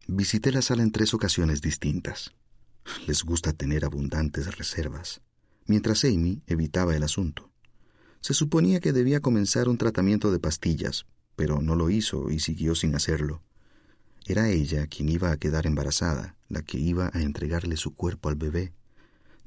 Visité 0.06 0.52
la 0.52 0.62
sala 0.62 0.84
en 0.84 0.92
tres 0.92 1.12
ocasiones 1.12 1.60
distintas. 1.60 2.32
Les 3.08 3.24
gusta 3.24 3.52
tener 3.52 3.84
abundantes 3.84 4.56
reservas, 4.56 5.22
mientras 5.66 6.04
Amy 6.04 6.42
evitaba 6.46 6.94
el 6.94 7.02
asunto. 7.02 7.53
Se 8.24 8.32
suponía 8.32 8.80
que 8.80 8.94
debía 8.94 9.20
comenzar 9.20 9.68
un 9.68 9.76
tratamiento 9.76 10.32
de 10.32 10.38
pastillas, 10.38 11.04
pero 11.36 11.60
no 11.60 11.76
lo 11.76 11.90
hizo 11.90 12.30
y 12.30 12.38
siguió 12.40 12.74
sin 12.74 12.94
hacerlo. 12.94 13.42
Era 14.24 14.48
ella 14.48 14.86
quien 14.86 15.10
iba 15.10 15.30
a 15.30 15.36
quedar 15.36 15.66
embarazada, 15.66 16.34
la 16.48 16.62
que 16.62 16.78
iba 16.78 17.10
a 17.12 17.20
entregarle 17.20 17.76
su 17.76 17.94
cuerpo 17.94 18.30
al 18.30 18.36
bebé, 18.36 18.72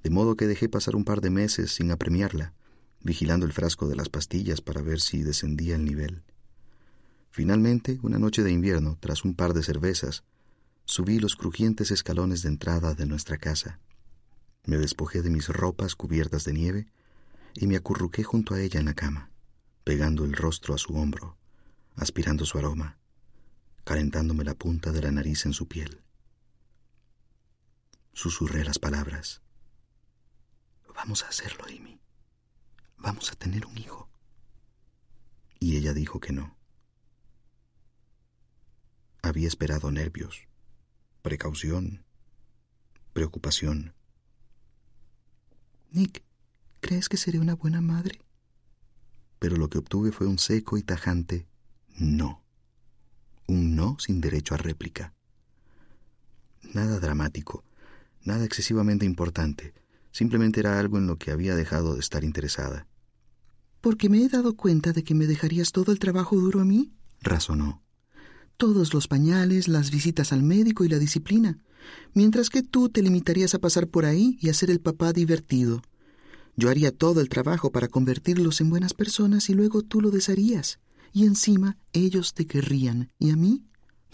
de 0.03 0.11
modo 0.11 0.35
que 0.35 0.45
dejé 0.45 0.69
pasar 0.69 0.95
un 0.95 1.05
par 1.05 1.21
de 1.21 1.31
meses 1.31 1.71
sin 1.71 1.89
apremiarla, 1.89 2.53
vigilando 3.01 3.47
el 3.47 3.51
frasco 3.51 3.87
de 3.87 3.95
las 3.95 4.09
pastillas 4.09 4.61
para 4.61 4.83
ver 4.83 5.01
si 5.01 5.23
descendía 5.23 5.73
el 5.73 5.83
nivel. 5.83 6.21
Finalmente, 7.31 7.97
una 8.03 8.19
noche 8.19 8.43
de 8.43 8.51
invierno, 8.51 8.95
tras 8.99 9.25
un 9.25 9.33
par 9.33 9.55
de 9.55 9.63
cervezas, 9.63 10.23
subí 10.85 11.17
los 11.17 11.35
crujientes 11.35 11.89
escalones 11.89 12.43
de 12.43 12.49
entrada 12.49 12.93
de 12.93 13.07
nuestra 13.07 13.37
casa. 13.37 13.79
Me 14.67 14.77
despojé 14.77 15.23
de 15.23 15.31
mis 15.31 15.49
ropas 15.49 15.95
cubiertas 15.95 16.43
de 16.43 16.53
nieve 16.53 16.87
y 17.59 17.65
me 17.65 17.75
acurruqué 17.75 18.23
junto 18.23 18.53
a 18.53 18.61
ella 18.61 18.79
en 18.79 18.85
la 18.85 18.93
cama, 18.93 19.31
pegando 19.83 20.25
el 20.25 20.33
rostro 20.33 20.75
a 20.75 20.77
su 20.77 20.95
hombro, 20.95 21.37
aspirando 21.95 22.45
su 22.45 22.59
aroma, 22.59 22.99
calentándome 23.83 24.43
la 24.43 24.53
punta 24.53 24.91
de 24.91 25.01
la 25.01 25.11
nariz 25.11 25.45
en 25.47 25.53
su 25.53 25.67
piel. 25.67 26.03
Susurré 28.13 28.63
las 28.63 28.77
palabras. 28.77 29.41
Vamos 30.93 31.23
a 31.23 31.29
hacerlo, 31.29 31.65
Amy. 31.65 31.99
Vamos 32.97 33.31
a 33.31 33.35
tener 33.35 33.65
un 33.65 33.77
hijo. 33.77 34.07
Y 35.59 35.77
ella 35.77 35.93
dijo 35.93 36.19
que 36.19 36.33
no. 36.33 36.55
Había 39.23 39.47
esperado 39.47 39.91
nervios, 39.91 40.47
precaución, 41.23 42.05
preocupación. 43.13 43.95
Nick, 45.89 46.26
¿crees 46.79 47.09
que 47.09 47.17
seré 47.17 47.39
una 47.39 47.55
buena 47.55 47.81
madre? 47.81 48.19
Pero 49.39 49.57
lo 49.57 49.69
que 49.69 49.77
obtuve 49.77 50.11
fue 50.11 50.27
un 50.27 50.39
seco 50.39 50.77
y 50.77 50.83
tajante 50.83 51.47
no. 51.97 52.43
Un 53.47 53.75
no 53.75 53.97
sin 53.99 54.21
derecho 54.21 54.53
a 54.53 54.57
réplica. 54.57 55.13
Nada 56.73 56.99
dramático, 56.99 57.63
nada 58.23 58.45
excesivamente 58.45 59.05
importante, 59.05 59.73
simplemente 60.11 60.59
era 60.59 60.79
algo 60.79 60.97
en 60.97 61.07
lo 61.07 61.17
que 61.17 61.31
había 61.31 61.55
dejado 61.55 61.93
de 61.93 61.99
estar 61.99 62.23
interesada. 62.23 62.87
Porque 63.81 64.09
me 64.09 64.23
he 64.23 64.29
dado 64.29 64.55
cuenta 64.55 64.91
de 64.91 65.03
que 65.03 65.15
me 65.15 65.27
dejarías 65.27 65.71
todo 65.71 65.91
el 65.91 65.99
trabajo 65.99 66.35
duro 66.35 66.61
a 66.61 66.65
mí, 66.65 66.91
razonó. 67.21 67.83
Todos 68.57 68.93
los 68.93 69.07
pañales, 69.07 69.67
las 69.67 69.91
visitas 69.91 70.33
al 70.33 70.43
médico 70.43 70.83
y 70.83 70.89
la 70.89 70.99
disciplina, 70.99 71.59
mientras 72.13 72.49
que 72.49 72.63
tú 72.63 72.89
te 72.89 73.01
limitarías 73.01 73.53
a 73.53 73.59
pasar 73.59 73.87
por 73.87 74.05
ahí 74.05 74.37
y 74.41 74.49
a 74.49 74.53
ser 74.53 74.71
el 74.71 74.81
papá 74.81 75.13
divertido. 75.13 75.81
Yo 76.59 76.71
haría 76.71 76.91
todo 76.91 77.21
el 77.21 77.29
trabajo 77.29 77.71
para 77.71 77.87
convertirlos 77.87 78.61
en 78.61 78.71
buenas 78.71 78.95
personas 78.95 79.47
y 79.51 79.53
luego 79.53 79.83
tú 79.83 80.01
lo 80.01 80.09
desharías 80.09 80.79
y 81.13 81.25
encima 81.25 81.77
ellos 81.93 82.33
te 82.33 82.47
querrían 82.47 83.11
y 83.19 83.29
a 83.29 83.35
mí 83.35 83.63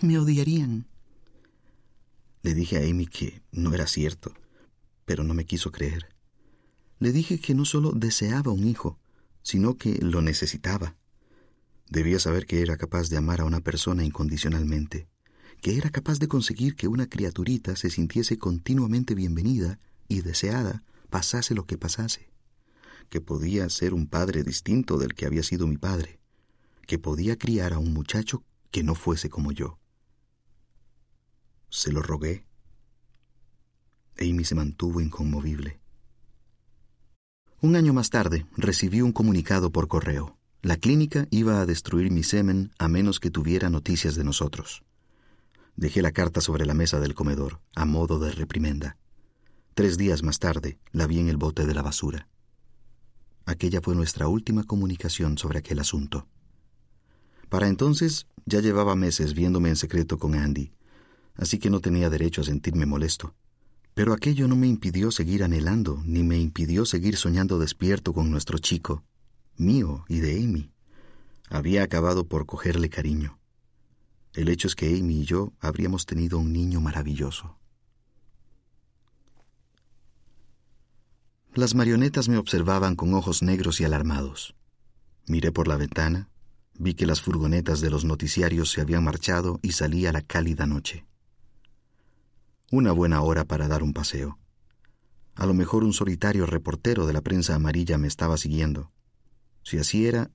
me 0.01 0.19
odiarían. 0.19 0.85
Le 2.41 2.53
dije 2.53 2.77
a 2.77 2.81
Amy 2.81 3.07
que 3.07 3.41
no 3.53 3.73
era 3.73 3.87
cierto, 3.87 4.33
pero 5.05 5.23
no 5.23 5.33
me 5.33 5.45
quiso 5.45 5.71
creer. 5.71 6.09
Le 6.99 7.13
dije 7.13 7.39
que 7.39 7.55
no 7.55 7.63
solo 7.63 7.93
deseaba 7.93 8.51
un 8.51 8.67
hijo, 8.67 8.99
sino 9.41 9.77
que 9.77 9.99
lo 10.01 10.21
necesitaba. 10.21 10.97
Debía 11.89 12.19
saber 12.19 12.45
que 12.45 12.61
era 12.61 12.75
capaz 12.75 13.07
de 13.07 13.15
amar 13.15 13.39
a 13.39 13.45
una 13.45 13.61
persona 13.61 14.03
incondicionalmente, 14.03 15.07
que 15.61 15.77
era 15.77 15.91
capaz 15.91 16.19
de 16.19 16.27
conseguir 16.27 16.75
que 16.75 16.89
una 16.89 17.07
criaturita 17.07 17.77
se 17.77 17.89
sintiese 17.89 18.37
continuamente 18.37 19.15
bienvenida 19.15 19.79
y 20.09 20.21
deseada, 20.21 20.83
pasase 21.09 21.55
lo 21.55 21.65
que 21.65 21.77
pasase, 21.77 22.32
que 23.13 23.21
podía 23.21 23.69
ser 23.69 23.93
un 23.93 24.07
padre 24.07 24.43
distinto 24.43 24.97
del 24.97 25.13
que 25.13 25.27
había 25.27 25.43
sido 25.43 25.67
mi 25.67 25.77
padre, 25.77 26.19
que 26.87 26.97
podía 26.97 27.37
criar 27.37 27.71
a 27.71 27.77
un 27.77 27.93
muchacho 27.93 28.43
que 28.71 28.81
no 28.81 28.95
fuese 28.95 29.29
como 29.29 29.51
yo. 29.51 29.77
Se 31.69 31.91
lo 31.91 32.01
rogué. 32.01 32.47
Amy 34.19 34.43
se 34.45 34.55
mantuvo 34.55 34.99
inconmovible. 34.99 35.79
Un 37.61 37.75
año 37.75 37.93
más 37.93 38.09
tarde 38.09 38.47
recibí 38.57 39.01
un 39.01 39.11
comunicado 39.11 39.71
por 39.71 39.87
correo. 39.87 40.39
La 40.63 40.77
clínica 40.77 41.27
iba 41.29 41.61
a 41.61 41.67
destruir 41.67 42.09
mi 42.09 42.23
semen 42.23 42.71
a 42.79 42.87
menos 42.87 43.19
que 43.19 43.29
tuviera 43.29 43.69
noticias 43.69 44.15
de 44.15 44.23
nosotros. 44.23 44.83
Dejé 45.75 46.01
la 46.01 46.13
carta 46.13 46.41
sobre 46.41 46.65
la 46.65 46.73
mesa 46.73 46.99
del 46.99 47.13
comedor, 47.13 47.61
a 47.75 47.85
modo 47.85 48.17
de 48.17 48.31
reprimenda. 48.31 48.97
Tres 49.75 49.99
días 49.99 50.23
más 50.23 50.39
tarde 50.39 50.79
la 50.91 51.05
vi 51.05 51.19
en 51.19 51.29
el 51.29 51.37
bote 51.37 51.67
de 51.67 51.75
la 51.75 51.83
basura. 51.83 52.27
Aquella 53.45 53.81
fue 53.81 53.95
nuestra 53.95 54.27
última 54.27 54.63
comunicación 54.63 55.37
sobre 55.37 55.59
aquel 55.59 55.79
asunto. 55.79 56.27
Para 57.49 57.67
entonces 57.67 58.27
ya 58.45 58.61
llevaba 58.61 58.95
meses 58.95 59.33
viéndome 59.33 59.69
en 59.69 59.75
secreto 59.75 60.17
con 60.17 60.35
Andy, 60.35 60.71
así 61.35 61.59
que 61.59 61.69
no 61.69 61.81
tenía 61.81 62.09
derecho 62.09 62.41
a 62.41 62.45
sentirme 62.45 62.85
molesto. 62.85 63.35
Pero 63.93 64.13
aquello 64.13 64.47
no 64.47 64.55
me 64.55 64.67
impidió 64.67 65.11
seguir 65.11 65.43
anhelando, 65.43 66.01
ni 66.03 66.23
me 66.23 66.39
impidió 66.39 66.85
seguir 66.85 67.15
soñando 67.15 67.59
despierto 67.59 68.13
con 68.13 68.31
nuestro 68.31 68.57
chico, 68.57 69.03
mío 69.55 70.03
y 70.07 70.19
de 70.19 70.43
Amy. 70.43 70.71
Había 71.49 71.83
acabado 71.83 72.27
por 72.27 72.45
cogerle 72.45 72.89
cariño. 72.89 73.39
El 74.33 74.49
hecho 74.49 74.67
es 74.67 74.75
que 74.75 74.87
Amy 74.87 75.21
y 75.21 75.25
yo 75.25 75.53
habríamos 75.59 76.07
tenido 76.07 76.39
un 76.39 76.51
niño 76.51 76.81
maravilloso. 76.81 77.59
Las 81.55 81.75
marionetas 81.75 82.29
me 82.29 82.37
observaban 82.37 82.95
con 82.95 83.13
ojos 83.13 83.43
negros 83.43 83.79
y 83.79 83.83
alarmados. 83.83 84.55
Miré 85.27 85.51
por 85.51 85.67
la 85.67 85.77
ventana 85.77 86.29
Vi 86.75 86.95
que 86.95 87.05
las 87.05 87.21
furgonetas 87.21 87.81
de 87.81 87.91
los 87.91 88.03
noticiarios 88.03 88.71
se 88.71 88.81
habían 88.81 89.03
marchado 89.03 89.59
y 89.61 89.73
salí 89.73 90.07
a 90.07 90.11
la 90.11 90.21
cálida 90.21 90.65
noche. 90.65 91.05
Una 92.71 92.91
buena 92.91 93.21
hora 93.21 93.45
para 93.45 93.67
dar 93.67 93.83
un 93.83 93.93
paseo. 93.93 94.39
A 95.35 95.45
lo 95.45 95.53
mejor 95.53 95.83
un 95.83 95.93
solitario 95.93 96.47
reportero 96.47 97.05
de 97.05 97.13
la 97.13 97.21
prensa 97.21 97.53
amarilla 97.53 97.99
me 97.99 98.07
estaba 98.07 98.37
siguiendo. 98.37 98.91
Si 99.61 99.77
así 99.77 100.07
era, 100.07 100.31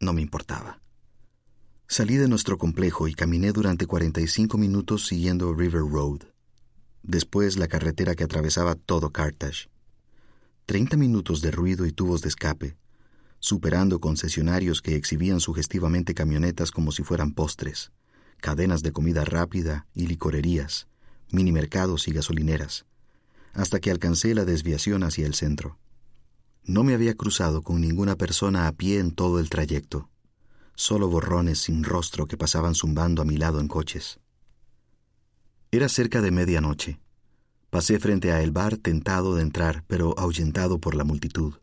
no 0.00 0.12
me 0.12 0.22
importaba. 0.22 0.80
Salí 1.86 2.16
de 2.16 2.26
nuestro 2.26 2.58
complejo 2.58 3.06
y 3.06 3.14
caminé 3.14 3.52
durante 3.52 3.86
45 3.86 4.58
minutos 4.58 5.06
siguiendo 5.06 5.54
River 5.54 5.82
Road. 5.82 6.24
Después 7.04 7.56
la 7.56 7.68
carretera 7.68 8.16
que 8.16 8.24
atravesaba 8.24 8.74
todo 8.74 9.10
Carthage. 9.10 9.68
Treinta 10.68 10.98
minutos 10.98 11.40
de 11.40 11.50
ruido 11.50 11.86
y 11.86 11.92
tubos 11.92 12.20
de 12.20 12.28
escape, 12.28 12.76
superando 13.38 14.02
concesionarios 14.02 14.82
que 14.82 14.96
exhibían 14.96 15.40
sugestivamente 15.40 16.12
camionetas 16.12 16.72
como 16.72 16.92
si 16.92 17.02
fueran 17.02 17.32
postres, 17.32 17.90
cadenas 18.36 18.82
de 18.82 18.92
comida 18.92 19.24
rápida 19.24 19.86
y 19.94 20.08
licorerías, 20.08 20.86
minimercados 21.32 22.06
y 22.06 22.12
gasolineras, 22.12 22.84
hasta 23.54 23.80
que 23.80 23.90
alcancé 23.90 24.34
la 24.34 24.44
desviación 24.44 25.04
hacia 25.04 25.24
el 25.24 25.32
centro. 25.32 25.78
No 26.64 26.84
me 26.84 26.92
había 26.92 27.14
cruzado 27.14 27.62
con 27.62 27.80
ninguna 27.80 28.16
persona 28.16 28.68
a 28.68 28.72
pie 28.72 28.98
en 28.98 29.12
todo 29.12 29.40
el 29.40 29.48
trayecto, 29.48 30.10
solo 30.74 31.08
borrones 31.08 31.60
sin 31.60 31.82
rostro 31.82 32.26
que 32.26 32.36
pasaban 32.36 32.74
zumbando 32.74 33.22
a 33.22 33.24
mi 33.24 33.38
lado 33.38 33.60
en 33.60 33.68
coches. 33.68 34.20
Era 35.70 35.88
cerca 35.88 36.20
de 36.20 36.30
medianoche. 36.30 37.00
Pasé 37.70 37.98
frente 37.98 38.32
a 38.32 38.42
el 38.42 38.50
bar 38.50 38.78
tentado 38.78 39.34
de 39.34 39.42
entrar, 39.42 39.84
pero 39.86 40.18
ahuyentado 40.18 40.78
por 40.78 40.94
la 40.94 41.04
multitud. 41.04 41.54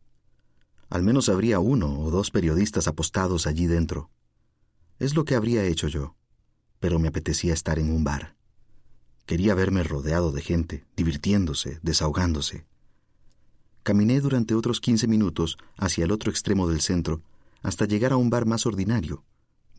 Al 0.89 1.01
menos 1.01 1.30
habría 1.30 1.60
uno 1.60 1.99
o 1.99 2.12
dos 2.12 2.30
periodistas 2.30 2.88
apostados 2.88 3.47
allí 3.47 3.66
dentro. 3.66 4.12
Es 4.99 5.16
lo 5.16 5.26
que 5.26 5.36
habría 5.36 5.64
hecho 5.64 5.88
yo, 5.88 6.16
pero 6.80 6.99
me 6.99 7.08
apetecía 7.08 7.53
estar 7.53 7.80
en 7.80 7.91
un 7.91 8.03
bar. 8.03 8.36
Quería 9.26 9.56
verme 9.56 9.84
rodeado 9.84 10.32
de 10.32 10.41
gente, 10.43 10.86
divirtiéndose, 10.95 11.80
desahogándose. 11.82 12.68
Caminé 13.82 14.22
durante 14.22 14.53
otros 14.53 14.80
quince 14.80 15.08
minutos 15.08 15.58
hacia 15.76 16.03
el 16.03 16.12
otro 16.12 16.30
extremo 16.30 16.68
del 16.68 16.82
centro, 16.82 17.24
hasta 17.64 17.86
llegar 17.86 18.14
a 18.14 18.18
un 18.18 18.30
bar 18.30 18.45
más 18.45 18.68
ordinario, 18.68 19.24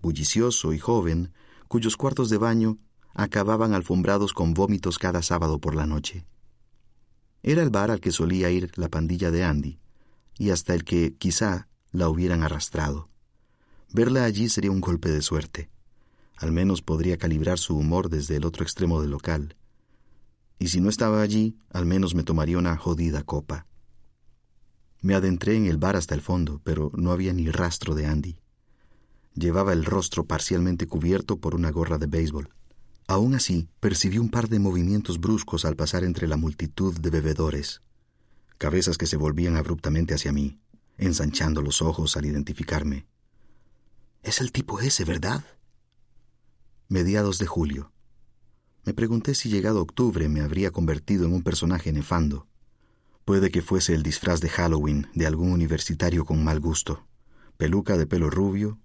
bullicioso 0.03 0.73
y 0.73 0.81
joven, 0.81 1.33
cuyos 1.69 1.97
cuartos 1.97 2.31
de 2.31 2.39
baño 2.39 2.79
acababan 3.17 3.73
alfombrados 3.73 4.35
con 4.35 4.53
vómitos 4.53 4.99
cada 4.99 5.23
sábado 5.23 5.59
por 5.59 5.75
la 5.75 5.87
noche. 5.87 6.27
Era 7.43 7.63
el 7.63 7.71
bar 7.71 7.91
al 7.91 8.01
que 8.01 8.13
solía 8.13 8.51
ir 8.51 8.71
la 8.77 8.91
pandilla 8.91 9.31
de 9.31 9.43
Andy, 9.43 9.79
y 10.39 10.51
hasta 10.51 10.75
el 10.75 10.85
que 10.85 11.15
quizá 11.17 11.69
la 11.93 12.11
hubieran 12.11 12.43
arrastrado. 12.43 13.09
Verla 13.91 14.25
allí 14.25 14.51
sería 14.51 14.71
un 14.71 14.83
golpe 14.83 15.11
de 15.11 15.23
suerte. 15.23 15.71
Al 16.37 16.53
menos 16.53 16.83
podría 16.83 17.17
calibrar 17.17 17.59
su 17.59 17.75
humor 17.75 18.11
desde 18.11 18.37
el 18.37 18.45
otro 18.45 18.65
extremo 18.65 19.01
del 19.01 19.13
local. 19.13 19.57
Y 20.59 20.69
si 20.69 20.83
no 20.83 20.91
estaba 20.91 21.23
allí, 21.23 21.57
al 21.71 21.87
menos 21.87 22.15
me 22.15 22.23
tomaría 22.23 22.59
una 22.59 22.77
jodida 22.77 23.23
copa. 23.23 23.67
Me 25.01 25.15
adentré 25.15 25.57
en 25.57 25.65
el 25.65 25.79
bar 25.79 25.97
hasta 25.97 26.15
el 26.15 26.21
fondo, 26.21 26.61
pero 26.65 26.91
no 26.95 27.13
había 27.13 27.33
ni 27.33 27.51
rastro 27.51 27.95
de 27.95 28.07
Andy. 28.07 28.37
Llevaba 29.35 29.73
el 29.73 29.87
rostro 29.87 30.27
parcialmente 30.27 30.87
cubierto 30.87 31.39
por 31.39 31.55
una 31.55 31.71
gorra 31.71 31.97
de 31.97 32.07
béisbol. 32.07 32.51
Aún 33.07 33.35
así, 33.35 33.69
percibí 33.81 34.19
un 34.19 34.31
par 34.31 34.49
de 34.49 34.59
movimientos 34.59 35.21
bruscos 35.21 35.65
al 35.65 35.77
pasar 35.77 36.05
entre 36.05 36.27
la 36.27 36.37
multitud 36.37 36.99
de 36.99 37.11
bebedores 37.11 37.83
cabezas 38.59 38.97
que 38.97 39.07
se 39.07 39.17
volvían 39.17 39.57
abruptamente 39.57 40.15
hacia 40.15 40.33
mí, 40.33 40.59
ensanchando 40.97 41.63
los 41.63 41.83
ojos 41.83 42.17
al 42.17 42.25
identificarme. 42.25 43.07
Es 44.23 44.41
el 44.41 44.51
tipo 44.53 44.81
ese, 44.81 45.05
¿verdad? 45.05 45.45
Mediados 46.89 47.39
de 47.39 47.47
julio. 47.47 47.93
Me 48.85 48.95
pregunté 48.95 49.35
si 49.35 49.49
llegado 49.49 49.83
octubre 49.83 50.29
me 50.29 50.41
habría 50.41 50.71
convertido 50.71 51.27
en 51.27 51.33
un 51.33 51.43
personaje 51.43 51.93
nefando. 51.93 52.47
Puede 53.25 53.51
que 53.51 53.63
fuese 53.63 53.95
el 53.95 54.03
disfraz 54.03 54.41
de 54.41 54.49
Halloween 54.49 55.09
de 55.15 55.27
algún 55.27 55.51
universitario 55.51 56.25
con 56.25 56.45
mal 56.45 56.61
gusto, 56.61 57.07
peluca 57.57 57.97
de 57.97 58.07
pelo 58.07 58.31
rubio, 58.31 58.79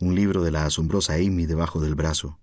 un 0.00 0.14
libro 0.14 0.42
de 0.42 0.52
la 0.52 0.64
asombrosa 0.64 1.14
Amy 1.14 1.46
debajo 1.46 1.80
del 1.80 1.96
brazo, 1.96 2.38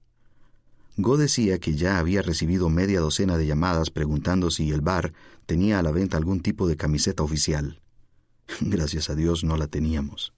Go 0.97 1.17
decía 1.17 1.59
que 1.59 1.75
ya 1.75 1.99
había 1.99 2.21
recibido 2.21 2.69
media 2.69 3.01
docena 3.01 3.37
de 3.37 3.45
llamadas 3.45 3.89
preguntando 3.89 4.49
si 4.49 4.71
el 4.71 4.81
bar 4.81 5.13
tenía 5.45 5.79
a 5.79 5.83
la 5.83 5.91
venta 5.91 6.15
algún 6.15 6.39
tipo 6.39 6.67
de 6.67 6.77
camiseta 6.77 7.21
oficial. 7.23 7.81
Gracias 8.61 9.09
a 9.09 9.15
Dios 9.15 9.43
no 9.43 9.57
la 9.57 9.67
teníamos. 9.67 10.33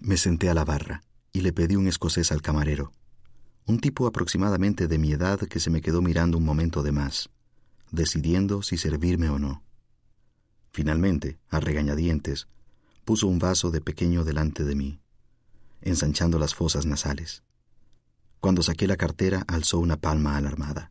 Me 0.00 0.16
senté 0.16 0.48
a 0.48 0.54
la 0.54 0.64
barra. 0.64 1.02
y 1.34 1.40
le 1.40 1.54
pedí 1.54 1.76
un 1.76 1.88
escocés 1.88 2.30
al 2.30 2.42
camarero, 2.42 2.92
un 3.64 3.80
tipo 3.80 4.06
aproximadamente 4.06 4.86
de 4.86 4.98
mi 4.98 5.12
edad 5.12 5.40
que 5.40 5.60
se 5.60 5.70
me 5.70 5.80
quedó 5.80 6.02
mirando 6.02 6.36
un 6.36 6.44
momento 6.44 6.82
de 6.82 6.92
más, 6.92 7.30
decidiendo 7.90 8.62
si 8.62 8.76
servirme 8.76 9.30
o 9.30 9.38
no. 9.38 9.62
Finalmente, 10.72 11.38
a 11.48 11.58
regañadientes, 11.58 12.48
puso 13.06 13.28
un 13.28 13.38
vaso 13.38 13.70
de 13.70 13.80
pequeño 13.80 14.24
delante 14.24 14.62
de 14.62 14.74
mí, 14.74 15.00
ensanchando 15.80 16.38
las 16.38 16.54
fosas 16.54 16.84
nasales. 16.84 17.42
Cuando 18.42 18.60
saqué 18.60 18.88
la 18.88 18.96
cartera, 18.96 19.44
alzó 19.46 19.78
una 19.78 19.98
palma 19.98 20.36
alarmada. 20.36 20.90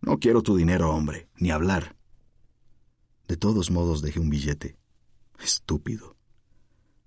No 0.00 0.18
quiero 0.18 0.42
tu 0.42 0.56
dinero, 0.56 0.88
hombre, 0.88 1.28
ni 1.36 1.50
hablar. 1.50 1.96
De 3.28 3.36
todos 3.36 3.70
modos 3.70 4.00
dejé 4.00 4.20
un 4.20 4.30
billete. 4.30 4.78
Estúpido. 5.38 6.16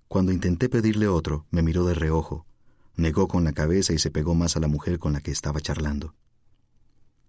Cuando 0.06 0.30
intenté 0.30 0.68
pedirle 0.68 1.08
otro, 1.08 1.48
me 1.50 1.62
miró 1.62 1.84
de 1.84 1.94
reojo, 1.94 2.46
negó 2.94 3.26
con 3.26 3.42
la 3.42 3.52
cabeza 3.52 3.92
y 3.92 3.98
se 3.98 4.12
pegó 4.12 4.36
más 4.36 4.56
a 4.56 4.60
la 4.60 4.68
mujer 4.68 5.00
con 5.00 5.14
la 5.14 5.20
que 5.20 5.32
estaba 5.32 5.60
charlando. 5.60 6.14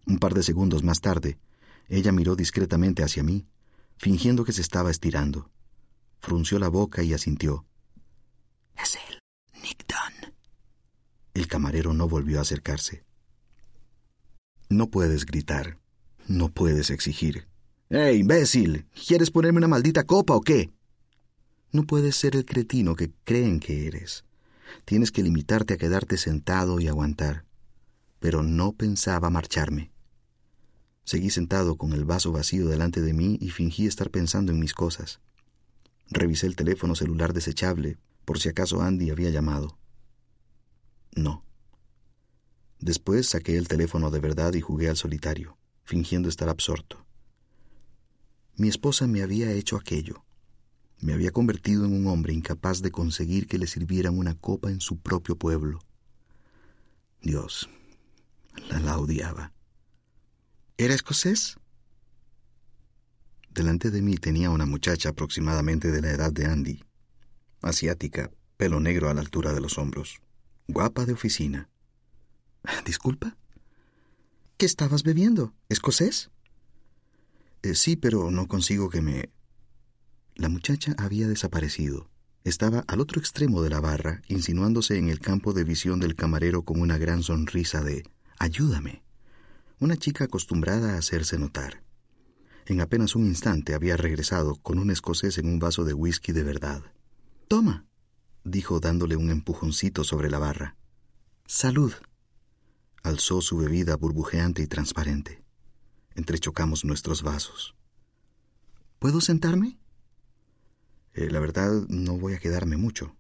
Un 0.06 0.20
par 0.20 0.36
de 0.36 0.44
segundos 0.44 0.84
más 0.84 1.02
tarde, 1.02 1.40
ella 1.88 2.12
miró 2.12 2.36
discretamente 2.36 3.02
hacia 3.02 3.24
mí, 3.24 3.48
fingiendo 3.98 4.46
que 4.46 4.54
se 4.54 4.62
estaba 4.62 4.92
estirando. 4.92 5.50
Frunció 6.20 6.60
la 6.60 6.68
boca 6.68 7.02
y 7.02 7.14
asintió. 7.14 7.66
Es 8.78 8.96
él, 9.10 9.20
Nick 9.64 9.88
Dunn. 9.88 10.15
El 11.36 11.48
camarero 11.48 11.94
no 11.94 12.08
volvió 12.08 12.40
a 12.40 12.44
acercarse. 12.44 13.04
No 14.70 14.90
puedes 14.90 15.26
gritar. 15.26 15.78
No 16.28 16.50
puedes 16.50 16.90
exigir. 16.90 17.50
¡Eh, 17.90 18.14
imbécil! 18.14 18.88
¿Quieres 19.06 19.32
ponerme 19.32 19.58
una 19.58 19.68
maldita 19.68 20.06
copa 20.06 20.34
o 20.34 20.42
qué? 20.42 20.72
No 21.74 21.84
puedes 21.84 22.16
ser 22.16 22.38
el 22.38 22.46
cretino 22.46 22.96
que 22.96 23.12
creen 23.26 23.60
que 23.60 23.86
eres. 23.86 24.24
Tienes 24.86 25.12
que 25.12 25.24
limitarte 25.24 25.74
a 25.74 25.78
quedarte 25.78 26.16
sentado 26.16 26.80
y 26.80 26.88
aguantar. 26.88 27.44
Pero 28.20 28.42
no 28.42 28.72
pensaba 28.72 29.30
marcharme. 29.30 29.92
Seguí 31.04 31.30
sentado 31.32 31.76
con 31.76 31.92
el 31.92 32.06
vaso 32.06 32.32
vacío 32.32 32.68
delante 32.70 33.02
de 33.02 33.14
mí 33.14 33.38
y 33.42 33.50
fingí 33.50 33.88
estar 33.88 34.10
pensando 34.10 34.54
en 34.54 34.60
mis 34.60 34.74
cosas. 34.74 35.20
Revisé 36.10 36.48
el 36.48 36.56
teléfono 36.56 36.96
celular 36.96 37.34
desechable 37.34 37.98
por 38.24 38.40
si 38.40 38.48
acaso 38.48 38.82
Andy 38.82 39.10
había 39.10 39.32
llamado. 39.32 39.78
No. 41.16 41.42
Después 42.80 43.28
saqué 43.30 43.58
el 43.58 43.68
teléfono 43.68 44.12
de 44.12 44.20
verdad 44.20 44.54
y 44.54 44.62
jugué 44.62 44.90
al 44.90 44.98
solitario, 44.98 45.58
fingiendo 45.84 46.30
estar 46.30 46.50
absorto. 46.50 47.06
Mi 48.58 48.68
esposa 48.68 49.08
me 49.08 49.22
había 49.22 49.52
hecho 49.52 49.78
aquello. 49.78 50.24
Me 51.00 51.14
había 51.14 51.32
convertido 51.32 51.86
en 51.86 51.94
un 51.94 52.08
hombre 52.08 52.34
incapaz 52.34 52.82
de 52.82 52.92
conseguir 52.92 53.48
que 53.48 53.58
le 53.58 53.68
sirvieran 53.68 54.18
una 54.18 54.36
copa 54.36 54.70
en 54.72 54.82
su 54.82 55.00
propio 55.00 55.38
pueblo. 55.38 55.80
Dios, 57.22 57.70
la, 58.70 58.80
la 58.80 58.98
odiaba. 58.98 59.52
¿Era 60.78 60.94
escocés? 60.94 61.58
Delante 63.50 63.90
de 63.90 64.02
mí 64.02 64.18
tenía 64.18 64.50
una 64.50 64.66
muchacha 64.66 65.10
aproximadamente 65.10 65.92
de 65.92 66.02
la 66.02 66.12
edad 66.12 66.32
de 66.32 66.46
Andy, 66.46 66.84
asiática, 67.62 68.32
pelo 68.58 68.80
negro 68.80 69.10
a 69.10 69.14
la 69.14 69.22
altura 69.22 69.54
de 69.54 69.62
los 69.62 69.78
hombros, 69.78 70.22
guapa 70.68 71.06
de 71.06 71.14
oficina. 71.14 71.70
¿Disculpa? 72.86 73.38
¿Qué 74.58 74.66
estabas 74.66 75.04
bebiendo? 75.04 75.54
¿Escocés? 75.70 76.32
Eh, 77.62 77.76
sí, 77.76 77.96
pero 77.96 78.32
no 78.32 78.48
consigo 78.48 78.90
que 78.90 79.02
me... 79.02 79.30
La 80.36 80.50
muchacha 80.50 80.94
había 80.98 81.28
desaparecido. 81.28 82.10
Estaba 82.44 82.84
al 82.88 83.00
otro 83.00 83.20
extremo 83.20 83.62
de 83.64 83.70
la 83.70 83.80
barra, 83.80 84.22
insinuándose 84.28 84.98
en 84.98 85.10
el 85.10 85.20
campo 85.20 85.54
de 85.54 85.64
visión 85.64 86.00
del 86.00 86.16
camarero 86.16 86.64
con 86.64 86.80
una 86.80 86.98
gran 86.98 87.24
sonrisa 87.24 87.82
de 87.82 88.04
Ayúdame. 88.38 89.04
Una 89.80 89.98
chica 89.98 90.26
acostumbrada 90.26 90.94
a 90.94 90.98
hacerse 90.98 91.40
notar. 91.40 91.84
En 92.68 92.82
apenas 92.82 93.16
un 93.16 93.26
instante 93.26 93.74
había 93.74 93.98
regresado 93.98 94.56
con 94.56 94.80
un 94.80 94.90
escocés 94.92 95.38
en 95.38 95.48
un 95.48 95.60
vaso 95.60 95.84
de 95.86 95.94
whisky 95.94 96.32
de 96.32 96.44
verdad. 96.44 96.82
Toma, 97.48 97.86
dijo 98.46 98.80
dándole 98.80 99.18
un 99.18 99.32
empujoncito 99.32 100.04
sobre 100.06 100.30
la 100.30 100.40
barra. 100.40 100.78
Salud. 101.48 101.94
Alzó 103.04 103.42
su 103.42 103.58
bebida 103.58 103.98
burbujeante 103.98 104.62
y 104.62 104.68
transparente. 104.68 105.44
Entrechocamos 106.14 106.86
nuestros 106.86 107.24
vasos. 107.24 107.76
¿Puedo 109.00 109.20
sentarme? 109.20 109.78
Eh, 111.14 111.30
la 111.30 111.40
verdad, 111.40 111.72
no 111.90 112.18
voy 112.18 112.34
a 112.34 112.40
quedarme 112.40 112.78
mucho, 112.78 113.16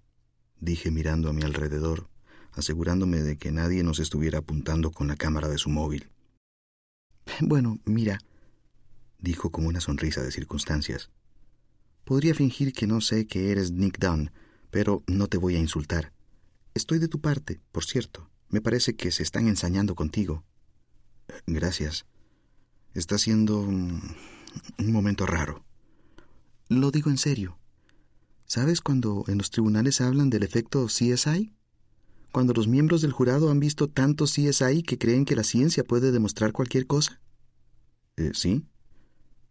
dije 0.59 0.91
mirando 0.91 1.29
a 1.29 1.33
mi 1.33 1.43
alrededor, 1.43 2.07
asegurándome 2.53 3.21
de 3.21 3.37
que 3.37 3.51
nadie 3.51 3.83
nos 3.83 3.99
estuviera 3.99 4.39
apuntando 4.39 4.91
con 4.91 5.07
la 5.07 5.15
cámara 5.15 5.47
de 5.47 5.57
su 5.57 5.69
móvil. 5.69 6.09
Bueno, 7.41 7.79
mira, 7.85 8.19
dijo 9.19 9.51
con 9.51 9.65
una 9.65 9.81
sonrisa 9.81 10.21
de 10.21 10.31
circunstancias. 10.31 11.09
Podría 12.03 12.35
fingir 12.35 12.73
que 12.73 12.85
no 12.85 13.01
sé 13.01 13.25
que 13.27 13.51
eres 13.51 13.71
Nick 13.71 13.99
Dunn, 13.99 14.31
pero 14.75 15.05
no 15.07 15.27
te 15.27 15.37
voy 15.37 15.55
a 15.55 15.59
insultar. 15.59 16.11
Estoy 16.73 16.99
de 16.99 17.07
tu 17.07 17.21
parte, 17.21 17.61
por 17.71 17.85
cierto. 17.85 18.29
Me 18.49 18.59
parece 18.59 18.93
que 18.97 19.09
se 19.09 19.23
están 19.23 19.47
ensañando 19.47 19.95
contigo. 19.95 20.43
Gracias. 21.47 22.05
Está 22.93 23.17
siendo 23.17 23.61
un, 23.61 24.01
momento 24.79 25.25
raro. 25.25 25.63
Lo 26.67 26.91
digo 26.91 27.09
en 27.09 27.17
serio. 27.17 27.57
¿Sabes 28.47 28.81
cuando 28.81 29.23
en 29.29 29.37
los 29.37 29.49
tribunales 29.49 30.01
hablan 30.01 30.29
del 30.29 30.43
efecto 30.43 30.87
CSI? 30.87 31.55
Cuando 32.33 32.51
los 32.51 32.67
miembros 32.67 33.01
del 33.01 33.13
jurado 33.13 33.51
han 33.51 33.61
visto 33.61 33.87
tanto 33.87 34.25
CSI 34.25 34.83
que 34.83 34.97
creen 34.97 35.23
que 35.23 35.37
la 35.37 35.45
ciencia 35.45 35.85
puede 35.85 36.11
demostrar 36.11 36.51
cualquier 36.51 36.85
cosa. 36.85 37.21
Eh, 38.17 38.31
¿Sí? 38.33 38.65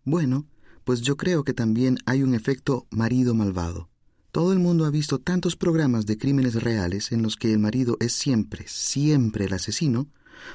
Bueno, 0.05 0.47
pues 0.85 1.01
yo 1.01 1.17
creo 1.17 1.45
que 1.45 1.55
también 1.55 1.97
hay 2.05 2.23
un 2.23 2.35
efecto 2.35 2.87
marido 2.91 3.35
malvado. 3.35 3.89
Todo 4.35 4.53
el 4.53 4.59
mundo 4.59 4.85
ha 4.85 4.91
visto 4.91 5.21
tantos 5.21 5.55
programas 5.55 6.07
de 6.07 6.19
crímenes 6.19 6.61
reales 6.61 7.13
en 7.13 7.23
los 7.23 7.37
que 7.37 7.53
el 7.53 7.61
marido 7.61 7.97
es 8.01 8.13
siempre, 8.13 8.65
siempre 8.67 9.45
el 9.45 9.53
asesino, 9.53 10.09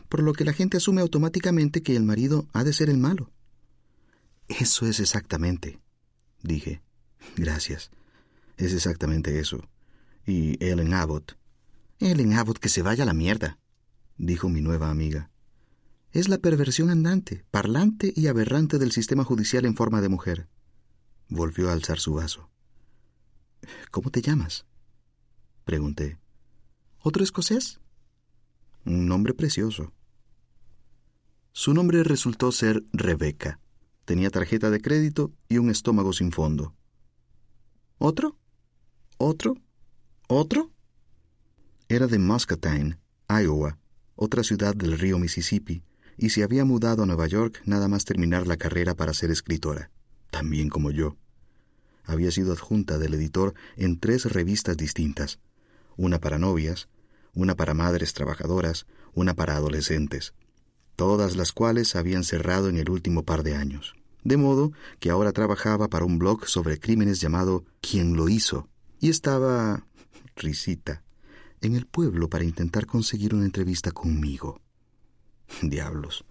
por 0.09 0.21
lo 0.21 0.34
que 0.34 0.43
la 0.43 0.51
gente 0.51 0.75
asume 0.75 0.99
automáticamente 0.99 1.82
que 1.82 1.95
el 1.95 2.03
marido 2.03 2.45
ha 2.51 2.65
de 2.65 2.73
ser 2.73 2.89
el 2.89 2.97
malo. 2.97 3.32
Eso 4.49 4.86
es 4.86 4.99
exactamente, 4.99 5.80
dije. 6.43 6.82
Gracias. 7.38 7.89
Es 8.57 8.73
exactamente 8.73 9.39
eso. 9.39 9.61
Y 10.25 10.61
Ellen 10.61 10.93
Abbott. 10.93 11.38
Ellen 11.99 12.34
Abbott 12.34 12.59
que 12.59 12.67
se 12.67 12.82
vaya 12.82 13.03
a 13.03 13.07
la 13.07 13.13
mierda, 13.13 13.59
dijo 14.17 14.49
mi 14.49 14.59
nueva 14.59 14.89
amiga. 14.89 15.32
Es 16.11 16.27
la 16.27 16.39
perversión 16.39 16.89
andante, 16.89 17.45
parlante 17.49 18.11
y 18.13 18.27
aberrante 18.27 18.77
del 18.77 18.91
sistema 18.91 19.23
judicial 19.23 19.63
en 19.63 19.77
forma 19.77 20.01
de 20.01 20.09
mujer. 20.09 20.49
Volvió 21.30 21.69
a 21.69 21.73
alzar 21.73 21.99
su 21.99 22.15
vaso. 22.15 22.49
¿Cómo 23.91 24.10
te 24.10 24.22
llamas? 24.22 24.66
Pregunté. 25.66 26.20
¿Otro 27.01 27.24
escocés? 27.24 27.80
Un 28.86 29.07
nombre 29.07 29.34
precioso. 29.34 29.93
Su 31.51 31.74
nombre 31.74 32.03
resultó 32.03 32.51
ser 32.51 32.84
Rebeca. 32.93 33.60
Tenía 34.05 34.30
tarjeta 34.30 34.70
de 34.70 34.82
crédito 34.82 35.34
y 35.47 35.57
un 35.57 35.70
estómago 35.70 36.14
sin 36.14 36.32
fondo. 36.32 36.74
¿Otro? 37.97 38.38
¿Otro? 39.18 39.55
¿Otro? 40.28 40.72
Era 41.89 42.07
de 42.07 42.20
Muscatine, 42.20 42.97
Iowa, 43.28 43.78
otra 44.16 44.43
ciudad 44.43 44.76
del 44.76 44.97
río 44.97 45.20
Mississippi, 45.20 45.84
y 46.18 46.30
se 46.30 46.43
había 46.43 46.66
mudado 46.66 47.03
a 47.03 47.05
Nueva 47.05 47.28
York 47.28 47.62
nada 47.66 47.88
más 47.88 48.05
terminar 48.05 48.47
la 48.47 48.57
carrera 48.57 48.95
para 48.95 49.14
ser 49.14 49.32
escritora, 49.32 49.91
también 50.32 50.70
como 50.70 50.91
yo. 50.91 51.18
Había 52.10 52.32
sido 52.32 52.53
adjunta 52.53 52.97
del 52.97 53.14
editor 53.14 53.53
en 53.78 53.99
tres 53.99 54.26
revistas 54.26 54.76
distintas, 54.76 55.38
una 55.95 56.20
para 56.20 56.39
novias, 56.39 56.89
una 57.36 57.53
para 57.53 57.76
madres 57.76 58.14
trabajadoras, 58.14 58.88
una 59.14 59.36
para 59.36 59.55
adolescentes, 59.55 60.34
todas 60.95 61.36
las 61.36 61.51
cuales 61.51 61.95
habían 61.95 62.24
cerrado 62.24 62.68
en 62.68 62.78
el 62.78 62.89
último 62.89 63.26
par 63.26 63.43
de 63.43 63.55
años. 63.55 63.93
De 64.24 64.38
modo 64.38 64.72
que 64.99 65.12
ahora 65.12 65.34
trabajaba 65.34 65.88
para 65.88 66.03
un 66.03 66.18
blog 66.18 66.47
sobre 66.47 66.80
crímenes 66.80 67.22
llamado 67.22 67.64
¿Quién 67.80 68.16
lo 68.16 68.28
hizo? 68.28 68.68
y 68.99 69.12
estaba, 69.12 69.86
risita, 70.36 71.03
en 71.62 71.76
el 71.76 71.86
pueblo 71.86 72.28
para 72.28 72.43
intentar 72.43 72.88
conseguir 72.88 73.36
una 73.36 73.45
entrevista 73.45 73.91
conmigo. 73.91 74.60
Diablos, 75.62 76.26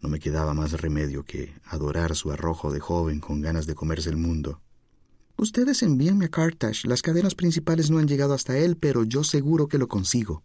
no 0.00 0.08
me 0.08 0.20
quedaba 0.20 0.54
más 0.54 0.80
remedio 0.80 1.24
que 1.24 1.52
adorar 1.64 2.14
su 2.14 2.30
arrojo 2.30 2.72
de 2.72 2.78
joven 2.78 3.18
con 3.18 3.40
ganas 3.40 3.66
de 3.66 3.74
comerse 3.74 4.08
el 4.08 4.18
mundo. 4.18 4.62
Ustedes 5.38 5.82
envíenme 5.82 6.26
a 6.26 6.28
Carthage. 6.28 6.86
Las 6.86 7.02
cadenas 7.02 7.34
principales 7.34 7.90
no 7.90 7.98
han 7.98 8.08
llegado 8.08 8.32
hasta 8.32 8.56
él, 8.56 8.76
pero 8.76 9.04
yo 9.04 9.22
seguro 9.22 9.68
que 9.68 9.78
lo 9.78 9.86
consigo. 9.86 10.42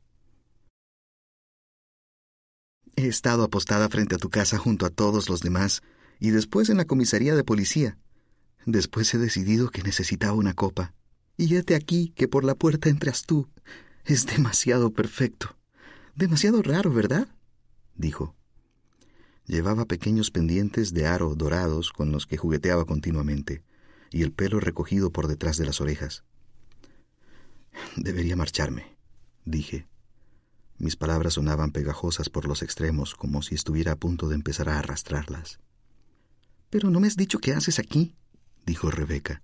He 2.98 3.08
estado 3.08 3.44
apostada 3.44 3.88
frente 3.88 4.16
a 4.16 4.18
tu 4.18 4.30
casa 4.30 4.58
junto 4.58 4.86
a 4.86 4.90
todos 4.90 5.30
los 5.30 5.40
demás, 5.40 5.82
y 6.20 6.32
después 6.32 6.70
en 6.70 6.78
la 6.78 6.86
comisaría 6.86 7.36
de 7.36 7.44
policía. 7.44 7.98
Después 8.66 9.14
he 9.14 9.18
decidido 9.18 9.70
que 9.70 9.82
necesitaba 9.82 10.34
una 10.34 10.54
copa. 10.54 10.94
Y 11.38 11.56
hete 11.56 11.74
aquí 11.74 12.14
que 12.16 12.28
por 12.28 12.44
la 12.44 12.54
puerta 12.54 12.90
entras 12.90 13.24
tú. 13.24 13.48
Es 14.06 14.26
demasiado 14.26 14.92
perfecto. 14.92 15.56
Demasiado 16.16 16.62
raro, 16.62 16.92
¿verdad? 16.92 17.30
dijo. 17.96 18.36
Llevaba 19.48 19.86
pequeños 19.86 20.32
pendientes 20.32 20.94
de 20.94 21.08
aro 21.08 21.34
dorados 21.36 21.92
con 21.92 22.12
los 22.12 22.28
que 22.28 22.38
jugueteaba 22.38 22.86
continuamente, 22.86 23.64
y 24.12 24.24
el 24.24 24.32
pelo 24.32 24.60
recogido 24.60 25.12
por 25.12 25.28
detrás 25.28 25.58
de 25.58 25.66
las 25.66 25.82
orejas. 25.82 26.24
Debería 27.96 28.36
marcharme, 28.36 28.98
dije. 29.46 29.88
Mis 30.78 30.96
palabras 30.96 31.34
sonaban 31.34 31.72
pegajosas 31.72 32.30
por 32.30 32.48
los 32.48 32.62
extremos, 32.64 33.16
como 33.16 33.42
si 33.42 33.56
estuviera 33.56 33.94
a 33.94 33.96
punto 33.96 34.30
de 34.30 34.36
empezar 34.36 34.68
a 34.70 34.80
arrastrarlas. 34.80 35.60
Pero 36.70 36.90
no 36.90 37.00
me 37.00 37.08
has 37.08 37.16
dicho 37.16 37.40
qué 37.40 37.54
haces 37.54 37.80
aquí, 37.80 38.16
dijo 38.66 38.92
Rebeca. 38.92 39.44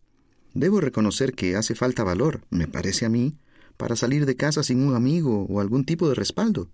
Debo 0.53 0.81
reconocer 0.81 1.33
que 1.33 1.55
hace 1.55 1.75
falta 1.75 2.03
valor, 2.03 2.41
me 2.49 2.67
parece 2.67 3.05
a 3.05 3.09
mí, 3.09 3.37
para 3.77 3.95
salir 3.95 4.25
de 4.25 4.35
casa 4.35 4.63
sin 4.63 4.81
un 4.81 4.95
amigo 4.95 5.45
o 5.45 5.59
algún 5.59 5.85
tipo 5.85 6.09
de 6.09 6.15
respaldo. 6.15 6.69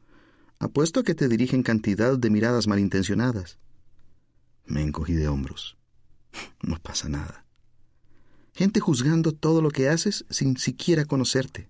Apuesto 0.59 1.01
a 1.01 1.03
que 1.03 1.15
te 1.15 1.27
dirigen 1.27 1.63
cantidad 1.63 2.17
de 2.17 2.29
miradas 2.29 2.67
malintencionadas. 2.67 3.59
Me 4.65 4.81
encogí 4.81 5.13
de 5.13 5.27
hombros. 5.27 5.77
No 6.61 6.79
pasa 6.79 7.09
nada. 7.09 7.45
Gente 8.53 8.79
juzgando 8.79 9.31
todo 9.31 9.61
lo 9.61 9.71
que 9.71 9.89
haces 9.89 10.25
sin 10.29 10.57
siquiera 10.57 11.05
conocerte, 11.05 11.69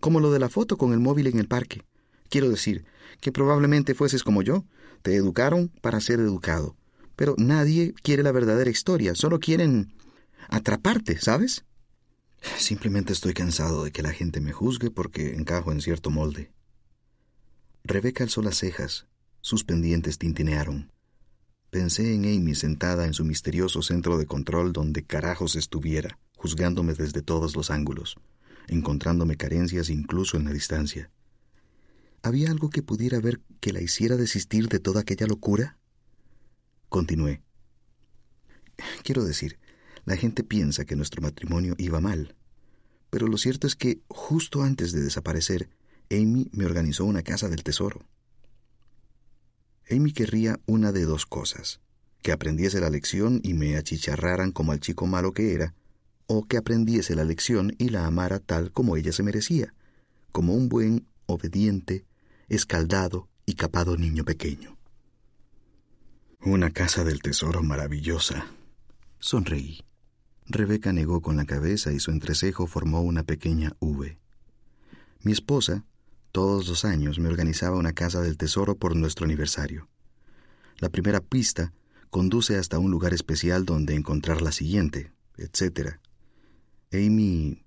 como 0.00 0.20
lo 0.20 0.30
de 0.30 0.38
la 0.38 0.48
foto 0.48 0.76
con 0.76 0.92
el 0.92 1.00
móvil 1.00 1.26
en 1.26 1.38
el 1.38 1.48
parque. 1.48 1.82
Quiero 2.28 2.50
decir, 2.50 2.84
que 3.20 3.32
probablemente 3.32 3.94
fueses 3.94 4.22
como 4.22 4.42
yo. 4.42 4.64
Te 5.02 5.14
educaron 5.14 5.68
para 5.80 6.00
ser 6.00 6.20
educado. 6.20 6.76
Pero 7.16 7.34
nadie 7.38 7.94
quiere 8.02 8.22
la 8.22 8.32
verdadera 8.32 8.70
historia, 8.70 9.14
solo 9.14 9.40
quieren 9.40 9.92
atraparte, 10.48 11.18
¿sabes? 11.20 11.64
Simplemente 12.56 13.12
estoy 13.12 13.34
cansado 13.34 13.84
de 13.84 13.90
que 13.90 14.02
la 14.02 14.12
gente 14.12 14.40
me 14.40 14.52
juzgue 14.52 14.90
porque 14.90 15.34
encajo 15.34 15.72
en 15.72 15.80
cierto 15.80 16.10
molde. 16.10 16.52
Rebeca 17.82 18.22
alzó 18.22 18.42
las 18.42 18.58
cejas, 18.58 19.06
sus 19.40 19.64
pendientes 19.64 20.18
tintinearon. 20.18 20.92
Pensé 21.70 22.14
en 22.14 22.24
Amy 22.24 22.54
sentada 22.54 23.04
en 23.04 23.12
su 23.12 23.26
misterioso 23.26 23.82
centro 23.82 24.16
de 24.16 24.24
control 24.24 24.72
donde 24.72 25.04
carajos 25.04 25.54
estuviera, 25.54 26.18
juzgándome 26.36 26.94
desde 26.94 27.20
todos 27.20 27.54
los 27.56 27.70
ángulos, 27.70 28.16
encontrándome 28.68 29.36
carencias 29.36 29.90
incluso 29.90 30.38
en 30.38 30.44
la 30.46 30.52
distancia. 30.52 31.10
¿Había 32.22 32.50
algo 32.50 32.70
que 32.70 32.82
pudiera 32.82 33.20
ver 33.20 33.40
que 33.60 33.74
la 33.74 33.82
hiciera 33.82 34.16
desistir 34.16 34.68
de 34.68 34.80
toda 34.80 35.02
aquella 35.02 35.26
locura? 35.26 35.76
Continué. 36.88 37.42
Quiero 39.02 39.24
decir, 39.24 39.58
la 40.06 40.16
gente 40.16 40.44
piensa 40.44 40.86
que 40.86 40.96
nuestro 40.96 41.20
matrimonio 41.20 41.74
iba 41.76 42.00
mal, 42.00 42.34
pero 43.10 43.26
lo 43.26 43.36
cierto 43.36 43.66
es 43.66 43.76
que 43.76 44.00
justo 44.08 44.62
antes 44.62 44.92
de 44.92 45.02
desaparecer, 45.02 45.68
Amy 46.10 46.48
me 46.52 46.64
organizó 46.64 47.04
una 47.04 47.22
casa 47.22 47.48
del 47.48 47.62
tesoro. 47.62 48.00
Amy 49.90 50.12
querría 50.12 50.60
una 50.66 50.92
de 50.92 51.04
dos 51.04 51.26
cosas, 51.26 51.80
que 52.22 52.32
aprendiese 52.32 52.80
la 52.80 52.90
lección 52.90 53.40
y 53.42 53.54
me 53.54 53.76
achicharraran 53.76 54.52
como 54.52 54.72
al 54.72 54.80
chico 54.80 55.06
malo 55.06 55.32
que 55.32 55.54
era, 55.54 55.74
o 56.26 56.44
que 56.46 56.58
aprendiese 56.58 57.14
la 57.14 57.24
lección 57.24 57.74
y 57.78 57.88
la 57.88 58.06
amara 58.06 58.38
tal 58.38 58.70
como 58.70 58.96
ella 58.96 59.12
se 59.12 59.22
merecía, 59.22 59.74
como 60.30 60.54
un 60.54 60.68
buen, 60.68 61.06
obediente, 61.26 62.04
escaldado 62.48 63.28
y 63.46 63.54
capado 63.54 63.96
niño 63.96 64.24
pequeño. 64.24 64.76
Una 66.40 66.70
casa 66.70 67.02
del 67.02 67.22
tesoro 67.22 67.62
maravillosa. 67.62 68.46
Sonreí. 69.18 69.80
Rebeca 70.46 70.92
negó 70.92 71.20
con 71.20 71.36
la 71.36 71.44
cabeza 71.44 71.92
y 71.92 71.98
su 71.98 72.10
entrecejo 72.10 72.66
formó 72.66 73.00
una 73.00 73.22
pequeña 73.22 73.74
V. 73.80 74.18
Mi 75.22 75.32
esposa, 75.32 75.84
todos 76.32 76.68
los 76.68 76.84
años, 76.84 77.18
me 77.18 77.28
organizaba 77.28 77.76
una 77.76 77.92
casa 77.92 78.20
del 78.20 78.36
tesoro 78.36 78.76
por 78.76 78.94
nuestro 78.96 79.24
aniversario. 79.24 79.88
La 80.78 80.88
primera 80.88 81.20
pista 81.20 81.72
conduce 82.10 82.56
hasta 82.56 82.78
un 82.78 82.90
lugar 82.90 83.14
especial 83.14 83.64
donde 83.64 83.94
encontrar 83.94 84.42
la 84.42 84.52
siguiente, 84.52 85.12
etc. 85.36 85.98
Amy... 86.92 87.64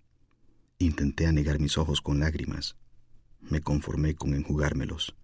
Intenté 0.78 1.28
anegar 1.28 1.60
mis 1.60 1.78
ojos 1.78 2.02
con 2.02 2.20
lágrimas. 2.20 2.76
Me 3.40 3.62
conformé 3.62 4.16
con 4.16 4.34
enjugármelos. 4.34 5.16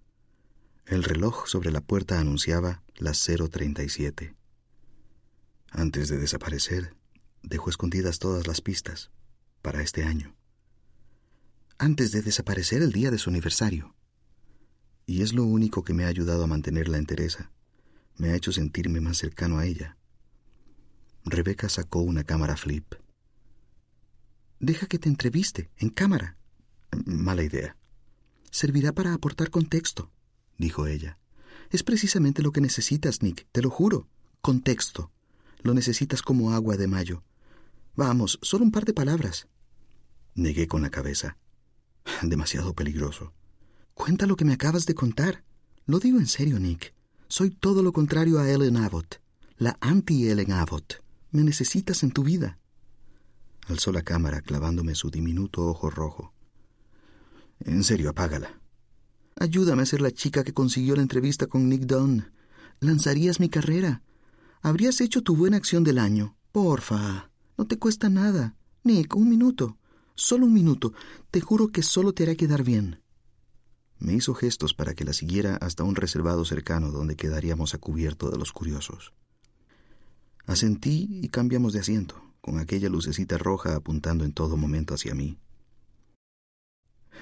El 0.85 1.03
reloj 1.03 1.47
sobre 1.47 1.71
la 1.71 1.81
puerta 1.81 2.19
anunciaba 2.19 2.83
las 2.95 3.19
037. 3.25 4.35
Antes 5.71 6.09
de 6.09 6.17
desaparecer, 6.17 6.95
dejó 7.41 7.71
escondidas 7.71 8.19
todas 8.19 8.45
las 8.45 8.61
pistas 8.61 9.09
para 9.63 9.81
este 9.81 10.03
año. 10.03 10.36
Antes 11.79 12.11
de 12.11 12.23
desaparecer 12.23 12.81
el 12.81 12.91
día 12.91 13.11
de 13.11 13.19
su 13.19 13.29
aniversario. 13.29 13.93
Y 15.05 15.21
es 15.21 15.33
lo 15.33 15.43
único 15.43 15.83
que 15.83 15.93
me 15.93 16.05
ha 16.05 16.07
ayudado 16.07 16.43
a 16.43 16.47
mantenerla 16.47 16.97
entereza. 16.97 17.51
Me 18.15 18.29
ha 18.29 18.35
hecho 18.35 18.51
sentirme 18.51 18.99
más 18.99 19.17
cercano 19.17 19.59
a 19.59 19.65
ella. 19.67 19.95
Rebeca 21.23 21.69
sacó 21.69 21.99
una 21.99 22.23
cámara 22.23 22.57
flip. 22.57 22.95
Deja 24.59 24.87
que 24.87 24.97
te 24.97 25.07
entreviste, 25.07 25.69
en 25.77 25.89
cámara. 25.89 26.35
Mala 27.05 27.43
idea. 27.43 27.77
Servirá 28.49 28.91
para 28.91 29.13
aportar 29.13 29.51
contexto, 29.51 30.11
dijo 30.57 30.87
ella. 30.87 31.19
Es 31.69 31.83
precisamente 31.83 32.41
lo 32.41 32.51
que 32.51 32.61
necesitas, 32.61 33.21
Nick, 33.21 33.45
te 33.51 33.61
lo 33.61 33.69
juro. 33.69 34.07
Contexto. 34.41 35.11
Lo 35.61 35.75
necesitas 35.75 36.23
como 36.23 36.53
agua 36.53 36.75
de 36.75 36.87
mayo. 36.87 37.23
Vamos, 37.95 38.39
solo 38.41 38.63
un 38.63 38.71
par 38.71 38.85
de 38.85 38.93
palabras. 38.93 39.47
Negué 40.33 40.67
con 40.67 40.81
la 40.81 40.89
cabeza. 40.89 41.37
Demasiado 42.21 42.73
peligroso. 42.73 43.33
Cuenta 43.93 44.25
lo 44.25 44.35
que 44.35 44.45
me 44.45 44.53
acabas 44.53 44.85
de 44.85 44.95
contar. 44.95 45.43
Lo 45.85 45.99
digo 45.99 46.19
en 46.19 46.27
serio, 46.27 46.59
Nick. 46.59 46.93
Soy 47.27 47.49
todo 47.49 47.83
lo 47.83 47.91
contrario 47.91 48.39
a 48.39 48.49
Ellen 48.49 48.77
Abbott, 48.77 49.21
la 49.57 49.77
anti-Ellen 49.81 50.51
Abbott. 50.51 51.03
Me 51.31 51.43
necesitas 51.43 52.03
en 52.03 52.11
tu 52.11 52.23
vida. 52.23 52.57
Alzó 53.67 53.91
la 53.91 54.01
cámara 54.01 54.41
clavándome 54.41 54.95
su 54.95 55.09
diminuto 55.09 55.65
ojo 55.65 55.89
rojo. 55.89 56.33
En 57.59 57.83
serio, 57.83 58.09
apágala. 58.09 58.61
Ayúdame 59.35 59.83
a 59.83 59.85
ser 59.85 60.01
la 60.01 60.11
chica 60.11 60.43
que 60.43 60.53
consiguió 60.53 60.95
la 60.95 61.01
entrevista 61.01 61.47
con 61.47 61.67
Nick 61.67 61.81
Dunn. 61.81 62.31
Lanzarías 62.79 63.39
mi 63.39 63.49
carrera. 63.49 64.03
Habrías 64.61 65.01
hecho 65.01 65.21
tu 65.21 65.35
buena 65.35 65.57
acción 65.57 65.83
del 65.83 65.97
año. 65.97 66.37
Porfa. 66.51 67.29
No 67.57 67.67
te 67.67 67.77
cuesta 67.77 68.09
nada. 68.09 68.55
Nick, 68.83 69.15
un 69.15 69.29
minuto. 69.29 69.77
Solo 70.19 70.47
un 70.47 70.53
minuto. 70.53 70.93
Te 71.29 71.41
juro 71.41 71.67
que 71.67 71.83
solo 71.83 72.11
te 72.11 72.23
hará 72.23 72.33
quedar 72.33 72.63
bien. 72.63 73.03
Me 73.99 74.13
hizo 74.13 74.33
gestos 74.33 74.73
para 74.73 74.95
que 74.95 75.05
la 75.05 75.13
siguiera 75.13 75.57
hasta 75.57 75.83
un 75.83 75.95
reservado 75.95 76.43
cercano 76.43 76.91
donde 76.91 77.15
quedaríamos 77.15 77.75
a 77.75 77.77
cubierto 77.77 78.31
de 78.31 78.37
los 78.39 78.51
curiosos. 78.51 79.13
Asentí 80.47 81.07
y 81.21 81.29
cambiamos 81.29 81.73
de 81.73 81.81
asiento, 81.81 82.19
con 82.41 82.57
aquella 82.57 82.89
lucecita 82.89 83.37
roja 83.37 83.75
apuntando 83.75 84.25
en 84.25 84.33
todo 84.33 84.57
momento 84.57 84.95
hacia 84.95 85.13
mí. 85.13 85.37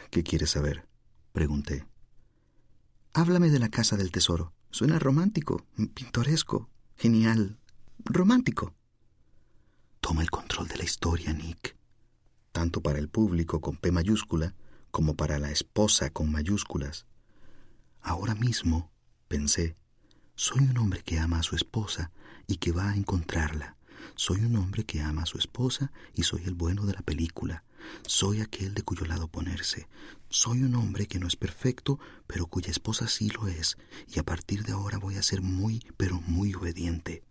¿Qué 0.10 0.24
quieres 0.24 0.52
saber? 0.52 0.88
pregunté. 1.34 1.86
Háblame 3.14 3.50
de 3.50 3.60
la 3.60 3.68
casa 3.68 3.98
del 3.98 4.12
tesoro. 4.12 4.54
Suena 4.72 5.00
romántico, 5.00 5.66
pintoresco, 5.94 6.70
genial, 6.96 7.60
romántico. 8.06 8.74
Toma 10.00 10.22
el 10.22 10.32
control 10.32 10.70
de 10.70 10.78
la 10.78 10.86
historia, 10.86 11.34
Nick. 11.34 11.76
Tanto 12.56 12.80
para 12.80 13.00
el 13.00 13.10
público 13.10 13.60
con 13.60 13.76
P 13.76 13.92
mayúscula 13.92 14.56
como 14.90 15.18
para 15.18 15.40
la 15.40 15.52
esposa 15.52 16.10
con 16.12 16.32
mayúsculas. 16.32 17.06
Ahora 18.00 18.34
mismo, 18.34 18.94
pensé, 19.28 19.76
soy 20.36 20.64
un 20.64 20.78
hombre 20.78 21.04
que 21.04 21.20
ama 21.20 21.40
a 21.40 21.44
su 21.44 21.58
esposa 21.58 22.12
y 22.48 22.56
que 22.56 22.72
va 22.72 22.92
a 22.92 22.96
encontrarla. 22.96 23.76
Soy 24.16 24.40
un 24.46 24.56
hombre 24.56 24.86
que 24.86 25.02
ama 25.02 25.24
a 25.24 25.26
su 25.26 25.38
esposa 25.38 25.92
y 26.14 26.24
soy 26.24 26.44
el 26.46 26.54
bueno 26.54 26.86
de 26.86 26.94
la 26.94 27.02
película. 27.02 27.66
Soy 28.08 28.40
aquel 28.40 28.74
de 28.74 28.84
cuyo 28.84 29.06
lado 29.06 29.28
ponerse. 29.28 29.90
Soy 30.30 30.64
un 30.64 30.76
hombre 30.76 31.08
que 31.08 31.20
no 31.20 31.28
es 31.28 31.36
perfecto, 31.36 32.00
pero 32.26 32.48
cuya 32.48 32.72
esposa 32.72 33.10
sí 33.10 33.28
lo 33.32 33.50
es, 33.50 33.78
y 34.08 34.18
a 34.18 34.24
partir 34.24 34.64
de 34.64 34.72
ahora 34.72 34.98
voy 34.98 35.18
a 35.18 35.24
ser 35.24 35.42
muy, 35.42 35.82
pero 35.98 36.22
muy 36.22 36.54
obediente. 36.54 37.22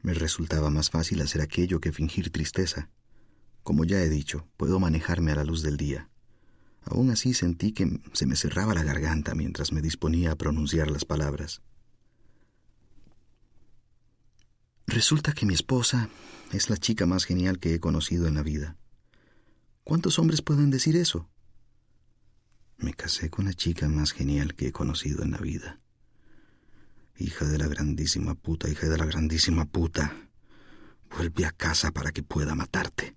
Me 0.00 0.14
resultaba 0.14 0.70
más 0.70 0.88
fácil 0.88 1.20
hacer 1.20 1.42
aquello 1.42 1.80
que 1.80 1.92
fingir 1.92 2.30
tristeza. 2.30 2.88
Como 3.66 3.84
ya 3.84 4.00
he 4.00 4.08
dicho, 4.08 4.46
puedo 4.56 4.78
manejarme 4.78 5.32
a 5.32 5.34
la 5.34 5.42
luz 5.42 5.60
del 5.60 5.76
día. 5.76 6.08
Aún 6.84 7.10
así 7.10 7.34
sentí 7.34 7.72
que 7.72 7.98
se 8.12 8.24
me 8.24 8.36
cerraba 8.36 8.74
la 8.74 8.84
garganta 8.84 9.34
mientras 9.34 9.72
me 9.72 9.82
disponía 9.82 10.30
a 10.30 10.36
pronunciar 10.36 10.88
las 10.88 11.04
palabras. 11.04 11.62
Resulta 14.86 15.32
que 15.32 15.46
mi 15.46 15.54
esposa 15.54 16.10
es 16.52 16.70
la 16.70 16.76
chica 16.76 17.06
más 17.06 17.24
genial 17.24 17.58
que 17.58 17.74
he 17.74 17.80
conocido 17.80 18.28
en 18.28 18.34
la 18.34 18.44
vida. 18.44 18.76
¿Cuántos 19.82 20.20
hombres 20.20 20.42
pueden 20.42 20.70
decir 20.70 20.94
eso? 20.94 21.28
Me 22.76 22.94
casé 22.94 23.30
con 23.30 23.46
la 23.46 23.52
chica 23.52 23.88
más 23.88 24.12
genial 24.12 24.54
que 24.54 24.68
he 24.68 24.72
conocido 24.72 25.24
en 25.24 25.32
la 25.32 25.38
vida. 25.38 25.80
Hija 27.18 27.46
de 27.46 27.58
la 27.58 27.66
grandísima 27.66 28.36
puta, 28.36 28.68
hija 28.68 28.88
de 28.88 28.96
la 28.96 29.06
grandísima 29.06 29.64
puta. 29.64 30.14
Vuelve 31.10 31.46
a 31.46 31.50
casa 31.50 31.90
para 31.90 32.12
que 32.12 32.22
pueda 32.22 32.54
matarte. 32.54 33.16